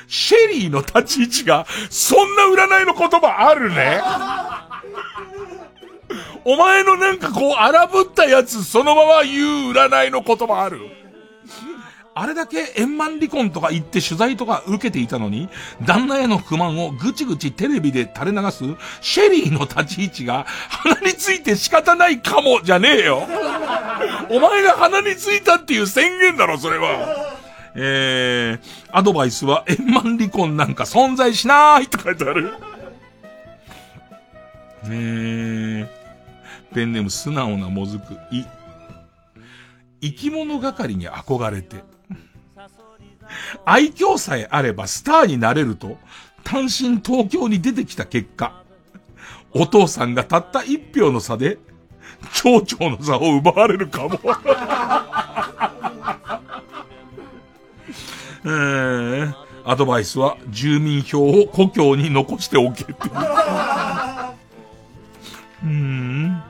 [0.07, 4.01] シェリーの立ち位置が、そんな占いの言葉あるね？
[6.45, 10.81] お前のなんかこう荒ぶったやつそのまま言う占いの言葉ある？
[12.21, 15.49] あれだけ円満離婚とか言って取材とか受けていたのに、
[15.87, 18.65] 旦那への不満をぐちぐちテレビで垂れ流す
[19.01, 23.19] シェリーの立ち位置が鼻について仕方ないかもじゃねえよ。
[24.31, 27.37] お前が鼻についたっていう宣言だろ、それは。
[27.77, 32.51] えー、アドバイスは円満離婚なんか存在しないって書いてある。
[34.89, 35.87] ねえ。
[36.75, 38.45] ペンネーム素直なもずく、い。
[40.01, 41.77] 生き物係に憧れて。
[43.65, 45.99] 愛嬌さえあればスターになれると、
[46.45, 48.63] 単身東京に出てきた結果、
[49.53, 51.59] お父さんがたった一票の差で、
[52.33, 54.19] 町長の座を奪われるかも。
[59.65, 62.97] アドバイスは住民票を故郷に残しておけっていう。
[65.65, 66.43] うん。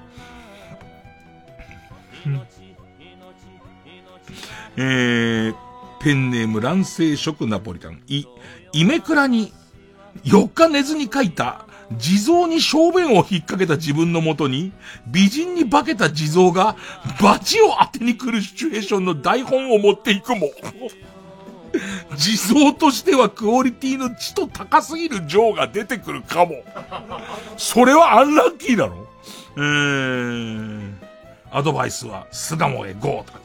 [4.77, 5.55] えー、
[6.01, 8.03] ペンネーム乱世食ナポリタン。
[8.07, 8.25] い、
[8.73, 9.53] イメクラに
[10.25, 11.66] 4日寝ずに書いた
[11.97, 14.73] 地蔵に小便を引っ掛けた自分のもとに、
[15.07, 16.77] 美人に化けた地蔵が
[17.20, 20.51] 罰を当てに来るシチュエーションの台本を持っていくも。
[22.16, 26.62] 地蔵としてはクオリティの血と高すぎるジョーが出てくるかも。
[27.57, 29.07] それはアンラッキーだろ
[29.57, 30.93] えー、
[31.51, 33.25] アドバイスは、巣鴨へ GO!
[33.27, 33.41] とか。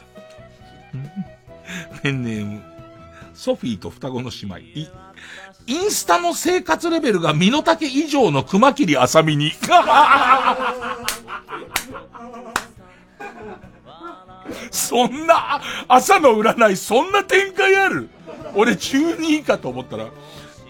[2.02, 2.62] ペンネーム、
[3.34, 4.60] ソフィーと双子の姉妹。
[5.66, 9.52] インスタの生活レベルが身の丈以上の熊切あさみに。
[14.72, 18.10] そんな、朝の占い、そんな展開ある？
[18.56, 20.08] 俺中2位かと思ったら、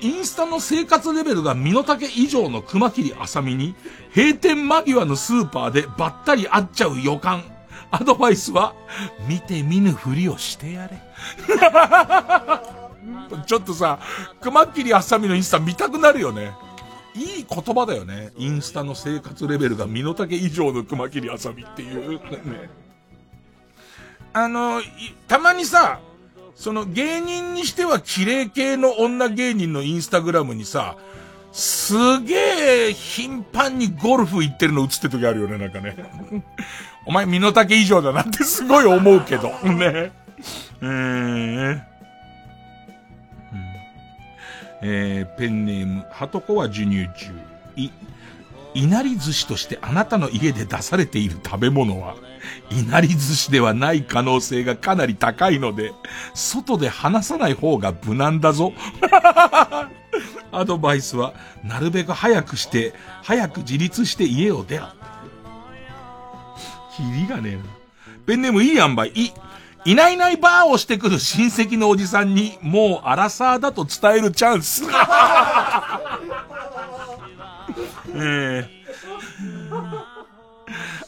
[0.02, 3.74] インスタの生活レベルが身の丈以上の熊切あさみに、
[4.16, 7.44] 閉店間際のスーパーでばったり会っちゃう予感。
[7.94, 8.74] アドバイスは、
[9.28, 11.00] 見て見ぬふりをしてやれ。
[13.46, 14.00] ちょっとさ、
[14.42, 16.54] 熊切あさみのインスタ見たくなるよね。
[17.14, 18.32] いい言葉だよね。
[18.36, 22.14] インスタの生活レベルが身の丈以上の熊切あさみっていう。
[22.14, 22.20] ね。
[24.34, 24.82] あの、
[25.28, 26.00] たまにさ、
[26.56, 30.98] その芸人にしては綺麗系の女芸人のインスタグラムにさ、
[31.52, 31.94] す
[32.24, 35.96] げえ頻繁にゴルフ行ってるの映ってる時あるよね、なんかね。
[37.06, 40.12] お前身の丈以上だなってすごい思うけど、ね。
[40.82, 41.82] えー、
[44.82, 47.34] えー、ペンネーム、ハトコは授乳中。
[47.76, 47.90] い、
[48.74, 52.16] いなり寿司としてあなたの家で出されている食べ物は、
[52.70, 55.92] いなり寿司ではない可能性がかなり高いので、
[56.34, 58.74] 外で話さない方が無難だぞ。
[60.52, 62.94] アドバイスは、なるべく早くして、
[63.24, 64.88] 早く自立して家を出ろ。
[66.96, 67.64] キリがねえな。
[68.26, 69.32] ペンネームいい塩梅、い、
[69.86, 74.84] いないいないバーをしてくる親戚のおじさんに、もうアラサーだと伝えるチャンス。
[78.16, 78.68] えー、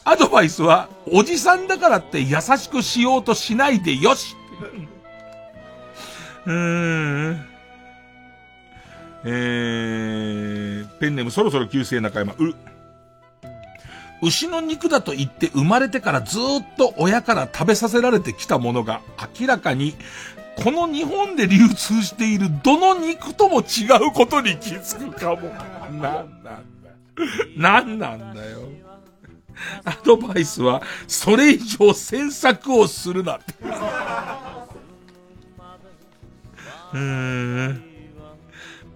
[0.04, 4.36] アドバイスは、おじさんだからって優しくしようとしないでよし。
[6.46, 7.46] うーん。
[9.24, 12.54] えー、ペンネームそろそろ旧姓中山、う、
[14.22, 16.40] 牛の肉だと言って生まれてからずっ
[16.76, 19.02] と親から食べさせられてきたものが
[19.38, 19.94] 明らかに
[20.56, 25.48] この日本で流通しているどの肉とも違うことに気づくかも。
[25.48, 26.60] なんなんだ。
[27.56, 28.60] なんなんだよ。
[29.84, 33.54] アドバイスは、それ以上詮索をするなって。
[36.94, 36.98] うー
[37.68, 37.82] ん。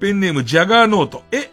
[0.00, 1.22] ペンネームジャガーノート。
[1.30, 1.50] え、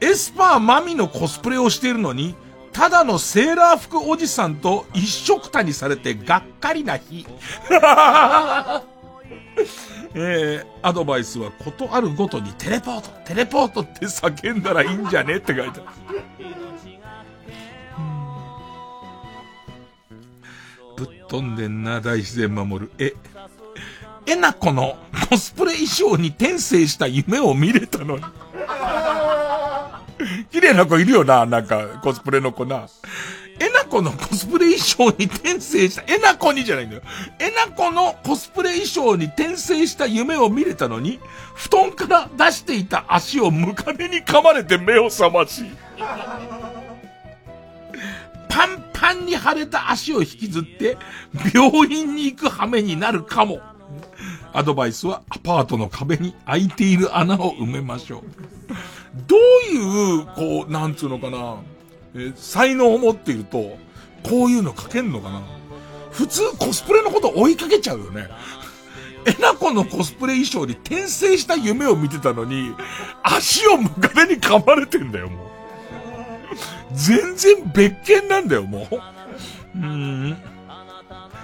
[0.00, 2.34] エスパーマミのコスプレをしているのに、
[2.76, 7.26] ただのセーラー服おじさんと一色たにされてがっかりな日。
[10.14, 15.88] えー、アドバイスはことあるごとにテレポート、テレポートって叫んだらいいんじゃねって書いてある。
[20.98, 22.92] ぶっ飛んでんな、大自然守る。
[22.98, 23.14] え、
[24.26, 24.98] えなこの
[25.30, 28.24] コスプレ衣装に転生した夢を見れたのに。
[30.50, 32.86] 綺麗な子いるよな、なんか、コスプレの子な。
[33.58, 37.02] えなこのコスプレ衣装に転生した、えなこにじゃないんだよ。
[37.38, 41.18] えなこのコスプレ衣装に転生した夢を見れたのに、
[41.54, 45.64] 布団から出していた足をムカデに噛まれて目を覚まし、
[48.48, 50.98] パンパンに腫れた足を引きずって、
[51.54, 53.60] 病院に行く羽目になるかも。
[54.56, 58.22] アドバイスはアパートの壁に開いている穴を埋めましょう。
[59.26, 59.38] どう
[59.74, 61.58] いう、こう、なんつうのかな、
[62.14, 63.76] え才能を持っていると、
[64.22, 65.42] こういうの書けんのかな
[66.10, 68.28] 普通コスプレのこと追いかけちゃうよね。
[69.26, 72.74] えなこのコスプレ衣装に転生した夢を見てたのに、
[73.22, 75.48] 足をムカデに噛まれてんだよ、もう。
[76.94, 79.78] 全然別件なんだよ、もう。
[79.78, 80.36] うん。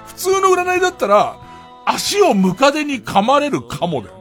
[0.06, 1.41] 普通の占いだったら、
[1.86, 4.16] 足をムカデに噛まれるかもだよ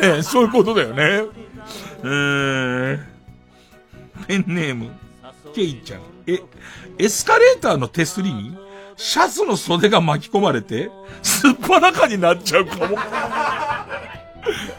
[0.00, 0.16] ね。
[0.16, 1.24] ねそういうことだよね。
[2.02, 3.12] うー。
[4.26, 4.90] ペンネーム、
[5.54, 6.00] ケイちゃん。
[6.26, 6.40] え、
[6.98, 8.56] エスカレーターの手すりに、
[8.96, 10.90] シャツの袖が巻き込まれて、
[11.22, 12.96] すっぱらかになっちゃうかも。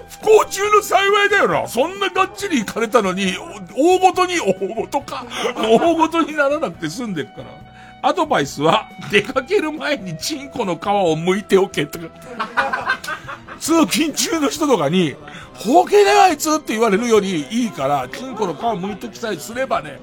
[0.09, 1.67] 不幸中の幸いだよな。
[1.67, 3.33] そんながっちり行かれたのに、
[3.75, 5.25] 大ごとに、大ごとか、
[5.55, 7.72] 大ごとにならなくて済んでるから。
[8.03, 12.99] アドバイスは、出かける前にチンコの皮を剥いておけとか。
[13.59, 15.15] 通勤中の人とかに、
[15.53, 20.01] ほうけだよあいつって言われるよりいいから、チンコの皮剥いときさえすればね。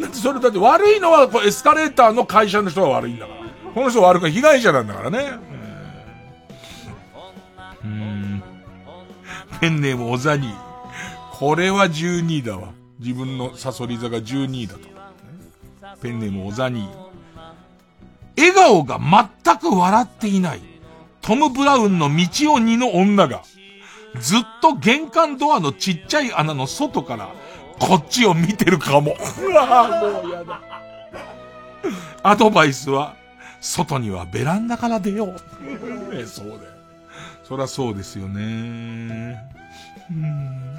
[0.00, 3.38] だってそれだって悪いのはこうエスカレーターの会社の人が悪いんだから。
[3.72, 5.38] この人悪くない被害者なんだからね。
[7.84, 8.42] うん。
[9.60, 10.54] ペンネーム小ザニー。
[11.32, 12.70] これは12位だわ。
[12.98, 14.80] 自分のサソリ座が12位だと。
[16.00, 17.07] ペンネーム小ザニー。
[18.38, 20.60] 笑顔が全く笑っていない。
[21.20, 23.42] トム・ブラウンの道鬼の女が、
[24.20, 27.30] ずっと玄関ドアのちっちゃい穴の外から、
[27.78, 29.16] こっちを見てるかも。
[29.42, 30.60] うわぁ、もうやだ。
[32.22, 33.16] アドバイスは、
[33.60, 36.14] 外にはベランダから出よう。
[36.14, 36.60] ねそうだよ。
[37.42, 39.36] そらそうですよね。
[40.10, 40.78] うん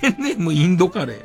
[0.00, 1.20] ペンネームインドカレー。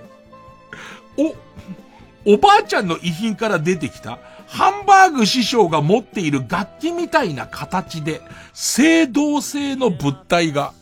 [2.26, 4.20] お、おばあちゃんの遺品から出てきた、
[4.50, 8.20] ハンバーグ師匠が持っている楽器みたいな形で、
[8.54, 10.74] 青銅製の物体が、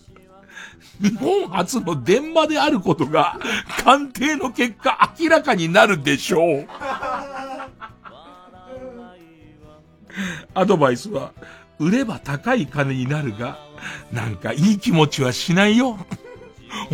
[1.01, 3.37] 日本初の電話であることが、
[3.83, 6.67] 鑑定の結果明らかになるでしょう。
[10.55, 11.33] アドバイスは、
[11.77, 13.59] 売れば高い金になるが、
[14.13, 15.97] なんかいい気持ちはしないよ。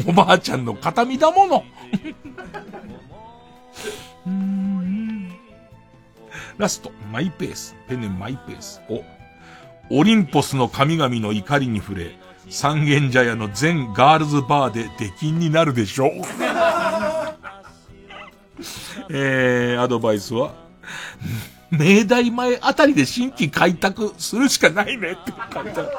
[0.07, 1.63] おばあちゃんの形見だもの。
[6.57, 7.75] ラスト、マイペース。
[7.88, 8.81] ペンネマイペース。
[8.89, 9.03] お、
[9.89, 12.15] オリンポスの神々の怒りに触れ、
[12.49, 16.09] 三軒茶屋の全ガールズバーで出禁になるでしょう。
[19.09, 20.53] えー、アドバイスは、
[21.71, 25.89] 明大前あたりで新規開拓するしかないねって書いてある。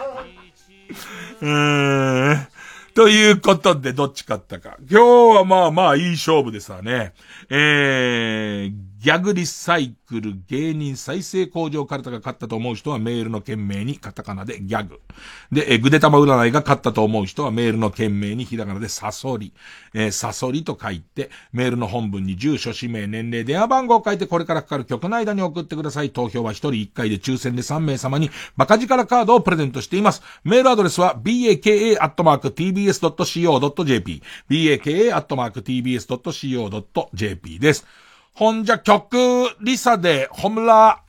[1.43, 2.47] うーん。
[2.95, 4.77] ということで、どっち勝ったか。
[4.89, 7.13] 今日はまあまあいい勝負ですわね。
[7.51, 8.73] えー、
[9.05, 14.99] ギャグリサイクル芸人再生工場カルタが勝ったと思う人はメールの件名にカタカナでギャグ。
[15.53, 19.53] で、え、ぐでたま占いが勝ったと思う人はメールの件名にひらがなでサソリ。
[19.93, 26.09] えー、サソリと書いて、メールの本文に住所、氏名、年齢、電話番号を書いてこれからかかる曲の間に送ってください。
[26.09, 30.23] 投票は1人1回で抽選で3名様にバカ力カードをプレゼントしています。
[30.45, 32.01] メールアドレスは baka.tbs.co.jp
[34.49, 35.19] baka.tbs.co.jp
[37.59, 37.87] です。
[38.37, 39.17] ほんじゃ曲、
[39.61, 41.04] リサで、ホムラ。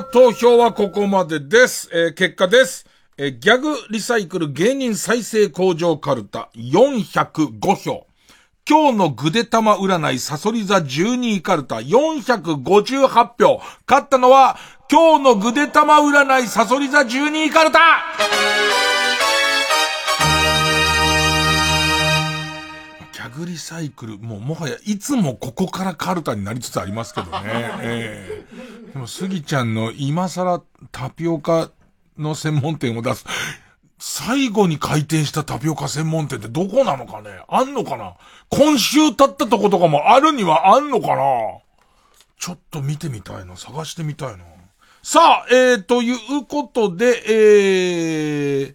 [0.00, 1.88] あ、投票はここまでです。
[1.92, 2.86] えー結果です。
[3.16, 8.06] えーギャグリサイクル芸人再生工場カルタ405票。
[8.68, 13.08] 今日のぐでたま占いサソリ座12位カルタ458
[13.38, 13.60] 票。
[13.86, 14.56] 勝ったのは、
[14.90, 17.78] 今日のぐでたま占いサソリ座12位カルタ
[23.40, 27.40] グリサイクル、もうもはやいつもここからカルタになりつつありますけどね。
[27.80, 30.62] ええでも、スギちゃんの今更
[30.92, 31.70] タピオカ
[32.18, 33.24] の専門店を出す。
[33.98, 37.30] 最後に開店したタピオカ専門店ってどこなのかね？
[37.48, 38.14] あんのかな？
[38.50, 41.22] 今週経ったとことかもあるにはあんのかな？
[42.38, 43.56] ちょっと見てみたいな。
[43.56, 44.44] 探してみたいな。
[45.02, 48.74] さあ、えー、ということで、え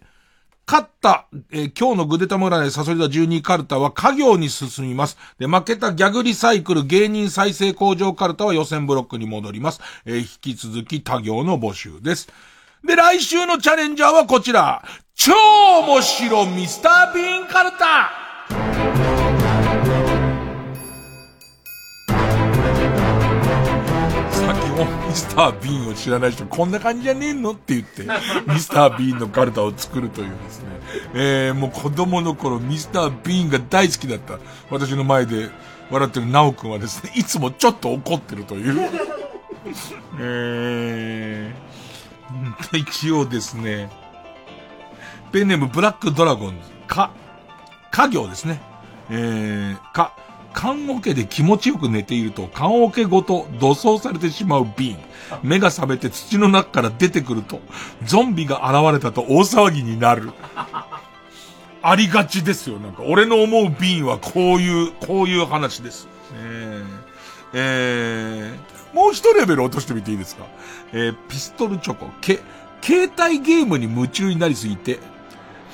[0.66, 5.16] 勝った、えー今日のグデタム占いサソリ座12カルタは家業に進みます。
[5.38, 9.80] で、負けたギャグリサイクル芸人再生工場カルタは予選ブロックに戻ります。
[10.04, 12.28] えー引き続き他業の募集です。
[12.84, 14.84] で、来週のチャレンジャーはこちら。
[15.14, 15.32] 超
[15.86, 19.15] 面白ミスタービーンカルタ
[24.84, 27.52] ミスター・ビーンを知らない人、こんな感じじゃねえの？
[27.52, 28.02] って言って、
[28.52, 30.68] ミスター・ビーンのカルタを作るというですね。
[31.14, 34.38] えー、もう子供の頃、ミスター・ビーンが大好きだった。
[34.70, 35.50] 私の前で
[35.90, 38.90] 笑ってるナオくんはですね、いつもちょっと怒ってるという。
[40.20, 43.90] えー、一応ですね、
[45.32, 47.10] ペンネームブラックドラゴンズ、か、
[47.90, 48.60] 家業ですね。
[49.10, 50.14] えー、か、
[50.56, 54.98] 棺桶で気持ちよく寝ていると、棺桶ごと土葬されてしまうビーン。
[55.42, 57.60] 目が覚めて土の中から出てくると、
[58.04, 60.32] ゾンビが現れたと大騒ぎになる。
[61.82, 62.78] ありがちですよ。
[62.78, 66.08] なんか、俺の思うビーンはこういう、こういう話です。
[66.34, 66.86] えー、
[67.52, 70.46] えー、もう一レベル落としてみていいですか？
[70.94, 72.40] えー、ピストルチョコ、け、
[72.80, 75.00] 携帯ゲームに夢中になりすぎて、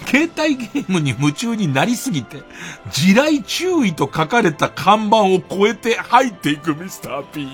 [0.06, 2.42] 携帯ゲームに夢中になりすぎて、
[2.90, 7.52] 地雷注意と書かれた看板を越えて入っていくミスター・ビーン。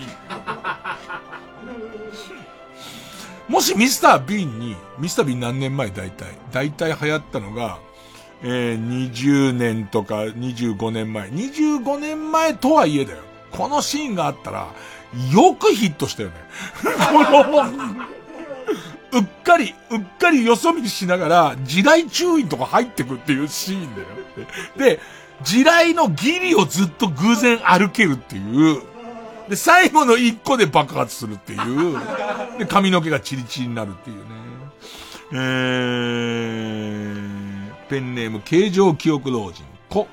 [3.52, 7.78] もしミスター・ビーンに、ミスター・ビーン何年前大体、大体流行ったのが、
[8.42, 11.28] えー、20年とか25年前。
[11.30, 13.18] 25年前とはいえだよ。
[13.50, 14.68] このシーンがあったら、
[15.32, 16.34] よくヒットしたよね。
[16.84, 17.64] この、
[19.12, 24.08] うっかり、うっかりよそ見しながら、地雷注意とか入ってくっていうシーンだよ。
[24.76, 25.00] で、
[25.42, 28.82] 地雷のギリをずっと偶然歩けるっていう。
[29.48, 31.98] で、最後の一個で爆発するっていう。
[32.58, 34.22] で、髪の毛がチリチリになるっていうね。
[35.32, 40.08] えー、ペンネーム、形状記憶老人、こ。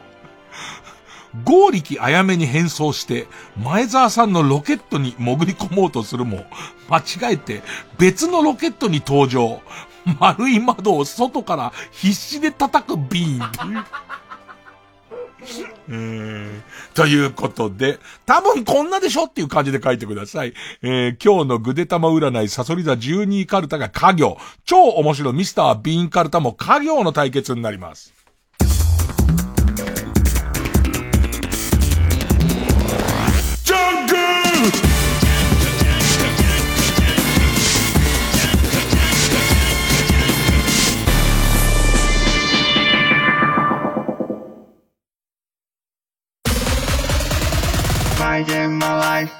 [1.43, 3.27] 合力あやめに変装して、
[3.61, 6.45] 前澤さんのロケットに潜り込もうとするも、
[6.89, 7.63] 間違えて
[7.97, 9.61] 別のロケットに登場。
[10.19, 13.85] 丸い窓を外から必死で叩くビーン。
[16.93, 20.53] ということで、多分こんなでしょっていう感じで書いてください。
[20.81, 24.37] えー今日のぐでたま占いサソリ座12カルタが家業。
[24.65, 28.14] 超面白いミスター・ビーンカルタも家業の対決になります。
[48.35, 49.33] My Game My Life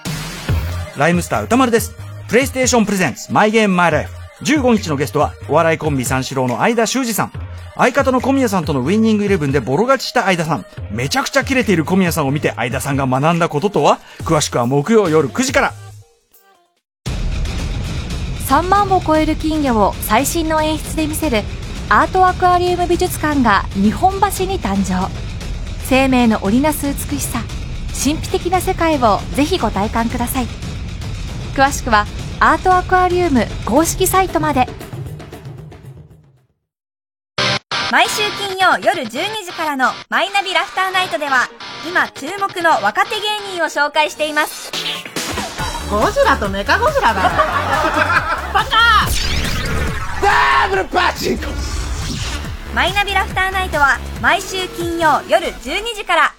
[0.95, 1.93] ライムスター歌丸です。
[2.29, 4.15] プレイステーションプレゼンツ、マイゲームマイライフ。
[4.45, 7.31] 15日のゲストは、お笑いコンビ三四郎の相田修二さん。
[7.75, 10.65] 相方の小宮さんとのウィンニングイレブンでボロ勝ちした相田さん。
[10.91, 13.99] めちゃくちゃキレている小宮さんを見て、相田さんが学んだこととは？
[14.19, 15.73] 詳しくは木曜夜9時から。
[18.47, 21.41] 3万を超える金魚を最新の演出で見せる
[21.89, 25.09] アートアクアリウム美術館が日本橋に誕生
[25.83, 27.41] 生命の織りなす美しさ
[28.03, 30.47] 神秘的な世界をぜひご体感ください。
[31.55, 32.05] 詳しくは
[32.39, 34.67] アートアクアリウム公式サイトまで。
[37.91, 39.09] 毎週金曜夜12
[39.45, 41.47] 時からの「マイナビラフターナイト」では
[41.87, 43.21] 今注目の若手芸
[43.55, 44.71] 人を紹介しています。
[45.89, 47.21] ゴジラとメカゴジラだ。
[48.53, 49.05] バカ！
[50.21, 51.45] ダブルパチンコ
[52.73, 56.33] マイナビラフターナイトは毎週金曜夜12時から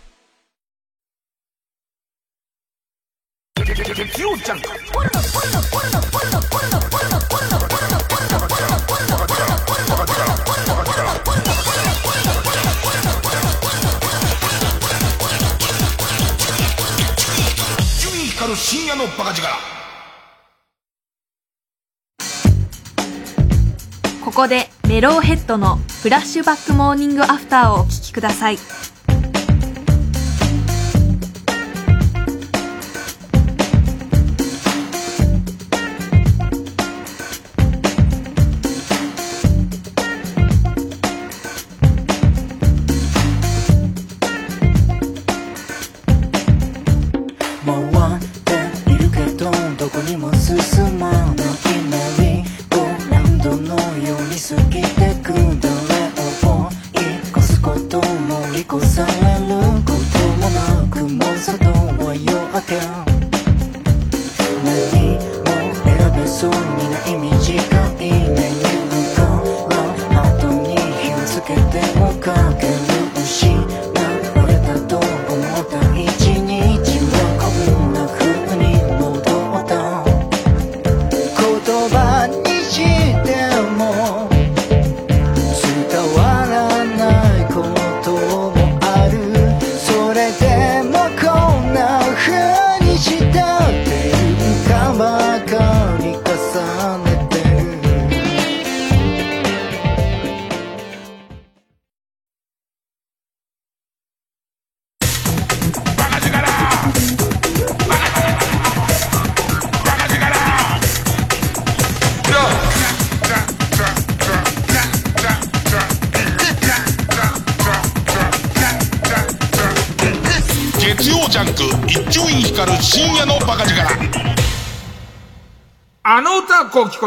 [18.56, 19.48] 深夜のバカ力
[24.24, 28.58] ここでメローヘッドのフラッシュバックモーニングアフターをお聴きください。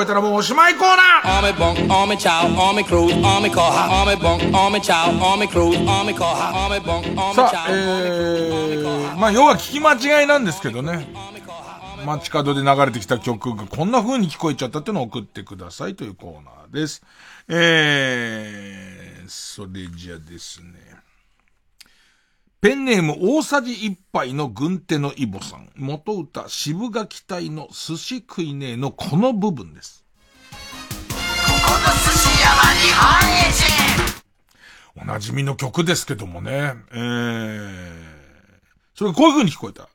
[0.02, 1.40] えたらもうおしまいコーナー
[7.36, 11.08] さ.あ、えー、まあ要は聞き間違いなんですけどね。
[12.06, 17.04] 街角で流れてきた曲がこんな風に聞こえちゃったっていうのを送ってくださいというコーナーです。
[17.50, 20.70] えー、それじゃですね。
[22.62, 25.70] ペンネーム大さじ一杯の軍手のイボさん。
[25.78, 30.04] 元歌渋垣隊の寿司食いねえのこの部分です。
[34.98, 36.74] おなじみの曲ですけどもね。
[36.92, 37.92] えー、
[38.94, 39.88] それがこういう風に聞こえた。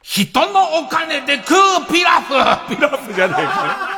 [0.00, 2.32] 人のお金で食うピラフ
[2.74, 3.91] ピラフじゃないか。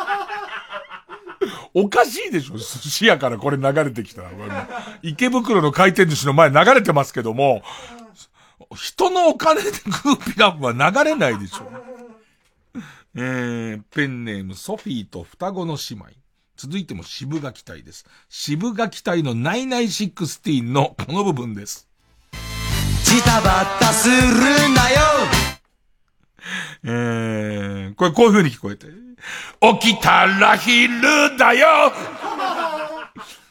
[1.74, 4.30] おかしいでしょ寿司屋からこれ流れてきたら。
[5.02, 7.62] 池袋の回転寿司の前流れてますけども、
[8.76, 11.70] 人のお金で食うピラフは流れないでしょ。
[13.16, 16.06] えー、ペンネームソフィーと双子の姉妹。
[16.56, 18.06] 続いてもシブがき隊です。
[18.28, 21.88] シブがき隊のナイナイシックスティーンのこの部分です。
[23.04, 24.14] ジタバタする
[24.74, 25.00] なよ
[26.84, 28.86] えー、これこういう風に聞こえて。
[29.80, 31.92] 起きたら昼だよ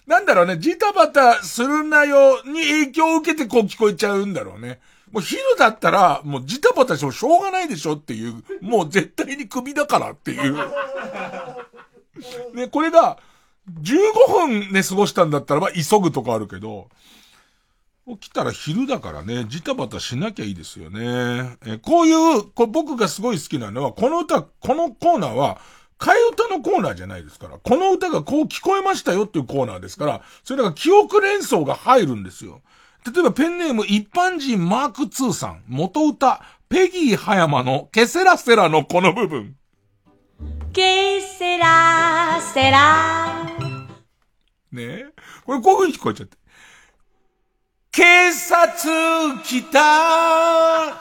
[0.05, 4.79] なんだろうね、ジタバタするなよに影響を受けてこう聞こえちゃうんだろうね。
[5.11, 10.55] もう昼だったら、もうジタバタしてもしょうがないでしょっていう、もう絶対に首だからっていう。
[12.53, 13.17] ね、これが、
[13.81, 13.91] 15
[14.47, 16.89] 分寝過ごしたんだったらば急ぐとかあるけど、
[18.05, 21.57] 起きたら昼だからね、ジタバタしなきゃいいですよね。
[21.65, 25.61] えこういう、こ僕がすごい好きなのは、この歌、このコーナーは、
[25.99, 32.61] 替え歌のコーナーじゃないですから、この歌がこう聞こえましたよっていうコーナーですから、それだから記憶連想が入るんですよ。
[33.05, 39.55] 例えばペンネーム一般人マーク2さん、元歌、ペギー葉山のケセラセラのこの部分。
[40.73, 43.45] ケセラセラ
[44.73, 45.05] ねえ。
[45.45, 46.42] これこういう風に聞こえちゃって。
[47.93, 48.03] 警
[48.33, 50.97] 察来た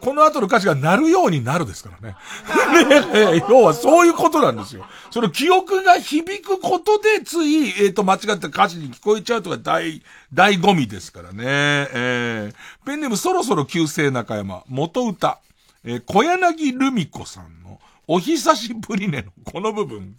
[0.00, 2.16] この後の歌詞が鳴るようになるですからね。
[3.12, 4.86] ね要はそういうことなんですよ。
[5.10, 11.44] その記憶が響くことでつい、えっ、と、間違った歌詞に聞こえちゃうとか大、大ゴミですからね。
[11.44, 15.40] えー、ペンネームそろそろ旧姓中山、元歌、
[15.84, 20.16] えー、小柳ルミ子さんの、お久しぶりねのこの部分。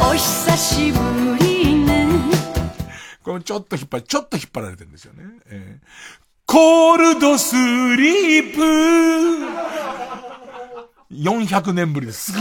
[0.00, 1.57] お久しぶりね
[3.28, 5.24] これちょっと引っ張り、ちょっと引っ張られてるんですよね。
[5.50, 5.86] えー、
[6.46, 8.60] コールドスリープ
[11.12, 12.32] 400年ぶりです。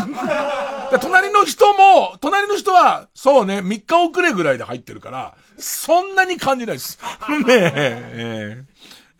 [1.02, 6.98] 隣の人も、隣の人は、そうね、3日遅れぐらいで入ってるから、そんなに感じないです。
[7.46, 8.64] ねえ、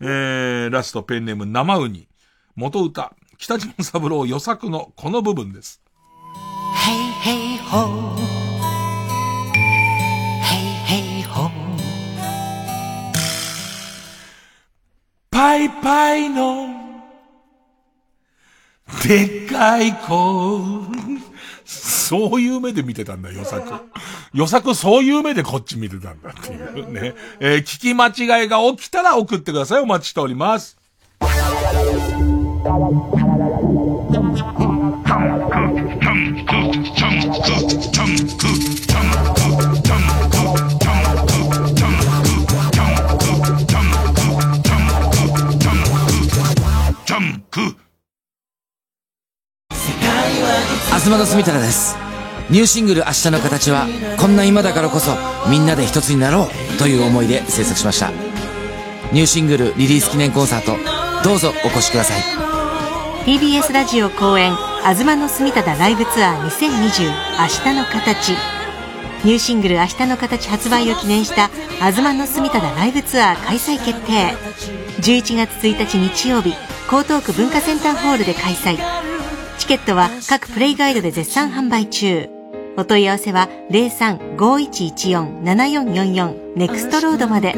[0.00, 0.06] ー、
[0.64, 2.08] えー、ラストペンネーム生ウニ。
[2.56, 5.82] 元歌、北島三郎予作のこの部分です。
[6.74, 8.37] Hey, hey, ho.
[15.38, 16.66] パイパイの、
[19.06, 20.82] でっかい子。
[21.64, 23.72] そういう目で見てたんだ、予作。
[24.34, 27.14] 予作そういう目でこっち見てたんだっていうね。
[27.38, 29.80] えー聞き間違いが起きたら送ってください。
[29.80, 30.76] お待ちしております。
[50.98, 51.96] 東田住太です。
[52.50, 53.86] ニューシングル「明日の形」は
[54.18, 55.16] こんな今だからこそ
[55.48, 58.10] みんなで一つになろうという思いで制作しました。
[59.12, 60.76] ニューシングルリリース記念コンサート
[61.22, 62.22] どうぞお越しください。
[63.26, 64.52] TBS ラジオ公演
[64.82, 68.32] 「東の住忠ライブツアー2020明日の形」
[69.22, 71.48] ニューシングル「明日の形」発売を記念した
[71.78, 74.34] 「東の住忠ライブツアー」開催決定。
[75.00, 76.56] 11月1日日曜日
[76.90, 78.97] 江東区文化センターホールで開催。
[79.58, 82.30] チケットは各プレイガイドで絶賛販売中。
[82.76, 87.54] お問い合わせは03-5114-7444ネクストロードまで。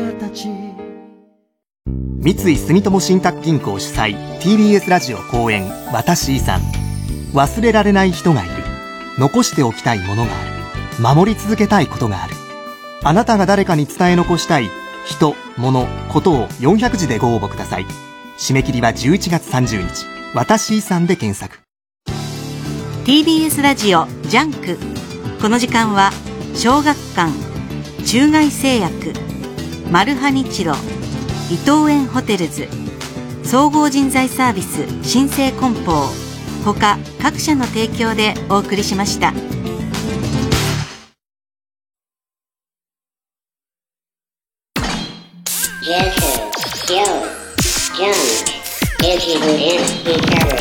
[2.23, 6.61] 三井住友信託銀行主催 TBS ラジオ公演「私遺産」
[7.33, 8.55] 忘れられない人がいる。
[9.19, 10.51] 残しておきたいものがある。
[11.17, 12.35] 守り続けたいことがある。
[13.03, 14.71] あなたが誰かに伝え残したい。
[15.07, 17.85] 人、物、ことを400字でご応募ください。
[18.39, 21.59] 締め切りは11月30日「私遺産」で検索。
[23.05, 24.77] TBS ラジオジャンク
[25.41, 26.11] この時間は
[26.55, 27.33] 小学館
[28.05, 29.15] 中外製薬
[29.91, 30.75] マルハニチロ
[31.51, 32.69] 伊藤園ホテルズ
[33.43, 36.09] 総合人材サービス新生梱包
[36.63, 39.33] 他各社の提供でお送りしました。
[45.83, 47.25] Junk,
[47.97, 48.15] junk,
[49.03, 50.51] itchy boot in, Hikaru.
[50.51, 50.60] King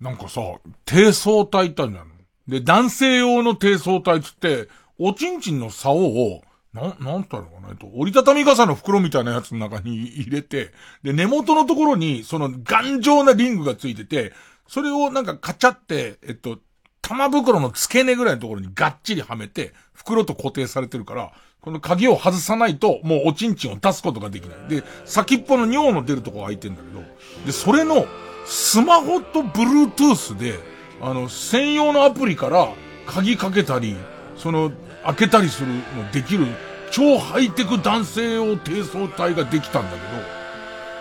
[0.00, 0.40] なんかさ、
[0.86, 2.10] 低層体ってあるじゃん。
[2.48, 4.68] で、男性用の低層体つって、
[4.98, 6.42] おちんちんの竿を、
[6.72, 10.72] なん、なんたのかなえっと、折りたたみ傘の袋みたいなやつの中に 入れて、
[11.02, 14.32] で、根元のところに、その頑丈なリングがついてて、
[14.66, 16.60] それをなんかカチャって、えっと、
[17.02, 24.68] 玉袋の付け根ぐらいのところにがっちりはめて、袋と固定されてるから、この鍵を外さないと、もうおちんちんを出すことができない。
[24.68, 27.02] で、先っぽの尿の出るとこが開いてんだけど、
[27.46, 28.06] で、それの、
[28.46, 30.58] スマホと Bluetooth で、
[31.00, 32.68] あの、専用のアプリから
[33.06, 33.96] 鍵かけたり、
[34.36, 34.72] その、
[35.04, 36.46] 開けたりするのできる、
[36.90, 40.40] 超ハイテク男性用低層体ができたんだけど、